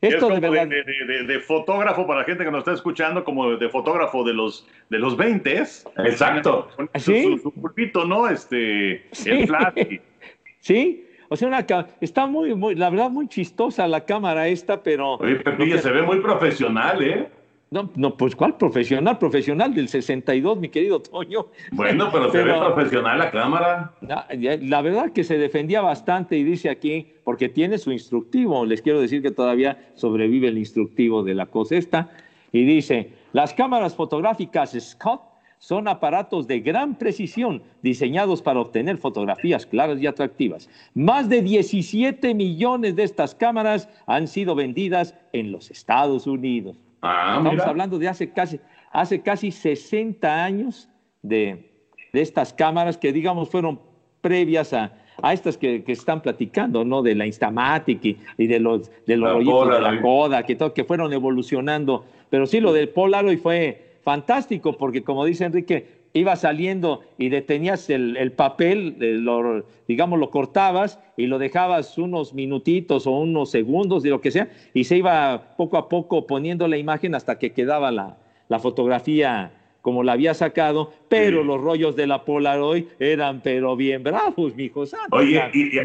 Esto 0.00 0.28
de, 0.28 0.40
verdad... 0.40 0.68
de, 0.68 1.40
fotógrafo 1.40 2.06
para 2.06 2.20
la 2.20 2.24
gente 2.24 2.44
que 2.44 2.50
nos 2.50 2.60
está 2.60 2.72
escuchando, 2.72 3.24
como 3.24 3.56
de 3.56 3.68
fotógrafo 3.68 4.22
de 4.22 4.32
los 4.32 4.66
de 4.90 4.98
los 4.98 5.16
20 5.16 5.58
Exacto. 6.04 6.68
¿Sí? 6.94 7.38
Su, 7.42 7.52
pulpito, 7.52 8.04
¿no? 8.04 8.28
Este, 8.28 9.04
el 9.26 9.46
flash. 9.48 9.98
sí, 10.60 11.04
o 11.28 11.36
sea, 11.36 11.48
una, 11.48 11.66
está 12.00 12.26
muy, 12.26 12.54
muy, 12.54 12.74
la 12.76 12.90
verdad, 12.90 13.10
muy 13.10 13.26
chistosa 13.28 13.88
la 13.88 14.04
cámara 14.04 14.46
esta, 14.46 14.82
pero. 14.82 15.14
Oye, 15.16 15.36
Pepillo, 15.36 15.78
se 15.78 15.90
ve 15.90 16.02
muy 16.02 16.20
profesional, 16.20 17.02
¿eh? 17.02 17.28
No, 17.70 17.90
no, 17.96 18.16
pues 18.16 18.34
¿cuál 18.34 18.56
profesional? 18.56 19.18
Profesional 19.18 19.74
del 19.74 19.88
62, 19.88 20.58
mi 20.58 20.70
querido 20.70 21.00
Toño. 21.00 21.48
Bueno, 21.72 22.08
pero, 22.10 22.32
se 22.32 22.42
ve 22.42 22.54
profesional 22.54 23.18
la 23.18 23.30
cámara. 23.30 23.92
La, 24.00 24.80
verdad 24.80 25.12
que 25.12 25.22
se 25.22 25.36
defendía 25.36 25.82
bastante 25.82 26.38
y 26.38 26.44
dice 26.44 26.70
aquí, 26.70 27.06
porque 27.24 27.50
tiene 27.50 27.76
su 27.76 27.92
instructivo, 27.92 28.64
les 28.64 28.80
quiero 28.80 29.00
decir 29.00 29.20
que 29.20 29.30
todavía 29.30 29.90
sobrevive 29.94 30.48
el 30.48 30.56
instructivo 30.56 31.22
de 31.22 31.34
la 31.34 31.46
cosa 31.46 31.76
esta, 31.76 32.10
y 32.52 32.64
dice, 32.64 33.12
las 33.32 33.52
cámaras 33.52 33.94
fotográficas 33.94 34.74
Scott 34.80 35.20
son 35.58 35.88
aparatos 35.88 36.46
de 36.46 36.60
gran 36.60 36.94
precisión 36.94 37.62
diseñados 37.82 38.40
para 38.40 38.60
obtener 38.60 38.96
fotografías 38.96 39.66
claras 39.66 40.00
y 40.00 40.06
atractivas. 40.06 40.70
Más 40.94 41.28
de 41.28 41.42
17 41.42 42.32
millones 42.34 42.96
de 42.96 43.02
estas 43.02 43.34
cámaras 43.34 43.90
han 44.06 44.26
sido 44.26 44.54
vendidas 44.54 45.14
en 45.32 45.52
los 45.52 45.70
Estados 45.70 46.26
Unidos. 46.26 46.78
Ah, 47.02 47.36
Estamos 47.38 47.66
hablando 47.66 47.98
de 47.98 48.08
hace 48.08 48.30
casi, 48.30 48.60
hace 48.90 49.20
casi 49.22 49.50
60 49.50 50.44
años 50.44 50.88
de, 51.22 51.70
estas 52.12 52.52
cámaras 52.52 52.96
que, 52.96 53.12
digamos, 53.12 53.48
fueron 53.48 53.80
previas 54.20 54.72
a, 54.72 54.92
a 55.22 55.32
estas 55.32 55.56
que, 55.56 55.84
que, 55.84 55.92
están 55.92 56.20
platicando, 56.22 56.84
¿no? 56.84 57.02
De 57.02 57.14
la 57.14 57.26
Instamatic 57.26 58.04
y, 58.36 58.46
de 58.46 58.58
los, 58.58 58.90
de 59.06 59.16
los 59.16 59.32
rollitos 59.32 59.70
de 59.70 59.80
la 59.80 60.00
Kodak, 60.00 60.46
que, 60.46 60.56
todo, 60.56 60.74
que 60.74 60.84
fueron 60.84 61.12
evolucionando. 61.12 62.04
Pero 62.30 62.46
sí, 62.46 62.60
lo 62.60 62.72
del 62.72 62.88
Polaroid 62.88 63.38
fue 63.38 63.98
fantástico, 64.02 64.76
porque 64.76 65.02
como 65.02 65.24
dice 65.24 65.44
Enrique, 65.44 65.97
iba 66.12 66.36
saliendo 66.36 67.02
y 67.18 67.28
detenías 67.28 67.90
el, 67.90 68.32
papel, 68.32 68.96
lo, 69.24 69.64
digamos, 69.86 70.18
lo 70.18 70.30
cortabas 70.30 71.00
y 71.16 71.26
lo 71.26 71.38
dejabas 71.38 71.98
unos 71.98 72.34
minutitos 72.34 73.06
o 73.06 73.12
unos 73.12 73.50
segundos 73.50 74.02
de 74.02 74.10
lo 74.10 74.20
que 74.20 74.30
sea, 74.30 74.48
y 74.74 74.84
se 74.84 74.96
iba 74.96 75.54
poco 75.56 75.76
a 75.76 75.88
poco 75.88 76.26
poniendo 76.26 76.68
la 76.68 76.76
imagen 76.76 77.14
hasta 77.14 77.38
que 77.38 77.52
quedaba 77.52 77.90
la, 77.90 78.16
fotografía 78.58 79.52
como 79.82 80.02
la 80.02 80.12
había 80.12 80.34
sacado, 80.34 80.92
pero 81.08 81.44
los 81.44 81.60
rollos 81.60 81.96
de 81.96 82.06
la 82.06 82.24
Polaroid 82.24 82.84
eran 82.98 83.40
pero 83.42 83.76
bien 83.76 84.02
bravos, 84.02 84.54
mi 84.54 84.64
hijo 84.64 84.84
Oye, 85.10 85.42
y, 85.54 85.78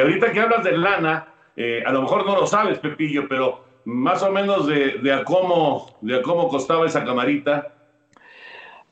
ahorita 0.00 0.32
que 0.32 0.40
hablas 0.40 0.64
de 0.64 0.76
lana, 0.76 1.28
eh, 1.56 1.82
a 1.84 1.92
lo 1.92 2.02
mejor 2.02 2.26
no 2.26 2.36
lo 2.36 2.46
sabes, 2.46 2.78
Pepillo, 2.78 3.26
pero 3.28 3.64
más 3.84 4.22
o 4.22 4.30
menos 4.30 4.66
de, 4.66 4.98
de, 4.98 5.12
a 5.12 5.24
cómo, 5.24 5.96
de 6.00 6.16
a 6.16 6.22
cómo 6.22 6.48
costaba 6.48 6.86
esa 6.86 7.04
camarita. 7.04 7.74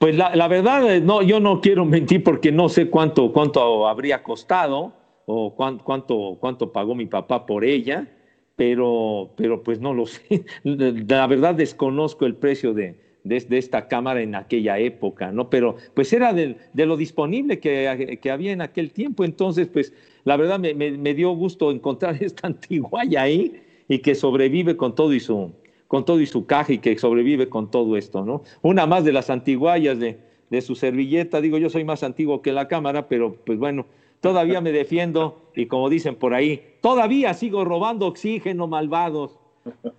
Pues 0.00 0.16
la, 0.16 0.48
verdad, 0.48 0.96
eh, 0.96 1.02
no, 1.02 1.20
yo 1.20 1.40
no 1.40 1.60
quiero 1.60 1.84
mentir 1.84 2.24
porque 2.24 2.50
no 2.50 2.70
sé 2.70 2.88
cuánto, 2.88 3.34
cuánto 3.34 3.86
habría 3.86 4.22
costado 4.22 4.94
o 5.26 5.54
cuánto, 5.54 6.38
cuánto, 6.40 6.72
pagó 6.72 6.94
mi 6.94 7.04
papá 7.04 7.44
por 7.44 7.66
ella, 7.66 8.08
pero, 8.56 9.34
pero 9.36 9.62
pues 9.62 9.78
no 9.78 9.92
lo 9.92 10.06
sé. 10.06 10.46
La 10.64 11.26
verdad 11.26 11.54
desconozco 11.54 12.24
el 12.24 12.34
precio 12.34 12.72
de, 12.72 12.98
de, 13.24 13.58
esta 13.58 13.88
cámara 13.88 14.22
en 14.22 14.36
aquella 14.36 14.78
época, 14.78 15.32
¿no? 15.32 15.50
Pero 15.50 15.76
pues 15.92 16.10
era 16.14 16.32
de, 16.32 16.56
lo 16.72 16.96
disponible 16.96 17.60
que, 17.60 18.18
que, 18.22 18.30
había 18.30 18.52
en 18.52 18.62
aquel 18.62 18.92
tiempo, 18.92 19.22
entonces 19.22 19.68
pues 19.68 19.92
la 20.24 20.38
verdad 20.38 20.58
me, 20.58 20.72
me 20.72 21.12
dio 21.12 21.32
gusto 21.32 21.70
encontrar 21.70 22.16
esta 22.22 22.46
antiguaya 22.46 23.20
ahí 23.20 23.60
y 23.86 23.98
que 23.98 24.14
sobrevive 24.14 24.78
con 24.78 24.94
todo 24.94 25.12
y 25.12 25.20
su, 25.20 25.52
con 25.90 26.04
todo 26.04 26.20
y 26.20 26.26
su 26.26 26.46
caja 26.46 26.72
y 26.72 26.78
que 26.78 26.96
sobrevive 26.96 27.48
con 27.48 27.68
todo 27.68 27.96
esto, 27.96 28.24
¿no? 28.24 28.44
Una 28.62 28.86
más 28.86 29.04
de 29.04 29.10
las 29.10 29.28
antiguallas 29.28 29.98
de, 29.98 30.20
de 30.48 30.60
su 30.60 30.76
servilleta, 30.76 31.40
digo, 31.40 31.58
yo 31.58 31.68
soy 31.68 31.82
más 31.82 32.04
antiguo 32.04 32.42
que 32.42 32.52
la 32.52 32.68
cámara, 32.68 33.08
pero 33.08 33.34
pues 33.44 33.58
bueno, 33.58 33.86
todavía 34.20 34.60
me 34.60 34.70
defiendo 34.70 35.50
y 35.52 35.66
como 35.66 35.90
dicen 35.90 36.14
por 36.14 36.32
ahí, 36.32 36.76
todavía 36.80 37.34
sigo 37.34 37.64
robando 37.64 38.06
oxígeno, 38.06 38.68
malvados. 38.68 39.40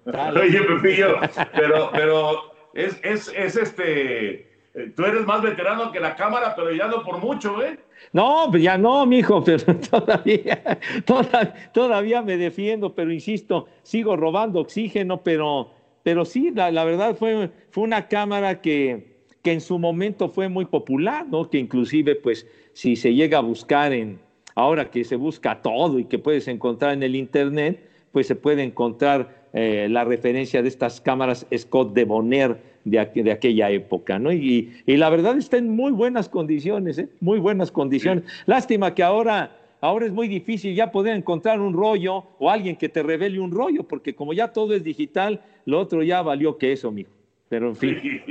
Oye, 0.05 0.61
Pepillo, 0.61 1.17
pero, 1.53 1.89
pero 1.91 2.37
es, 2.73 2.97
es, 3.03 3.27
es, 3.35 3.57
este, 3.57 4.47
eh, 4.73 4.93
tú 4.95 5.03
eres 5.03 5.25
más 5.25 5.41
veterano 5.41 5.91
que 5.91 5.99
la 5.99 6.15
cámara, 6.15 6.53
pero 6.55 6.71
ya 6.71 6.87
no 6.87 7.03
por 7.03 7.17
mucho, 7.17 7.61
¿eh? 7.61 7.77
No, 8.13 8.47
pues 8.49 8.63
ya 8.63 8.77
no, 8.77 9.05
mijo, 9.05 9.43
pero 9.45 9.75
todavía, 9.77 10.79
todavía, 11.73 12.21
me 12.21 12.37
defiendo, 12.37 12.93
pero 12.93 13.11
insisto, 13.11 13.67
sigo 13.83 14.15
robando 14.15 14.61
oxígeno, 14.61 15.21
pero, 15.21 15.71
pero 16.03 16.25
sí, 16.25 16.51
la, 16.53 16.71
la 16.71 16.83
verdad 16.83 17.15
fue, 17.15 17.49
fue 17.69 17.83
una 17.83 18.07
cámara 18.07 18.61
que, 18.61 19.11
que 19.41 19.51
en 19.51 19.61
su 19.61 19.79
momento 19.79 20.29
fue 20.29 20.49
muy 20.49 20.65
popular, 20.65 21.27
¿no? 21.29 21.49
Que 21.49 21.57
inclusive, 21.57 22.15
pues, 22.15 22.47
si 22.73 22.95
se 22.95 23.13
llega 23.13 23.39
a 23.39 23.41
buscar 23.41 23.93
en, 23.93 24.19
ahora 24.55 24.89
que 24.89 25.03
se 25.03 25.15
busca 25.15 25.61
todo 25.61 25.99
y 25.99 26.05
que 26.05 26.19
puedes 26.19 26.47
encontrar 26.47 26.93
en 26.93 27.03
el 27.03 27.15
Internet, 27.15 27.87
pues 28.11 28.27
se 28.27 28.35
puede 28.35 28.63
encontrar 28.63 29.47
eh, 29.53 29.87
la 29.89 30.03
referencia 30.03 30.61
de 30.61 30.67
estas 30.67 31.01
cámaras 31.01 31.45
Scott 31.55 31.93
de 31.93 32.05
Bonner 32.05 32.57
de, 32.83 33.09
de 33.15 33.31
aquella 33.31 33.69
época, 33.69 34.19
¿no? 34.19 34.31
Y, 34.31 34.73
y, 34.85 34.97
la 34.97 35.09
verdad 35.09 35.37
está 35.37 35.57
en 35.57 35.69
muy 35.69 35.91
buenas 35.91 36.29
condiciones, 36.29 36.97
¿eh? 36.97 37.09
Muy 37.19 37.39
buenas 37.39 37.71
condiciones. 37.71 38.23
Lástima 38.45 38.93
que 38.95 39.03
ahora, 39.03 39.57
ahora 39.81 40.05
es 40.05 40.11
muy 40.11 40.27
difícil 40.27 40.75
ya 40.75 40.91
poder 40.91 41.15
encontrar 41.15 41.59
un 41.59 41.73
rollo 41.73 42.25
o 42.39 42.49
alguien 42.49 42.75
que 42.75 42.89
te 42.89 43.03
revele 43.03 43.39
un 43.39 43.51
rollo, 43.51 43.83
porque 43.83 44.15
como 44.15 44.33
ya 44.33 44.51
todo 44.51 44.73
es 44.73 44.83
digital, 44.83 45.41
lo 45.65 45.79
otro 45.79 46.03
ya 46.03 46.21
valió 46.21 46.57
que 46.57 46.71
eso, 46.71 46.91
mijo. 46.91 47.11
Pero 47.49 47.67
en 47.67 47.75
fin. 47.75 48.23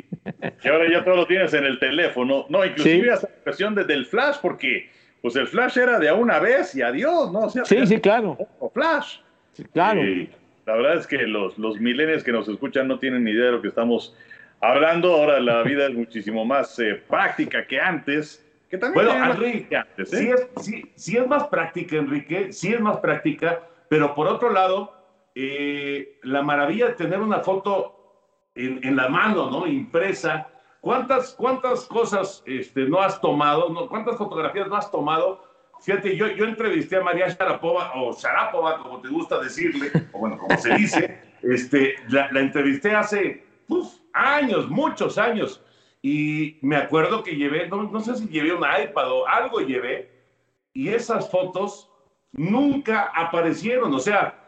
Y 0.64 0.68
ahora 0.68 0.90
ya 0.90 1.04
todo 1.04 1.16
lo 1.16 1.26
tienes 1.26 1.52
en 1.52 1.64
el 1.64 1.78
teléfono. 1.78 2.46
No, 2.48 2.64
inclusive 2.64 3.04
¿Sí? 3.04 3.08
hasta 3.10 3.28
la 3.28 3.44
versión 3.44 3.74
desde 3.74 3.92
el 3.92 4.06
flash, 4.06 4.36
porque 4.40 4.88
pues 5.20 5.36
el 5.36 5.46
flash 5.46 5.76
era 5.76 5.98
de 5.98 6.08
a 6.08 6.14
una 6.14 6.38
vez 6.38 6.74
y 6.74 6.80
adiós, 6.80 7.30
¿no? 7.30 7.40
O 7.40 7.50
sea, 7.50 7.64
sí, 7.64 7.86
sí, 7.86 8.00
claro. 8.00 8.38
O 8.58 8.70
flash. 8.70 9.18
Sí, 9.52 9.64
claro. 9.64 10.02
Y 10.02 10.30
la 10.64 10.74
verdad 10.74 10.96
es 10.96 11.06
que 11.06 11.18
los, 11.18 11.58
los 11.58 11.78
milenios 11.80 12.24
que 12.24 12.32
nos 12.32 12.48
escuchan 12.48 12.88
no 12.88 12.98
tienen 12.98 13.24
ni 13.24 13.32
idea 13.32 13.46
de 13.46 13.52
lo 13.52 13.62
que 13.62 13.68
estamos 13.68 14.16
hablando. 14.60 15.14
Ahora 15.14 15.38
la 15.40 15.62
vida 15.62 15.86
es 15.86 15.94
muchísimo 15.94 16.44
más 16.44 16.78
eh, 16.78 17.02
práctica 17.08 17.66
que 17.66 17.78
antes. 17.78 18.46
Que 18.70 18.78
también 18.78 19.06
bueno, 19.06 19.32
Enrique, 19.32 19.76
antes, 19.76 20.12
¿eh? 20.12 20.16
sí, 20.16 20.30
es, 20.30 20.64
sí, 20.64 20.92
sí, 20.94 21.16
es 21.16 21.26
más 21.26 21.48
práctica, 21.48 21.96
Enrique, 21.96 22.52
sí 22.52 22.72
es 22.72 22.80
más 22.80 22.98
práctica, 22.98 23.62
pero 23.88 24.14
por 24.14 24.28
otro 24.28 24.50
lado, 24.52 24.99
eh, 25.34 26.18
la 26.22 26.42
maravilla 26.42 26.88
de 26.88 26.94
tener 26.94 27.20
una 27.20 27.40
foto 27.40 27.96
en, 28.54 28.80
en 28.82 28.96
la 28.96 29.08
mano, 29.08 29.50
¿no? 29.50 29.66
Impresa. 29.66 30.48
¿Cuántas, 30.80 31.34
cuántas 31.34 31.84
cosas 31.84 32.42
este, 32.46 32.84
no 32.86 33.00
has 33.00 33.20
tomado? 33.20 33.68
No, 33.68 33.88
¿Cuántas 33.88 34.16
fotografías 34.16 34.68
no 34.68 34.76
has 34.76 34.90
tomado? 34.90 35.44
Fíjate, 35.80 36.16
yo, 36.16 36.28
yo 36.28 36.44
entrevisté 36.44 36.96
a 36.96 37.02
María 37.02 37.28
Sharapova, 37.28 37.92
o 37.94 38.12
Sharapova, 38.12 38.78
como 38.78 39.00
te 39.00 39.08
gusta 39.08 39.40
decirle, 39.40 39.90
o 40.12 40.18
bueno, 40.18 40.36
como 40.36 40.56
se 40.58 40.74
dice, 40.74 41.22
este, 41.42 41.94
la, 42.08 42.30
la 42.32 42.40
entrevisté 42.40 42.94
hace 42.94 43.44
uf, 43.68 43.94
años, 44.12 44.68
muchos 44.68 45.16
años, 45.16 45.62
y 46.02 46.58
me 46.62 46.76
acuerdo 46.76 47.22
que 47.22 47.36
llevé, 47.36 47.68
no, 47.68 47.84
no 47.84 48.00
sé 48.00 48.16
si 48.16 48.28
llevé 48.28 48.52
un 48.52 48.64
iPad 48.64 49.10
o 49.10 49.26
algo 49.26 49.60
llevé, 49.60 50.10
y 50.72 50.88
esas 50.88 51.30
fotos 51.30 51.90
nunca 52.32 53.10
aparecieron, 53.14 53.92
o 53.94 53.98
sea, 53.98 54.39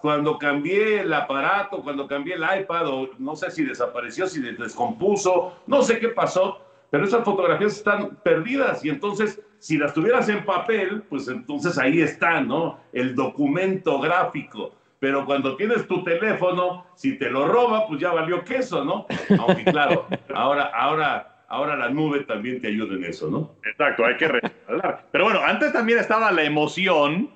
cuando 0.00 0.38
cambié 0.38 1.00
el 1.00 1.12
aparato, 1.12 1.82
cuando 1.82 2.06
cambié 2.06 2.34
el 2.34 2.62
iPad, 2.62 2.88
o 2.88 3.10
no 3.18 3.36
sé 3.36 3.50
si 3.50 3.64
desapareció, 3.64 4.26
si 4.26 4.40
descompuso, 4.40 5.58
no 5.66 5.82
sé 5.82 5.98
qué 5.98 6.08
pasó, 6.08 6.60
pero 6.90 7.04
esas 7.04 7.24
fotografías 7.24 7.76
están 7.76 8.16
perdidas 8.22 8.84
y 8.84 8.88
entonces 8.88 9.40
si 9.58 9.76
las 9.76 9.94
tuvieras 9.94 10.28
en 10.28 10.44
papel, 10.44 11.02
pues 11.08 11.28
entonces 11.28 11.78
ahí 11.78 12.00
está, 12.00 12.40
¿no? 12.40 12.80
El 12.92 13.14
documento 13.14 14.00
gráfico. 14.00 14.72
Pero 14.98 15.24
cuando 15.24 15.56
tienes 15.56 15.86
tu 15.86 16.02
teléfono, 16.02 16.86
si 16.94 17.18
te 17.18 17.30
lo 17.30 17.46
roba, 17.46 17.86
pues 17.86 18.00
ya 18.00 18.12
valió 18.12 18.44
queso, 18.44 18.84
¿no? 18.84 19.06
Aunque 19.38 19.64
claro, 19.64 20.06
ahora, 20.34 20.70
ahora, 20.74 21.44
ahora 21.48 21.76
la 21.76 21.88
nube 21.90 22.20
también 22.24 22.60
te 22.60 22.68
ayuda 22.68 22.94
en 22.94 23.04
eso, 23.04 23.30
¿no? 23.30 23.54
Exacto, 23.64 24.04
hay 24.04 24.16
que 24.16 24.28
respaldar. 24.28 25.06
Pero 25.10 25.24
bueno, 25.24 25.40
antes 25.44 25.72
también 25.72 25.98
estaba 25.98 26.32
la 26.32 26.42
emoción 26.42 27.30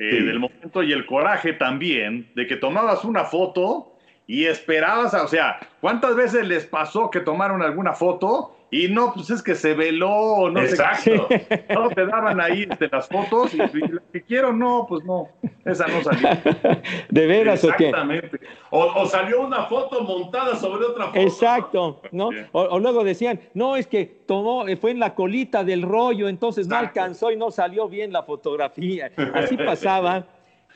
eh, 0.00 0.22
del 0.22 0.38
momento 0.38 0.82
y 0.82 0.92
el 0.92 1.04
coraje 1.04 1.52
también 1.52 2.30
de 2.34 2.46
que 2.46 2.56
tomabas 2.56 3.04
una 3.04 3.24
foto 3.24 3.94
y 4.26 4.46
esperabas, 4.46 5.12
o 5.12 5.28
sea, 5.28 5.58
¿cuántas 5.80 6.14
veces 6.14 6.46
les 6.46 6.64
pasó 6.64 7.10
que 7.10 7.20
tomaron 7.20 7.62
alguna 7.62 7.92
foto 7.92 8.56
y 8.72 8.88
no, 8.88 9.12
pues 9.12 9.30
es 9.30 9.42
que 9.42 9.56
se 9.56 9.74
veló, 9.74 10.48
no 10.48 10.60
Exacto. 10.60 11.26
sé 11.28 11.66
no 11.74 11.88
te 11.88 12.06
daban 12.06 12.40
ahí 12.40 12.68
este, 12.70 12.88
las 12.88 13.08
fotos 13.08 13.52
y, 13.52 13.58
la 13.58 13.68
que 14.12 14.22
quiero, 14.22 14.52
no, 14.52 14.86
pues 14.88 15.04
no, 15.04 15.28
esa 15.64 15.88
no 15.88 16.02
salió. 16.04 16.28
¿De 17.08 17.26
veras 17.26 17.64
o 17.64 17.72
qué? 17.76 17.88
Exactamente. 17.88 18.40
O, 18.70 18.84
o, 18.84 19.06
salió 19.06 19.40
una 19.40 19.64
foto 19.64 20.02
montada 20.04 20.54
sobre 20.54 20.84
otra 20.84 21.06
foto. 21.06 21.18
Exacto, 21.18 22.00
¿no? 22.12 22.30
O, 22.52 22.60
o, 22.60 22.78
luego 22.78 23.02
decían, 23.02 23.40
no, 23.54 23.74
es 23.74 23.88
que 23.88 24.06
tomó, 24.06 24.64
fue 24.80 24.92
en 24.92 25.00
la 25.00 25.16
colita 25.16 25.64
del 25.64 25.82
rollo, 25.82 26.28
entonces 26.28 26.66
Exacto. 26.66 26.82
no 26.82 26.88
alcanzó 26.88 27.32
y 27.32 27.36
no 27.36 27.50
salió 27.50 27.88
bien 27.88 28.12
la 28.12 28.22
fotografía. 28.22 29.10
Así 29.34 29.56
pasaba. 29.56 30.26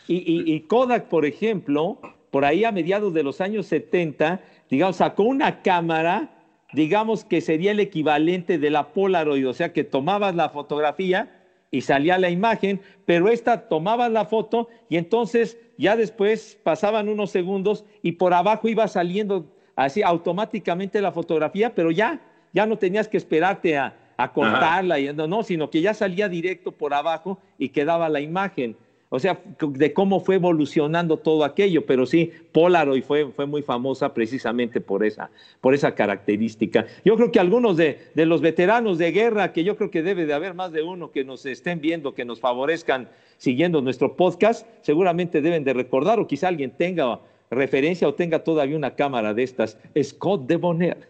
Y, 0.09 0.17
y, 0.17 0.53
y 0.53 0.61
Kodak, 0.63 1.05
por 1.05 1.25
ejemplo, 1.25 1.99
por 2.33 2.45
ahí 2.45 2.65
a 2.65 2.73
mediados 2.73 3.15
de 3.15 3.23
los 3.23 3.41
años 3.41 3.67
70, 3.67 4.41
digamos, 4.69 4.97
sacó 4.97 5.23
una 5.23 5.63
cámara 5.63 6.34
digamos 6.75 7.25
que 7.25 7.41
sería 7.41 7.70
el 7.70 7.81
equivalente 7.81 8.59
de 8.59 8.70
la 8.70 8.89
Polaroid, 8.89 9.49
o 9.49 9.55
sea 9.55 9.72
que 9.72 9.85
tomabas 9.85 10.35
la 10.35 10.49
fotografía 10.49 11.31
y 11.70 11.81
salía 11.81 12.18
la 12.18 12.31
imagen, 12.31 12.81
pero 13.05 13.29
esta 13.29 13.68
tomabas 13.68 14.11
la 14.11 14.27
foto 14.27 14.68
y 14.89 14.97
entonces 14.97 15.59
ya 15.79 15.97
después 15.97 16.59
pasaban 16.62 17.09
unos 17.09 17.31
segundos 17.31 17.85
y 18.03 18.12
por 18.12 18.35
abajo 18.35 18.68
iba 18.68 18.87
saliendo 18.89 19.47
así 19.77 20.03
automáticamente 20.03 21.01
la 21.01 21.12
fotografía, 21.12 21.75
pero 21.75 21.91
ya, 21.91 22.20
ya 22.53 22.66
no 22.66 22.79
tenías 22.79 23.09
que 23.09 23.16
esperarte 23.16 23.77
a, 23.77 23.97
a 24.16 24.33
cortarla, 24.33 24.99
y, 25.01 25.12
no, 25.12 25.43
sino 25.43 25.70
que 25.70 25.81
ya 25.81 25.95
salía 25.95 26.29
directo 26.29 26.72
por 26.72 26.95
abajo 26.95 27.39
y 27.59 27.70
quedaba 27.70 28.09
la 28.09 28.20
imagen 28.20 28.77
o 29.15 29.21
sea, 29.21 29.41
de 29.61 29.93
cómo 29.93 30.19
fue 30.19 30.35
evolucionando 30.35 31.19
todo 31.19 31.45
aquello, 31.45 31.87
pero 31.87 32.05
sí, 32.05 32.33
Polaroid 32.51 33.05
fue, 33.05 33.31
fue 33.31 33.47
muy 33.47 33.62
famosa 33.62 34.12
precisamente 34.12 34.81
por 34.81 35.05
esa, 35.05 35.31
por 35.61 35.73
esa 35.73 35.95
característica. 35.95 36.85
Yo 37.05 37.15
creo 37.15 37.31
que 37.31 37.39
algunos 37.39 37.77
de, 37.77 38.09
de, 38.15 38.27
los 38.27 38.41
veteranos 38.41 38.99
de 38.99 39.12
guerra, 39.12 39.53
que 39.53 39.62
yo 39.62 39.77
creo 39.77 39.93
que 39.93 40.03
debe 40.03 40.27
de 40.27 40.35
haber 40.35 40.55
más 40.55 40.73
de 40.73 40.83
uno 40.83 41.12
que 41.12 41.23
nos 41.23 41.47
estén 41.47 41.81
viendo, 41.81 42.12
que 42.12 42.25
nos 42.25 42.41
favorezcan 42.41 43.09
siguiendo 43.37 43.81
nuestro 43.81 44.17
podcast, 44.17 44.67
seguramente 44.83 45.41
deben 45.41 45.62
de 45.62 45.75
recordar, 45.75 46.19
o 46.19 46.27
quizá 46.27 46.49
alguien 46.49 46.73
tenga 46.73 47.21
referencia 47.53 48.09
o 48.09 48.15
tenga 48.15 48.41
todavía 48.41 48.77
una 48.77 48.97
cámara 48.97 49.33
de 49.33 49.45
estas, 49.45 49.79
Scott 50.03 50.49
de 50.49 50.57
Bonner. 50.57 51.09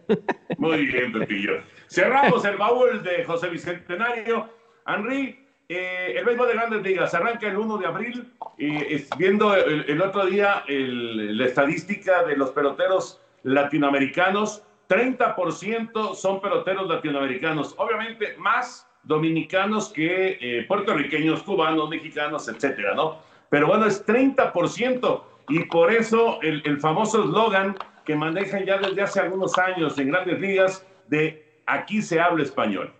Muy 0.59 0.85
bien, 0.85 1.11
Pepillo. 1.11 1.53
Cerramos 1.87 2.45
el 2.45 2.57
baúl 2.57 3.01
de 3.01 3.23
José 3.23 3.49
Bicentenario. 3.49 4.47
Henry, 4.87 5.39
eh, 5.67 6.13
el 6.17 6.25
béisbol 6.25 6.47
de 6.47 6.53
grandes 6.53 6.83
ligas 6.83 7.13
arranca 7.13 7.47
el 7.47 7.57
1 7.57 7.77
de 7.77 7.85
abril. 7.87 8.31
Eh, 8.57 9.05
viendo 9.17 9.55
el, 9.55 10.01
otro 10.01 10.25
día 10.25 10.63
la 10.67 11.45
estadística 11.45 12.23
de 12.23 12.37
los 12.37 12.51
peloteros 12.51 13.21
latinoamericanos, 13.43 14.63
30% 14.87 16.15
son 16.15 16.41
peloteros 16.41 16.87
latinoamericanos. 16.87 17.73
Obviamente, 17.77 18.35
más 18.37 18.87
dominicanos 19.03 19.89
que 19.89 20.37
eh, 20.39 20.65
puertorriqueños, 20.67 21.43
cubanos, 21.43 21.89
mexicanos, 21.89 22.47
etcétera, 22.47 22.93
¿no? 22.93 23.17
Pero 23.49 23.67
bueno, 23.67 23.85
es 23.85 24.05
30%. 24.05 25.23
Y 25.49 25.59
por 25.65 25.91
eso 25.91 26.39
el, 26.41 26.61
el 26.65 26.79
famoso 26.79 27.23
eslogan 27.23 27.75
que 28.03 28.15
manejan 28.15 28.65
ya 28.65 28.77
desde 28.77 29.01
hace 29.01 29.19
algunos 29.19 29.57
años 29.57 29.97
en 29.97 30.09
grandes 30.11 30.39
ligas 30.39 30.85
de 31.07 31.61
aquí 31.65 32.01
se 32.01 32.19
habla 32.19 32.43
español. 32.43 32.91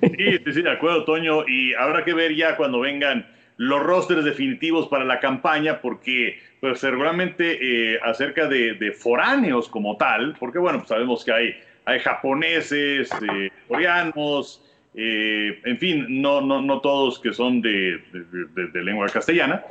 Sí, 0.00 0.38
sí, 0.44 0.52
sí, 0.52 0.62
de 0.62 0.70
acuerdo, 0.70 1.04
Toño. 1.04 1.46
Y 1.48 1.74
habrá 1.74 2.04
que 2.04 2.14
ver 2.14 2.34
ya 2.34 2.56
cuando 2.56 2.80
vengan 2.80 3.26
los 3.56 3.82
rosters 3.82 4.24
definitivos 4.24 4.88
para 4.88 5.04
la 5.04 5.20
campaña, 5.20 5.80
porque 5.80 6.38
pues 6.60 6.80
seguramente 6.80 7.58
eh, 7.94 7.98
acerca 8.02 8.48
de, 8.48 8.74
de, 8.74 8.92
foráneos 8.92 9.68
como 9.68 9.96
tal, 9.96 10.36
porque 10.38 10.58
bueno, 10.58 10.78
pues 10.78 10.88
sabemos 10.88 11.24
que 11.24 11.32
hay, 11.32 11.54
hay 11.84 12.00
japoneses, 12.00 13.10
eh, 13.32 13.50
coreanos, 13.68 14.64
eh, 14.94 15.60
en 15.64 15.78
fin, 15.78 16.06
no, 16.22 16.40
no, 16.40 16.62
no 16.62 16.80
todos 16.80 17.18
que 17.18 17.32
son 17.32 17.60
de, 17.60 18.00
de, 18.12 18.66
de 18.68 18.82
lengua 18.82 19.08
castellana, 19.08 19.64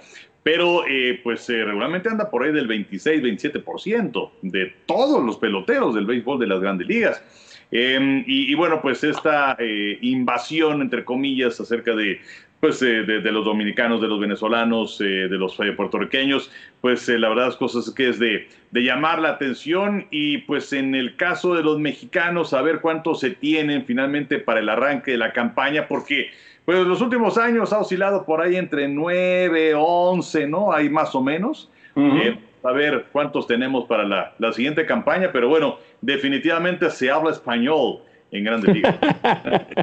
pero 0.44 0.86
eh, 0.86 1.22
pues 1.24 1.50
eh, 1.50 1.64
regularmente 1.64 2.10
anda 2.10 2.30
por 2.30 2.44
ahí 2.44 2.52
del 2.52 2.68
26-27% 2.68 4.32
de 4.42 4.74
todos 4.86 5.24
los 5.24 5.38
peloteros 5.38 5.96
del 5.96 6.06
béisbol 6.06 6.40
de 6.40 6.48
las 6.48 6.60
grandes 6.60 6.88
ligas. 6.88 7.24
Eh, 7.76 8.24
y, 8.28 8.52
y, 8.52 8.56
bueno, 8.56 8.82
pues 8.82 9.04
esta 9.04 9.58
eh, 9.58 9.98
invasión, 10.02 10.82
entre 10.82 11.04
comillas, 11.04 11.60
acerca 11.60 11.96
de, 11.96 12.22
pues, 12.60 12.80
eh, 12.84 13.02
de, 13.02 13.20
de, 13.20 13.32
los 13.32 13.44
dominicanos, 13.44 14.00
de 14.00 14.08
los 14.08 14.20
venezolanos, 14.20 15.00
de 15.00 15.28
los 15.30 15.58
puertorriqueños, 15.76 16.52
pues 16.82 17.10
la 17.10 17.30
verdad 17.30 17.48
es 17.48 17.56
cosas 17.56 17.90
que 17.90 18.10
es 18.10 18.20
de, 18.20 18.48
de, 18.70 18.84
llamar 18.84 19.20
la 19.20 19.30
atención 19.30 20.06
y 20.12 20.38
pues 20.40 20.72
en 20.72 20.94
el 20.94 21.16
caso 21.16 21.56
de 21.56 21.64
los 21.64 21.80
mexicanos, 21.80 22.52
saber 22.52 22.80
cuántos 22.80 23.22
se 23.22 23.32
tienen 23.32 23.86
finalmente 23.86 24.38
para 24.38 24.60
el 24.60 24.70
arranque 24.70 25.12
de 25.12 25.18
la 25.18 25.34
campaña, 25.34 25.88
porque 25.88 26.30
pues 26.66 26.78
en 26.78 26.88
los 26.88 27.02
últimos 27.02 27.40
años 27.40 27.74
ha 27.74 27.80
oscilado 27.80 28.24
por 28.24 28.40
ahí 28.40 28.56
entre 28.56 28.88
9, 28.88 29.74
11, 29.76 30.48
¿no? 30.48 30.72
Hay 30.72 30.90
más 30.90 31.16
o 31.16 31.22
menos. 31.22 31.72
Uh 31.96 32.02
-huh. 32.02 32.22
eh, 32.22 32.38
a 32.64 32.72
ver 32.72 33.08
cuántos 33.12 33.46
tenemos 33.46 33.86
para 33.86 34.06
la, 34.06 34.34
la, 34.40 34.54
siguiente 34.54 34.86
campaña, 34.86 35.32
pero 35.34 35.50
bueno, 35.50 35.80
definitivamente 36.04 36.90
se 36.90 37.10
habla 37.10 37.32
español 37.32 38.00
en 38.32 38.44
Grandes 38.44 38.76
Ligas. 38.76 38.96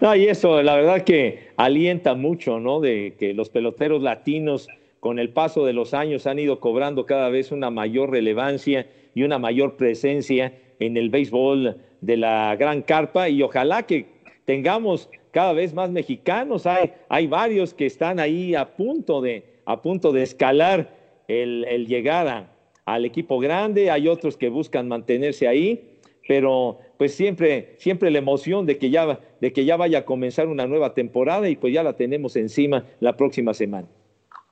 no, 0.00 0.14
y 0.14 0.26
eso, 0.26 0.62
la 0.62 0.76
verdad 0.76 1.02
que 1.02 1.48
alienta 1.56 2.14
mucho, 2.14 2.60
¿no? 2.60 2.80
De 2.80 3.16
que 3.18 3.34
los 3.34 3.48
peloteros 3.48 4.02
latinos, 4.02 4.68
con 5.00 5.18
el 5.18 5.30
paso 5.30 5.64
de 5.64 5.72
los 5.72 5.94
años, 5.94 6.26
han 6.26 6.38
ido 6.38 6.60
cobrando 6.60 7.06
cada 7.06 7.30
vez 7.30 7.50
una 7.50 7.70
mayor 7.70 8.10
relevancia 8.10 8.86
y 9.14 9.22
una 9.22 9.38
mayor 9.38 9.76
presencia 9.76 10.52
en 10.80 10.96
el 10.96 11.08
béisbol 11.08 11.76
de 12.00 12.16
la 12.16 12.54
gran 12.56 12.82
carpa 12.82 13.28
y 13.28 13.42
ojalá 13.42 13.84
que 13.84 14.06
tengamos 14.44 15.08
cada 15.30 15.52
vez 15.52 15.72
más 15.72 15.90
mexicanos. 15.90 16.66
Hay, 16.66 16.92
hay 17.08 17.26
varios 17.26 17.72
que 17.72 17.86
están 17.86 18.20
ahí 18.20 18.54
a 18.54 18.76
punto 18.76 19.22
de, 19.22 19.44
a 19.64 19.80
punto 19.80 20.12
de 20.12 20.22
escalar 20.22 20.90
el, 21.26 21.64
el 21.68 21.86
llegar 21.86 22.57
al 22.94 23.04
equipo 23.04 23.38
grande, 23.38 23.90
hay 23.90 24.08
otros 24.08 24.36
que 24.36 24.48
buscan 24.48 24.88
mantenerse 24.88 25.46
ahí, 25.46 25.98
pero 26.26 26.78
pues 26.98 27.14
siempre, 27.14 27.74
siempre 27.78 28.10
la 28.10 28.18
emoción 28.18 28.66
de 28.66 28.78
que, 28.78 28.90
ya, 28.90 29.18
de 29.40 29.52
que 29.52 29.64
ya 29.64 29.76
vaya 29.76 30.00
a 30.00 30.04
comenzar 30.04 30.48
una 30.48 30.66
nueva 30.66 30.94
temporada 30.94 31.48
y 31.48 31.56
pues 31.56 31.72
ya 31.72 31.82
la 31.82 31.94
tenemos 31.94 32.36
encima 32.36 32.84
la 33.00 33.16
próxima 33.16 33.54
semana. 33.54 33.88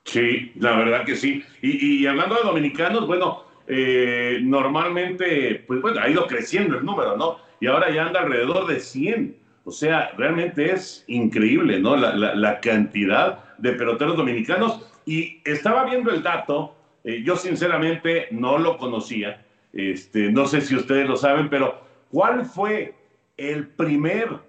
Sí, 0.07 0.53
la 0.55 0.77
verdad 0.77 1.05
que 1.05 1.17
sí. 1.17 1.43
Y, 1.61 2.05
hablando 2.05 2.35
de 2.35 2.43
dominicanos, 2.43 3.05
bueno, 3.05 3.43
eh, 3.67 4.39
normalmente, 4.41 5.63
pues 5.67 5.81
bueno, 5.81 5.99
ha 5.99 6.09
ido 6.09 6.25
creciendo 6.27 6.77
el 6.77 6.85
número, 6.85 7.17
¿no? 7.17 7.37
Y 7.59 7.67
ahora 7.67 7.93
ya 7.93 8.05
anda 8.05 8.21
alrededor 8.21 8.67
de 8.67 8.79
100. 8.79 9.35
O 9.65 9.71
sea, 9.71 10.11
realmente 10.17 10.71
es 10.71 11.03
increíble, 11.07 11.81
¿no? 11.81 11.97
La, 11.97 12.15
la, 12.15 12.59
cantidad 12.61 13.57
de 13.57 13.73
peloteros 13.73 14.15
dominicanos. 14.15 14.79
Y 15.05 15.41
estaba 15.43 15.83
viendo 15.83 16.09
el 16.11 16.23
dato, 16.23 16.76
eh, 17.07 17.23
yo 17.23 17.35
sinceramente 17.35 18.27
no 18.29 18.59
lo 18.59 18.77
conocía, 18.77 19.43
este, 19.73 20.31
no 20.31 20.45
sé 20.45 20.61
si 20.61 20.75
ustedes 20.75 21.07
lo 21.09 21.17
saben, 21.17 21.49
pero 21.49 21.87
¿Cuál 22.11 22.45
fue 22.45 22.95
el 23.35 23.67
primer 23.67 24.39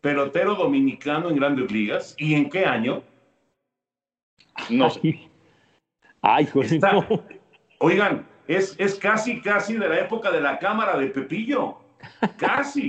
pelotero 0.00 0.54
dominicano 0.54 1.30
en 1.30 1.36
grandes 1.36 1.70
ligas 1.70 2.14
y 2.18 2.34
en 2.34 2.50
qué 2.50 2.66
año? 2.66 3.02
No 4.70 4.90
sé. 4.90 5.28
Ay, 6.20 6.46
joder, 6.46 6.80
Oigan, 7.78 8.26
es, 8.48 8.74
es 8.78 8.96
casi, 8.96 9.40
casi 9.40 9.74
de 9.74 9.88
la 9.88 10.00
época 10.00 10.30
de 10.30 10.40
la 10.40 10.58
cámara 10.58 10.96
de 10.98 11.06
Pepillo. 11.08 11.78
Casi. 12.36 12.86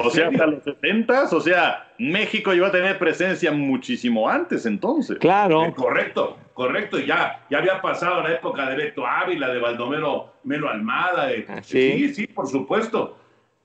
O 0.00 0.10
sea, 0.10 0.28
hasta 0.28 0.46
los 0.46 0.64
70, 0.64 1.28
o 1.30 1.40
sea, 1.40 1.92
México 1.98 2.52
iba 2.52 2.66
a 2.66 2.72
tener 2.72 2.98
presencia 2.98 3.52
muchísimo 3.52 4.28
antes 4.28 4.66
entonces. 4.66 5.18
Claro. 5.18 5.66
Eh, 5.66 5.72
correcto, 5.72 6.36
correcto. 6.52 6.98
Ya, 6.98 7.46
ya 7.48 7.58
había 7.58 7.80
pasado 7.80 8.20
la 8.22 8.32
época 8.32 8.68
de 8.68 8.74
Beto 8.76 9.06
Ávila, 9.06 9.46
de 9.48 9.60
Baldomero 9.60 10.32
Melo 10.42 10.68
Almada. 10.68 11.28
Ah, 11.48 11.62
¿Sí? 11.62 12.08
sí, 12.08 12.14
sí, 12.14 12.26
por 12.26 12.48
supuesto. 12.48 13.16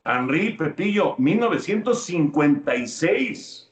Henry 0.05 0.53
Pepillo, 0.53 1.16
1956. 1.18 3.72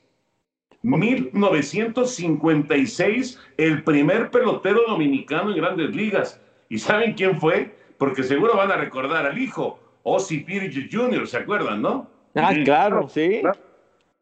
1956, 0.84 3.40
el 3.58 3.84
primer 3.84 4.32
pelotero 4.32 4.82
dominicano 4.88 5.52
en 5.52 5.58
grandes 5.58 5.96
ligas. 5.96 6.42
¿Y 6.70 6.80
saben 6.80 7.14
quién 7.14 7.40
fue? 7.40 7.78
Porque 8.00 8.24
seguro 8.24 8.56
van 8.56 8.72
a 8.72 8.78
recordar 8.78 9.28
al 9.28 9.38
hijo, 9.38 9.80
Ozzy 10.04 10.40
Pirge 10.40 10.90
Jr., 10.92 11.28
¿se 11.28 11.38
acuerdan, 11.38 11.84
no? 11.84 12.10
Ah, 12.36 12.54
claro, 12.64 13.10
sí. 13.10 13.42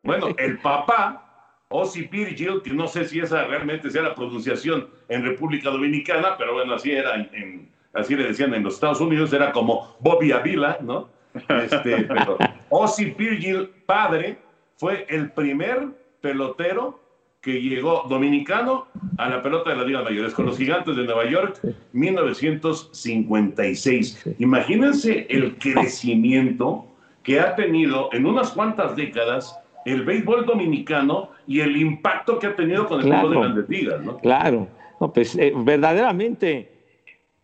Bueno, 0.03 0.27
el 0.37 0.57
papá, 0.59 1.55
Ozzy 1.69 2.03
Pirgil, 2.03 2.61
que 2.63 2.71
no 2.71 2.87
sé 2.87 3.05
si 3.05 3.19
esa 3.19 3.45
realmente 3.45 3.89
sea 3.89 4.03
la 4.03 4.15
pronunciación 4.15 4.87
en 5.09 5.23
República 5.23 5.69
Dominicana, 5.69 6.35
pero 6.37 6.53
bueno, 6.53 6.73
así 6.73 6.91
era, 6.91 7.15
en, 7.15 7.69
así 7.93 8.15
le 8.15 8.23
decían 8.23 8.53
en 8.53 8.63
los 8.63 8.75
Estados 8.75 9.01
Unidos, 9.01 9.33
era 9.33 9.51
como 9.51 9.97
Bobby 9.99 10.31
Avila, 10.31 10.77
¿no? 10.81 11.09
Este, 11.49 12.03
pero 12.07 12.37
Ozzy 12.69 13.11
Virgil, 13.11 13.69
padre, 13.85 14.39
fue 14.77 15.05
el 15.09 15.31
primer 15.31 15.89
pelotero 16.21 17.01
que 17.41 17.61
llegó 17.61 18.05
dominicano 18.09 18.87
a 19.17 19.29
la 19.29 19.41
pelota 19.41 19.69
de 19.69 19.77
las 19.77 19.87
ligas 19.87 20.03
mayores 20.03 20.33
con 20.33 20.45
los 20.45 20.57
gigantes 20.57 20.97
de 20.97 21.05
Nueva 21.05 21.29
York 21.29 21.61
1956. 21.93 24.35
Imagínense 24.39 25.25
el 25.29 25.57
crecimiento 25.57 26.88
que 27.29 27.39
ha 27.39 27.55
tenido 27.55 28.09
en 28.11 28.25
unas 28.25 28.49
cuantas 28.53 28.95
décadas 28.95 29.55
el 29.85 30.03
béisbol 30.03 30.47
dominicano 30.47 31.29
y 31.45 31.59
el 31.59 31.77
impacto 31.77 32.39
que 32.39 32.47
ha 32.47 32.55
tenido 32.55 32.87
con 32.87 33.01
el 33.01 33.05
claro, 33.05 33.29
de 33.29 33.37
grandes 33.37 33.69
ligas, 33.69 34.01
¿no? 34.01 34.17
Claro, 34.17 34.67
no, 34.99 35.13
pues 35.13 35.37
eh, 35.37 35.53
verdaderamente 35.55 36.71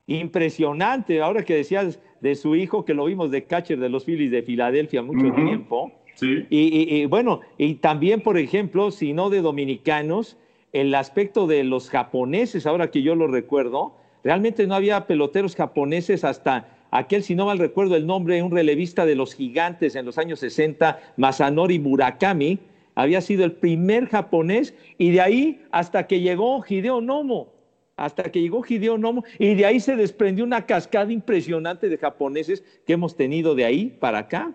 impresionante. 0.08 1.22
Ahora 1.22 1.44
que 1.46 1.58
decías 1.58 2.00
de 2.20 2.34
su 2.34 2.56
hijo, 2.56 2.84
que 2.84 2.96
lo 2.96 3.06
vimos 3.06 3.30
de 3.30 3.44
catcher 3.44 3.78
de 3.78 3.90
los 3.90 4.06
Phillies 4.06 4.32
de 4.32 4.42
Filadelfia 4.42 5.04
mucho 5.04 5.32
tiempo. 5.36 5.92
Sí. 6.16 6.48
Y, 6.50 7.06
bueno, 7.06 7.42
y 7.60 7.76
también, 7.76 8.22
por 8.22 8.40
ejemplo, 8.40 8.90
si 8.90 9.14
no 9.14 9.30
de 9.30 9.42
dominicanos, 9.42 10.36
el 10.74 10.96
aspecto 10.96 11.46
de 11.46 11.64
los 11.64 11.92
japoneses, 11.92 12.66
ahora 12.66 12.90
que 12.90 13.04
yo 13.04 13.14
lo 13.14 13.28
recuerdo, 13.28 13.94
realmente 14.24 14.66
no 14.66 14.74
había 14.74 15.06
peloteros 15.06 15.56
japoneses 15.56 16.24
hasta 16.24 16.75
aquel, 16.98 17.24
si 17.24 17.36
no 17.36 17.46
mal 17.46 17.60
recuerdo 17.60 17.96
el 17.96 18.06
nombre, 18.06 18.42
un 18.42 18.52
relevista 18.52 19.06
de 19.06 19.16
los 19.16 19.34
gigantes 19.34 19.96
en 19.96 20.06
los 20.06 20.18
años 20.18 20.40
60, 20.40 21.00
Masanori 21.18 21.80
Murakami, 21.80 22.60
había 22.96 23.22
sido 23.22 23.44
el 23.44 23.52
primer 23.52 24.08
japonés 24.08 24.74
y 24.98 25.12
de 25.12 25.22
ahí 25.22 25.62
hasta 25.72 26.08
que 26.08 26.22
llegó 26.22 26.64
Hideo 26.68 27.02
Nomo 27.02 27.56
hasta 27.98 28.24
que 28.24 28.42
llegó 28.42 28.64
Hideo 28.68 28.98
Nomo 28.98 29.24
y 29.40 29.56
de 29.56 29.66
ahí 29.66 29.80
se 29.80 29.96
desprendió 29.96 30.44
una 30.44 30.66
cascada 30.66 31.12
impresionante 31.12 31.90
de 31.90 31.98
japoneses 31.98 32.64
que 32.86 32.94
hemos 32.94 33.16
tenido 33.16 33.56
de 33.56 33.66
ahí 33.66 33.86
para 34.00 34.20
acá. 34.20 34.52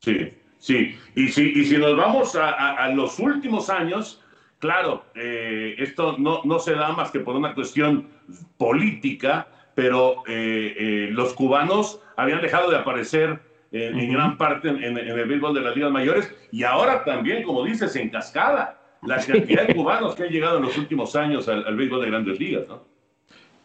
Sí, 0.00 0.32
sí. 0.58 0.94
Y 1.14 1.28
si, 1.28 1.76
nos 1.78 1.96
vamos 1.96 2.36
a, 2.36 2.88
los 2.90 3.18
últimos 3.18 3.70
años, 3.70 4.22
claro, 4.58 5.04
eh, 5.14 5.74
esto 5.78 6.16
no, 6.18 6.42
no, 6.44 6.58
se 6.58 6.74
da 6.74 6.92
más 6.92 7.10
que 7.10 7.20
por 7.20 7.34
una 7.34 7.54
cuestión 7.54 8.08
política, 8.56 9.48
pero 9.76 10.24
eh, 10.26 10.74
eh, 10.76 11.08
los 11.12 11.34
cubanos 11.34 12.02
habían 12.16 12.40
dejado 12.40 12.70
de 12.70 12.78
aparecer 12.78 13.38
en 13.72 14.10
gran 14.10 14.38
parte 14.38 14.68
en, 14.68 14.82
en, 14.82 14.96
el 14.96 15.28
béisbol 15.28 15.52
de 15.52 15.60
las 15.60 15.76
ligas 15.76 15.90
mayores 15.90 16.34
y 16.50 16.62
ahora 16.62 17.04
también, 17.04 17.42
como 17.42 17.62
dices, 17.62 17.94
en 17.96 18.08
cascada 18.08 18.80
la 19.02 19.16
cantidad 19.24 19.66
de 19.66 19.74
cubanos 19.74 20.14
que 20.14 20.22
han 20.22 20.30
llegado 20.30 20.56
en 20.56 20.64
los 20.64 20.78
últimos 20.78 21.14
años 21.14 21.46
al, 21.48 21.76
béisbol 21.76 22.00
de 22.00 22.06
grandes 22.06 22.40
ligas, 22.40 22.66
¿no? 22.68 22.84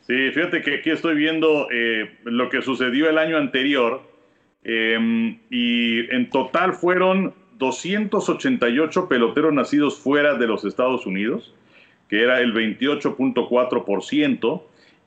Sí, 0.02 0.32
fíjate 0.32 0.62
que 0.62 0.76
aquí 0.76 0.90
estoy 0.90 1.16
viendo 1.16 1.70
eh, 1.72 2.18
lo 2.26 2.50
que 2.50 2.62
sucedió 2.62 3.10
el 3.10 3.18
año 3.18 3.38
anterior 3.38 4.02
em, 4.64 5.40
y 5.50 6.14
en 6.14 6.30
total 6.30 6.74
fueron 6.74 7.34
288 7.58 9.08
peloteros 9.08 9.54
nacidos 9.54 9.98
fuera 9.98 10.36
de 10.36 10.48
los 10.48 10.66
Estados 10.66 11.06
Unidos, 11.06 11.56
que 12.10 12.24
era 12.24 12.42
el 12.42 12.54
28.4%, 12.54 14.62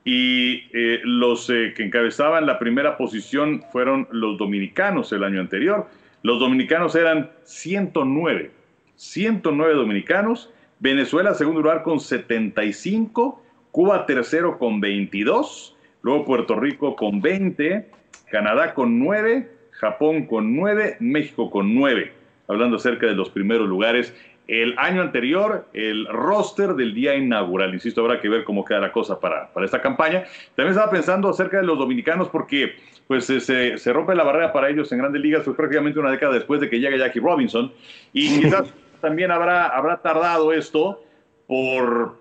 y 0.05 0.69
eh, 0.71 1.01
los 1.03 1.49
eh, 1.49 1.73
que 1.75 1.83
encabezaban 1.83 2.45
la 2.45 2.59
primera 2.59 2.95
posición 2.95 3.63
fueron 3.71 4.07
los 4.11 4.37
dominicanos 4.37 5.11
el 5.11 5.25
año 5.25 5.41
anterior. 5.41 5.87
Los 6.21 6.39
dominicanos 6.39 6.95
eran 6.95 7.31
109 7.43 8.51
109 8.95 9.73
dominicanos, 9.73 10.51
Venezuela 10.79 11.33
segundo 11.33 11.61
lugar 11.61 11.83
con 11.83 11.99
75, 11.99 13.41
Cuba 13.71 14.05
tercero 14.05 14.57
con 14.57 14.79
22, 14.79 15.75
luego 16.01 16.25
Puerto 16.25 16.57
Rico 16.59 16.95
con 16.95 17.21
20, 17.21 17.89
Canadá 18.31 18.73
con 18.73 18.99
9, 18.99 19.51
Japón 19.71 20.27
con 20.27 20.55
9, 20.55 20.97
México 20.99 21.49
con 21.49 21.75
9. 21.75 22.13
Hablando 22.47 22.77
acerca 22.77 23.07
de 23.07 23.15
los 23.15 23.29
primeros 23.29 23.67
lugares, 23.67 24.13
el 24.47 24.75
año 24.77 25.01
anterior, 25.01 25.67
el 25.73 26.07
roster 26.07 26.75
del 26.75 26.93
día 26.93 27.15
inaugural. 27.15 27.73
Insisto, 27.73 28.01
habrá 28.01 28.19
que 28.19 28.29
ver 28.29 28.43
cómo 28.43 28.63
queda 28.63 28.79
la 28.79 28.91
cosa 28.91 29.19
para, 29.19 29.51
para 29.51 29.65
esta 29.65 29.81
campaña. 29.81 30.23
También 30.55 30.73
estaba 30.73 30.91
pensando 30.91 31.29
acerca 31.29 31.57
de 31.57 31.63
los 31.63 31.77
dominicanos 31.77 32.29
porque 32.29 32.75
pues 33.07 33.25
se, 33.25 33.39
se 33.77 33.93
rompe 33.93 34.15
la 34.15 34.23
barrera 34.23 34.51
para 34.51 34.69
ellos 34.69 34.91
en 34.91 34.99
grandes 34.99 35.21
ligas, 35.21 35.43
fue 35.43 35.55
prácticamente 35.55 35.99
una 35.99 36.11
década 36.11 36.33
después 36.33 36.59
de 36.59 36.69
que 36.69 36.79
llegue 36.79 36.97
Jackie 36.97 37.19
Robinson. 37.19 37.71
Y 38.13 38.41
quizás 38.41 38.73
también 39.01 39.31
habrá, 39.31 39.67
habrá 39.67 40.01
tardado 40.01 40.51
esto 40.51 41.03
por 41.47 42.19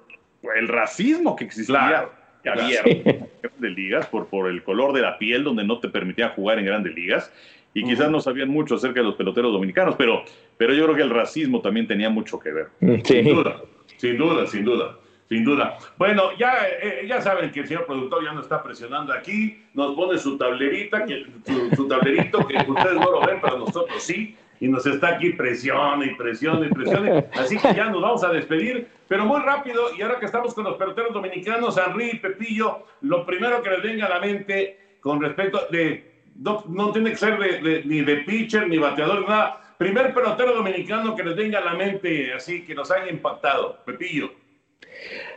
el 0.57 0.68
racismo 0.68 1.37
que 1.37 1.45
existía 1.45 2.09
que 2.43 2.51
había 2.51 2.81
en 2.85 3.29
grandes 3.43 3.75
ligas, 3.75 4.07
por, 4.07 4.27
por 4.27 4.49
el 4.51 4.62
color 4.62 4.93
de 4.93 5.01
la 5.01 5.18
piel 5.18 5.45
donde 5.45 5.64
no 5.64 5.81
te 5.81 5.89
permitían 5.89 6.31
jugar 6.31 6.59
en 6.59 6.66
grandes 6.66 6.95
ligas. 6.95 7.33
Y 7.75 7.85
quizás 7.85 8.11
no 8.11 8.20
sabían 8.20 8.49
mucho 8.49 8.77
acerca 8.77 9.01
de 9.01 9.07
los 9.07 9.16
peloteros 9.16 9.53
dominicanos, 9.53 9.97
pero, 9.97 10.22
pero 10.57 10.72
yo 10.72 10.85
creo 10.85 10.97
que 10.97 11.03
el 11.03 11.11
racismo 11.11 11.61
también 11.61 11.87
tenía 11.87 12.09
mucho 12.09 12.39
que 12.39 12.53
ver. 12.53 12.68
Sin 13.05 13.25
duda, 13.25 13.62
sin 13.97 14.16
duda, 14.16 14.47
sin 14.47 14.64
duda. 14.64 14.97
Sin 15.29 15.45
duda. 15.45 15.79
Bueno, 15.97 16.37
ya, 16.39 16.68
eh, 16.68 17.07
ya 17.09 17.20
saben 17.20 17.51
que 17.51 17.61
el 17.61 17.66
señor 17.66 17.87
productor 17.87 18.22
ya 18.22 18.33
nos 18.33 18.45
está 18.45 18.62
presionando 18.62 19.12
aquí, 19.12 19.64
nos 19.72 19.97
pone 19.97 20.18
su 20.18 20.37
tablerita, 20.37 21.05
que, 21.07 21.25
su, 21.47 21.75
su 21.75 21.89
tablerito, 21.89 22.47
que 22.47 22.57
ustedes 22.59 22.95
no 22.95 23.11
lo 23.11 23.27
ven, 23.27 23.39
pero 23.43 23.59
nosotros 23.59 24.03
sí 24.03 24.37
y 24.61 24.68
nos 24.68 24.87
está 24.87 25.09
aquí 25.09 25.31
presión 25.31 26.03
y 26.05 26.14
presión 26.14 26.64
y 26.64 26.68
presión. 26.68 27.27
Así 27.33 27.59
que 27.59 27.75
ya 27.75 27.91
nos 27.91 28.01
vamos 28.01 28.25
a 28.25 28.31
despedir, 28.31 28.89
pero 29.09 29.27
muy 29.27 29.41
rápido. 29.41 29.95
Y 29.97 30.03
ahora 30.03 30.18
que 30.18 30.27
estamos 30.27 30.55
con 30.55 30.64
los 30.64 30.77
peloteros 30.77 31.12
dominicanos, 31.12 31.77
Henry 31.77 32.12
y 32.12 32.18
Pepillo, 32.18 32.87
lo 33.03 33.27
primero 33.27 33.62
que 33.62 33.70
les 33.70 33.83
venga 33.83 34.07
a 34.07 34.11
la 34.11 34.20
mente 34.20 34.97
con 35.01 35.20
respecto 35.20 35.66
de 35.70 36.14
no, 36.37 36.64
no 36.68 36.93
tiene 36.93 37.11
que 37.11 37.16
ser 37.16 37.39
ni 37.87 38.01
de 38.03 38.16
pitcher, 38.18 38.68
ni 38.68 38.78
bateador, 38.78 39.28
nada. 39.28 39.61
Primer 39.78 40.14
pelotero 40.14 40.55
dominicano 40.55 41.16
que 41.16 41.24
les 41.24 41.37
venga 41.37 41.59
a 41.59 41.64
la 41.64 41.74
mente, 41.74 42.32
así 42.32 42.64
que 42.64 42.74
nos 42.74 42.91
haya 42.91 43.11
impactado. 43.11 43.78
Pepillo. 43.85 44.32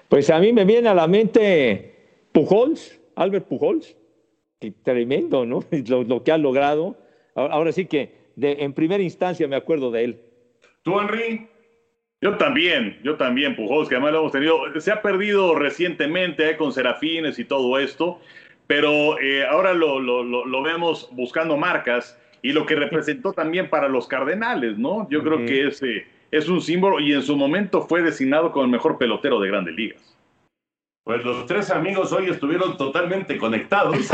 Pues 0.07 0.29
a 0.29 0.39
mí 0.39 0.53
me 0.53 0.63
viene 0.63 0.89
a 0.89 0.93
la 0.93 1.07
mente 1.07 2.27
Pujols, 2.31 2.99
Albert 3.15 3.47
Pujols. 3.47 3.95
Tremendo, 4.83 5.45
¿no? 5.45 5.63
Lo, 6.07 6.23
que 6.23 6.31
ha 6.31 6.37
logrado. 6.37 6.97
Ahora, 7.35 7.71
sí 7.71 7.85
que 7.85 8.31
de, 8.35 8.57
en 8.59 8.73
primera 8.73 9.03
instancia 9.03 9.47
me 9.47 9.55
acuerdo 9.55 9.91
de 9.91 10.03
él. 10.03 10.21
¿Tú, 10.83 10.99
Henry? 10.99 11.47
Yo 12.19 12.35
también, 12.37 12.99
yo 13.03 13.15
también, 13.15 13.55
Pujols, 13.55 13.87
que 13.87 13.95
además 13.95 14.13
lo 14.13 14.19
hemos 14.19 14.31
tenido. 14.31 14.59
Se 14.79 14.91
ha 14.91 15.03
perdido 15.03 15.53
recientemente 15.53 16.49
eh, 16.49 16.57
con 16.57 16.73
Serafines 16.73 17.37
y 17.37 17.45
todo 17.45 17.77
esto, 17.77 18.19
pero 18.67 19.19
eh, 19.19 19.45
ahora 19.45 19.73
lo, 19.73 19.99
lo, 19.99 20.23
lo, 20.23 20.61
vemos 20.61 21.09
buscando 21.13 21.57
marcas 21.57 22.19
y 22.41 22.51
lo 22.51 22.65
que 22.65 22.75
representó 22.75 23.33
también 23.33 23.69
para 23.69 23.87
los 23.87 24.07
Cardenales, 24.07 24.77
¿no? 24.77 25.09
Yo 25.09 25.23
creo 25.23 25.45
que 25.45 25.67
ese 25.67 26.05
es 26.31 26.49
un 26.49 26.61
símbolo 26.61 26.99
y 26.99 27.13
en 27.13 27.23
su 27.23 27.35
momento 27.35 27.81
fue 27.81 28.01
designado 28.01 28.51
como 28.51 28.65
el 28.65 28.71
mejor 28.71 28.97
pelotero 28.97 29.39
de 29.39 29.47
grandes 29.47 29.75
ligas. 29.75 30.17
Pues 31.03 31.23
los 31.23 31.45
tres 31.45 31.71
amigos 31.71 32.11
hoy 32.11 32.29
estuvieron 32.29 32.75
totalmente 32.75 33.37
conectados. 33.37 33.95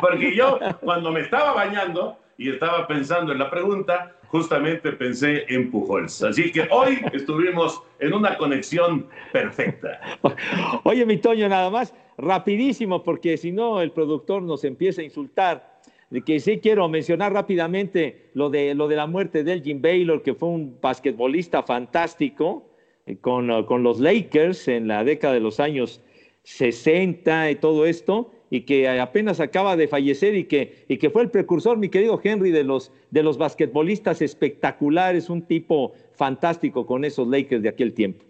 Porque 0.00 0.34
yo, 0.34 0.58
cuando 0.80 1.12
me 1.12 1.20
estaba 1.20 1.52
bañando 1.52 2.18
y 2.38 2.50
estaba 2.50 2.86
pensando 2.86 3.32
en 3.32 3.38
la 3.38 3.50
pregunta, 3.50 4.14
justamente 4.28 4.92
pensé 4.92 5.44
en 5.48 5.70
Pujols. 5.70 6.22
Así 6.22 6.52
que 6.52 6.68
hoy 6.70 6.98
estuvimos 7.12 7.82
en 7.98 8.12
una 8.12 8.36
conexión 8.36 9.06
perfecta. 9.32 10.00
Oye, 10.84 11.06
mi 11.06 11.16
Toño, 11.16 11.48
nada 11.48 11.70
más, 11.70 11.94
rapidísimo, 12.18 13.02
porque 13.02 13.36
si 13.36 13.52
no, 13.52 13.80
el 13.80 13.92
productor 13.92 14.42
nos 14.42 14.64
empieza 14.64 15.00
a 15.00 15.04
insultar. 15.04 15.76
Que 16.24 16.38
sí 16.38 16.60
quiero 16.60 16.88
mencionar 16.88 17.32
rápidamente 17.32 18.30
lo 18.34 18.48
de, 18.48 18.74
lo 18.74 18.86
de 18.86 18.94
la 18.94 19.08
muerte 19.08 19.42
de 19.42 19.54
Elgin 19.54 19.82
Baylor, 19.82 20.22
que 20.22 20.34
fue 20.34 20.50
un 20.50 20.78
basquetbolista 20.80 21.64
fantástico 21.64 22.70
eh, 23.06 23.16
con, 23.16 23.64
con, 23.64 23.82
los 23.82 23.98
Lakers 23.98 24.68
en 24.68 24.86
la 24.86 25.02
década 25.02 25.34
de 25.34 25.40
los 25.40 25.58
años 25.58 26.00
60 26.44 27.50
y 27.50 27.56
todo 27.56 27.86
esto, 27.86 28.30
y 28.56 28.62
que 28.62 28.88
apenas 28.88 29.38
acaba 29.38 29.76
de 29.76 29.86
fallecer 29.86 30.34
y 30.34 30.44
que, 30.44 30.86
y 30.88 30.96
que 30.96 31.10
fue 31.10 31.20
el 31.20 31.30
precursor, 31.30 31.76
mi 31.76 31.90
querido 31.90 32.18
Henry, 32.24 32.50
de 32.50 32.64
los, 32.64 32.90
de 33.10 33.22
los 33.22 33.36
basquetbolistas 33.36 34.22
espectaculares, 34.22 35.28
un 35.28 35.42
tipo 35.42 35.92
fantático 36.14 36.86
con 36.86 37.04
esos 37.04 37.28
Lakers 37.28 37.62
de 37.62 37.68
aquel 37.68 37.92
tiempo. 37.92 38.24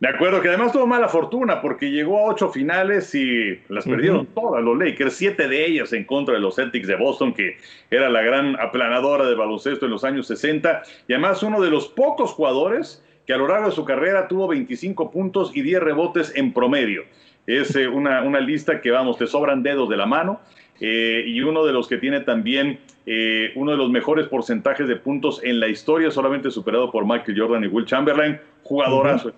De 0.00 0.08
acuerdo, 0.08 0.40
que 0.40 0.48
además 0.48 0.72
tuvo 0.72 0.86
mala 0.86 1.10
fortuna 1.10 1.60
porque 1.60 1.90
llegó 1.90 2.20
a 2.20 2.30
ocho 2.30 2.48
finales 2.48 3.14
y 3.14 3.60
las 3.68 3.84
perdieron 3.84 4.24
todas 4.34 4.64
los 4.64 4.78
Lakers, 4.78 5.12
siete 5.12 5.46
de 5.46 5.66
ellas 5.66 5.92
en 5.92 6.04
contra 6.04 6.32
de 6.32 6.40
los 6.40 6.56
Celtics 6.56 6.86
de 6.86 6.96
Boston, 6.96 7.34
que 7.34 7.58
era 7.90 8.08
la 8.08 8.22
gran 8.22 8.58
aplanadora 8.58 9.26
de 9.26 9.34
baloncesto 9.34 9.84
en 9.84 9.90
los 9.90 10.04
años 10.04 10.26
60, 10.26 10.84
y 11.06 11.12
además 11.12 11.42
uno 11.42 11.60
de 11.60 11.68
los 11.68 11.86
pocos 11.88 12.30
jugadores 12.30 13.04
que 13.26 13.34
a 13.34 13.36
lo 13.36 13.46
largo 13.46 13.68
de 13.68 13.74
su 13.74 13.84
carrera 13.84 14.26
tuvo 14.26 14.48
25 14.48 15.10
puntos 15.10 15.52
y 15.54 15.60
10 15.60 15.82
rebotes 15.82 16.32
en 16.34 16.54
promedio. 16.54 17.04
Es 17.50 17.74
eh, 17.74 17.88
una, 17.88 18.22
una, 18.22 18.38
lista 18.38 18.80
que, 18.80 18.90
vamos, 18.90 19.18
te 19.18 19.26
sobran 19.26 19.62
dedos 19.62 19.88
de 19.88 19.96
la 19.96 20.06
mano. 20.06 20.40
Eh, 20.80 21.24
y 21.26 21.40
uno 21.42 21.64
de 21.64 21.72
los 21.72 21.88
que 21.88 21.98
tiene 21.98 22.20
también 22.20 22.78
eh, 23.04 23.50
uno 23.56 23.72
de 23.72 23.76
los 23.76 23.90
mejores 23.90 24.28
porcentajes 24.28 24.88
de 24.88 24.96
puntos 24.96 25.42
en 25.42 25.60
la 25.60 25.68
historia, 25.68 26.10
solamente 26.10 26.50
superado 26.50 26.90
por 26.90 27.04
Michael 27.04 27.38
Jordan 27.38 27.64
y 27.64 27.66
Will 27.66 27.84
Chamberlain, 27.84 28.38
jugadorazo. 28.62 29.32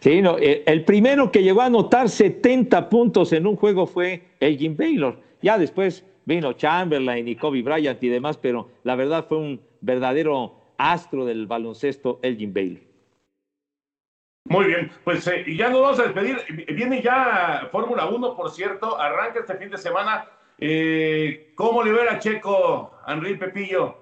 Sí, 0.00 0.22
no, 0.22 0.38
el 0.38 0.84
primero 0.84 1.30
que 1.30 1.42
llegó 1.42 1.60
a 1.60 1.66
anotar 1.66 2.08
70 2.08 2.88
puntos 2.88 3.34
en 3.34 3.46
un 3.46 3.56
juego 3.56 3.86
fue 3.86 4.22
Elgin 4.40 4.76
Baylor. 4.76 5.18
Ya 5.42 5.58
después 5.58 6.06
vino 6.24 6.54
Chamberlain 6.54 7.28
y 7.28 7.36
Kobe 7.36 7.60
Bryant 7.60 8.02
y 8.02 8.08
demás, 8.08 8.38
pero 8.38 8.68
la 8.82 8.94
verdad 8.94 9.26
fue 9.28 9.36
un 9.36 9.60
verdadero 9.82 10.54
astro 10.78 11.26
del 11.26 11.46
baloncesto, 11.46 12.18
Elgin 12.22 12.54
Baylor. 12.54 12.89
Muy 14.44 14.64
bien, 14.66 14.90
pues 15.04 15.26
eh, 15.26 15.44
ya 15.56 15.68
nos 15.68 15.82
vamos 15.82 16.00
a 16.00 16.04
despedir. 16.04 16.38
Viene 16.74 17.02
ya 17.02 17.68
Fórmula 17.70 18.06
1, 18.06 18.36
por 18.36 18.50
cierto, 18.50 18.98
arranca 18.98 19.40
este 19.40 19.54
fin 19.56 19.70
de 19.70 19.78
semana. 19.78 20.26
Eh, 20.58 21.52
¿Cómo 21.54 21.82
le 21.82 22.08
a 22.08 22.18
Checo, 22.18 22.98
Henry 23.06 23.36
Pepillo? 23.36 23.96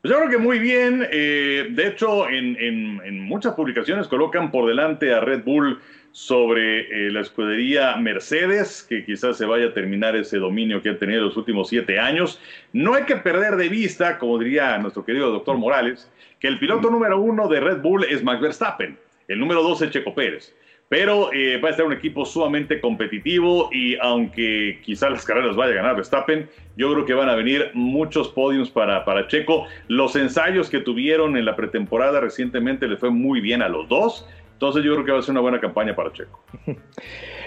Pues 0.00 0.12
yo 0.12 0.18
creo 0.18 0.30
que 0.30 0.38
muy 0.38 0.58
bien. 0.58 1.06
Eh, 1.10 1.68
de 1.70 1.86
hecho, 1.88 2.28
en, 2.28 2.56
en, 2.58 3.20
muchas 3.20 3.54
publicaciones 3.54 4.08
colocan 4.08 4.50
por 4.50 4.66
delante 4.66 5.12
a 5.12 5.20
Red 5.20 5.44
Bull 5.44 5.78
sobre 6.12 6.80
eh, 6.80 7.10
la 7.10 7.20
escudería 7.20 7.94
Mercedes, 7.96 8.84
que 8.88 9.04
quizás 9.04 9.36
se 9.36 9.44
vaya 9.44 9.66
a 9.66 9.74
terminar 9.74 10.16
ese 10.16 10.38
dominio 10.38 10.82
que 10.82 10.90
ha 10.90 10.98
tenido 10.98 11.22
los 11.22 11.36
últimos 11.36 11.68
siete 11.68 12.00
años. 12.00 12.40
No 12.72 12.94
hay 12.94 13.04
que 13.04 13.16
perder 13.16 13.56
de 13.56 13.68
vista, 13.68 14.18
como 14.18 14.38
diría 14.38 14.78
nuestro 14.78 15.04
querido 15.04 15.30
doctor 15.30 15.58
Morales, 15.58 16.10
que 16.40 16.48
el 16.48 16.58
piloto 16.58 16.90
número 16.90 17.20
uno 17.20 17.46
de 17.48 17.60
Red 17.60 17.82
Bull 17.82 18.04
es 18.04 18.24
Max 18.24 18.40
Verstappen, 18.40 18.98
el 19.28 19.38
número 19.38 19.62
dos 19.62 19.80
es 19.82 19.90
Checo 19.90 20.14
Pérez. 20.14 20.54
Pero 20.88 21.32
eh, 21.32 21.56
va 21.58 21.68
a 21.68 21.70
estar 21.70 21.86
un 21.86 21.92
equipo 21.92 22.24
sumamente 22.24 22.80
competitivo 22.80 23.70
y 23.72 23.96
aunque 24.00 24.80
quizás 24.82 25.12
las 25.12 25.24
carreras 25.24 25.54
vaya 25.54 25.70
a 25.70 25.76
ganar 25.76 25.94
Verstappen, 25.94 26.50
yo 26.76 26.92
creo 26.92 27.04
que 27.04 27.14
van 27.14 27.28
a 27.28 27.36
venir 27.36 27.70
muchos 27.74 28.30
podiums 28.30 28.70
para, 28.70 29.04
para 29.04 29.28
Checo. 29.28 29.66
Los 29.86 30.16
ensayos 30.16 30.68
que 30.68 30.80
tuvieron 30.80 31.36
en 31.36 31.44
la 31.44 31.54
pretemporada 31.54 32.18
recientemente 32.18 32.88
le 32.88 32.96
fue 32.96 33.10
muy 33.10 33.40
bien 33.40 33.62
a 33.62 33.68
los 33.68 33.88
dos 33.88 34.26
entonces 34.60 34.84
yo 34.84 34.92
creo 34.92 35.06
que 35.06 35.12
va 35.12 35.20
a 35.20 35.22
ser 35.22 35.30
una 35.30 35.40
buena 35.40 35.58
campaña 35.58 35.96
para 35.96 36.12
Checo. 36.12 36.44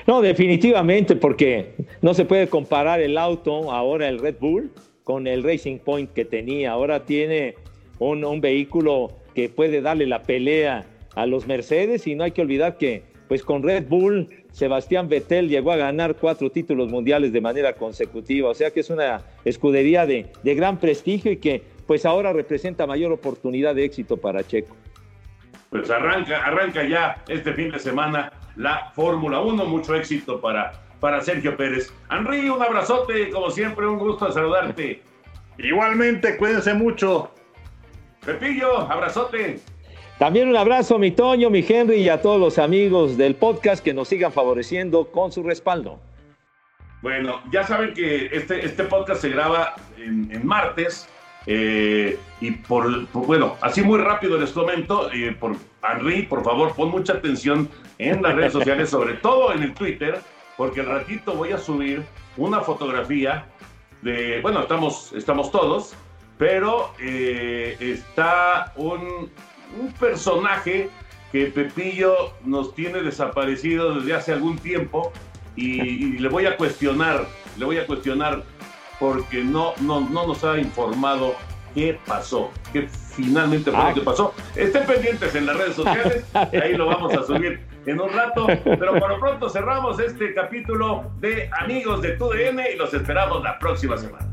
No, 0.06 0.22
definitivamente, 0.22 1.16
porque 1.16 1.76
no 2.02 2.14
se 2.14 2.26
puede 2.26 2.50
comparar 2.50 3.00
el 3.00 3.18
auto, 3.18 3.72
ahora 3.72 4.10
el 4.10 4.20
Red 4.20 4.36
Bull, 4.38 4.70
con 5.06 5.28
el 5.28 5.44
Racing 5.44 5.80
Point 5.80 6.12
que 6.12 6.26
tenía. 6.26 6.74
Ahora 6.74 7.06
tiene 7.06 7.56
un, 8.10 8.24
un 8.24 8.42
vehículo 8.42 9.12
que 9.36 9.50
puede 9.50 9.82
darle 9.82 10.06
la 10.06 10.24
pelea 10.24 10.86
a 11.16 11.26
los 11.26 11.48
Mercedes 11.48 12.08
y 12.08 12.16
no 12.16 12.24
hay 12.24 12.32
que 12.32 12.42
olvidar 12.42 12.78
que 12.78 13.04
pues 13.28 13.44
con 13.44 13.64
Red 13.64 13.88
Bull 13.88 14.30
Sebastián 14.52 15.10
Vettel 15.10 15.50
llegó 15.50 15.72
a 15.72 15.78
ganar 15.78 16.16
cuatro 16.16 16.50
títulos 16.50 16.90
mundiales 16.90 17.34
de 17.34 17.42
manera 17.42 17.74
consecutiva, 17.74 18.50
o 18.50 18.54
sea 18.54 18.72
que 18.72 18.82
es 18.82 18.90
una 18.90 19.22
escudería 19.46 20.06
de, 20.06 20.28
de 20.44 20.56
gran 20.56 20.80
prestigio 20.80 21.32
y 21.32 21.38
que 21.38 21.64
pues 21.88 22.06
ahora 22.06 22.32
representa 22.34 22.86
mayor 22.86 23.12
oportunidad 23.12 23.76
de 23.76 23.86
éxito 23.86 24.18
para 24.18 24.46
Checo 24.46 24.76
pues 25.74 25.90
arranca, 25.90 26.38
arranca 26.46 26.84
ya 26.84 27.24
este 27.28 27.52
fin 27.54 27.72
de 27.72 27.80
semana 27.80 28.32
la 28.58 28.92
Fórmula 28.94 29.42
1. 29.42 29.66
Mucho 29.66 29.96
éxito 29.96 30.40
para, 30.40 30.72
para 31.00 31.20
Sergio 31.22 31.58
Pérez. 31.58 31.92
Henry, 32.12 32.48
un 32.48 32.62
abrazote, 32.62 33.32
como 33.32 33.50
siempre, 33.50 33.88
un 33.88 33.98
gusto 33.98 34.32
saludarte. 34.32 35.02
Igualmente, 35.58 36.38
cuídense 36.38 36.76
mucho. 36.76 37.32
Pepillo, 38.26 38.80
abrazote. 38.80 39.60
También 40.20 40.48
un 40.48 40.56
abrazo, 40.56 40.98
mi 41.00 41.12
Toño, 41.12 41.50
mi 41.50 41.66
Henry 41.68 41.98
y 41.98 42.10
a 42.10 42.22
todos 42.22 42.40
los 42.40 42.58
amigos 42.58 43.18
del 43.18 43.36
podcast 43.36 43.84
que 43.84 43.94
nos 43.94 44.08
sigan 44.08 44.32
favoreciendo 44.32 45.12
con 45.12 45.32
su 45.32 45.44
respaldo. 45.44 46.00
Bueno, 47.02 47.42
ya 47.52 47.64
saben 47.66 47.94
que 47.94 48.28
este, 48.32 48.66
este 48.66 48.86
podcast 48.86 49.22
se 49.22 49.30
graba 49.30 49.76
en, 49.98 50.30
en 50.32 50.46
martes 50.46 51.10
eh, 51.46 52.18
y 52.40 52.52
por, 52.52 53.08
bueno, 53.12 53.58
así 53.62 53.82
muy 53.82 54.00
rápido 54.00 54.38
les 54.38 54.52
comento, 54.52 55.12
eh, 55.12 55.36
por 55.38 55.56
Henry, 55.84 56.24
por 56.24 56.44
favor, 56.44 56.74
pon 56.74 56.90
mucha 56.90 57.14
atención 57.14 57.68
en 57.98 58.22
las 58.22 58.36
redes 58.36 58.54
sociales, 58.54 58.90
sobre 58.92 59.16
todo 59.16 59.52
en 59.54 59.64
el 59.64 59.74
Twitter, 59.74 60.22
porque 60.56 60.80
al 60.80 60.88
ratito 60.88 61.34
voy 61.34 61.52
a 61.52 61.58
subir 61.58 62.04
una 62.38 62.62
fotografía 62.62 63.46
de, 64.02 64.40
bueno, 64.42 64.62
estamos, 64.62 65.12
estamos 65.14 65.52
todos, 65.52 65.96
pero 66.38 66.94
eh, 67.00 67.78
está 67.80 68.74
un, 68.76 69.30
un 69.80 69.94
personaje 70.00 70.90
que 71.32 71.48
Pepillo 71.48 72.34
nos 72.44 72.76
tiene 72.76 73.02
desaparecido 73.02 73.96
desde 73.96 74.14
hace 74.14 74.34
algún 74.34 74.58
tiempo 74.58 75.12
y, 75.56 75.82
y, 75.82 76.18
le 76.20 76.30
voy 76.30 76.46
a 76.46 76.58
cuestionar, 76.58 77.26
le 77.58 77.66
voy 77.66 77.78
a 77.78 77.86
cuestionar 77.86 78.44
porque 79.00 79.44
no, 79.44 79.74
no, 79.82 80.02
no 80.02 80.28
nos 80.28 80.44
ha 80.44 80.58
informado 80.58 81.36
qué 81.74 82.00
pasó, 82.06 82.52
qué 82.72 82.88
finalmente 82.88 83.72
fue 83.72 83.90
lo 83.90 83.94
que 83.94 84.02
pasó. 84.02 84.34
Estén 84.56 84.86
pendientes 84.86 85.34
en 85.36 85.46
las 85.46 85.58
redes 85.58 85.76
sociales, 85.76 86.26
ahí 86.34 86.76
lo 86.76 86.88
vamos 86.88 87.14
a 87.14 87.24
subir 87.24 87.66
en 87.86 88.00
un 88.00 88.10
rato, 88.12 88.48
pero 88.64 89.00
por 89.00 89.10
lo 89.10 89.20
pronto 89.20 89.50
cerramos 89.50 90.00
este 90.00 90.34
capítulo 90.34 91.12
de 91.20 91.50
Amigos 91.60 92.02
de 92.02 92.12
TUDN 92.12 92.60
y 92.74 92.78
los 92.78 92.94
esperamos 92.94 93.44
la 93.44 93.60
próxima 93.60 93.98
semana. 93.98 94.33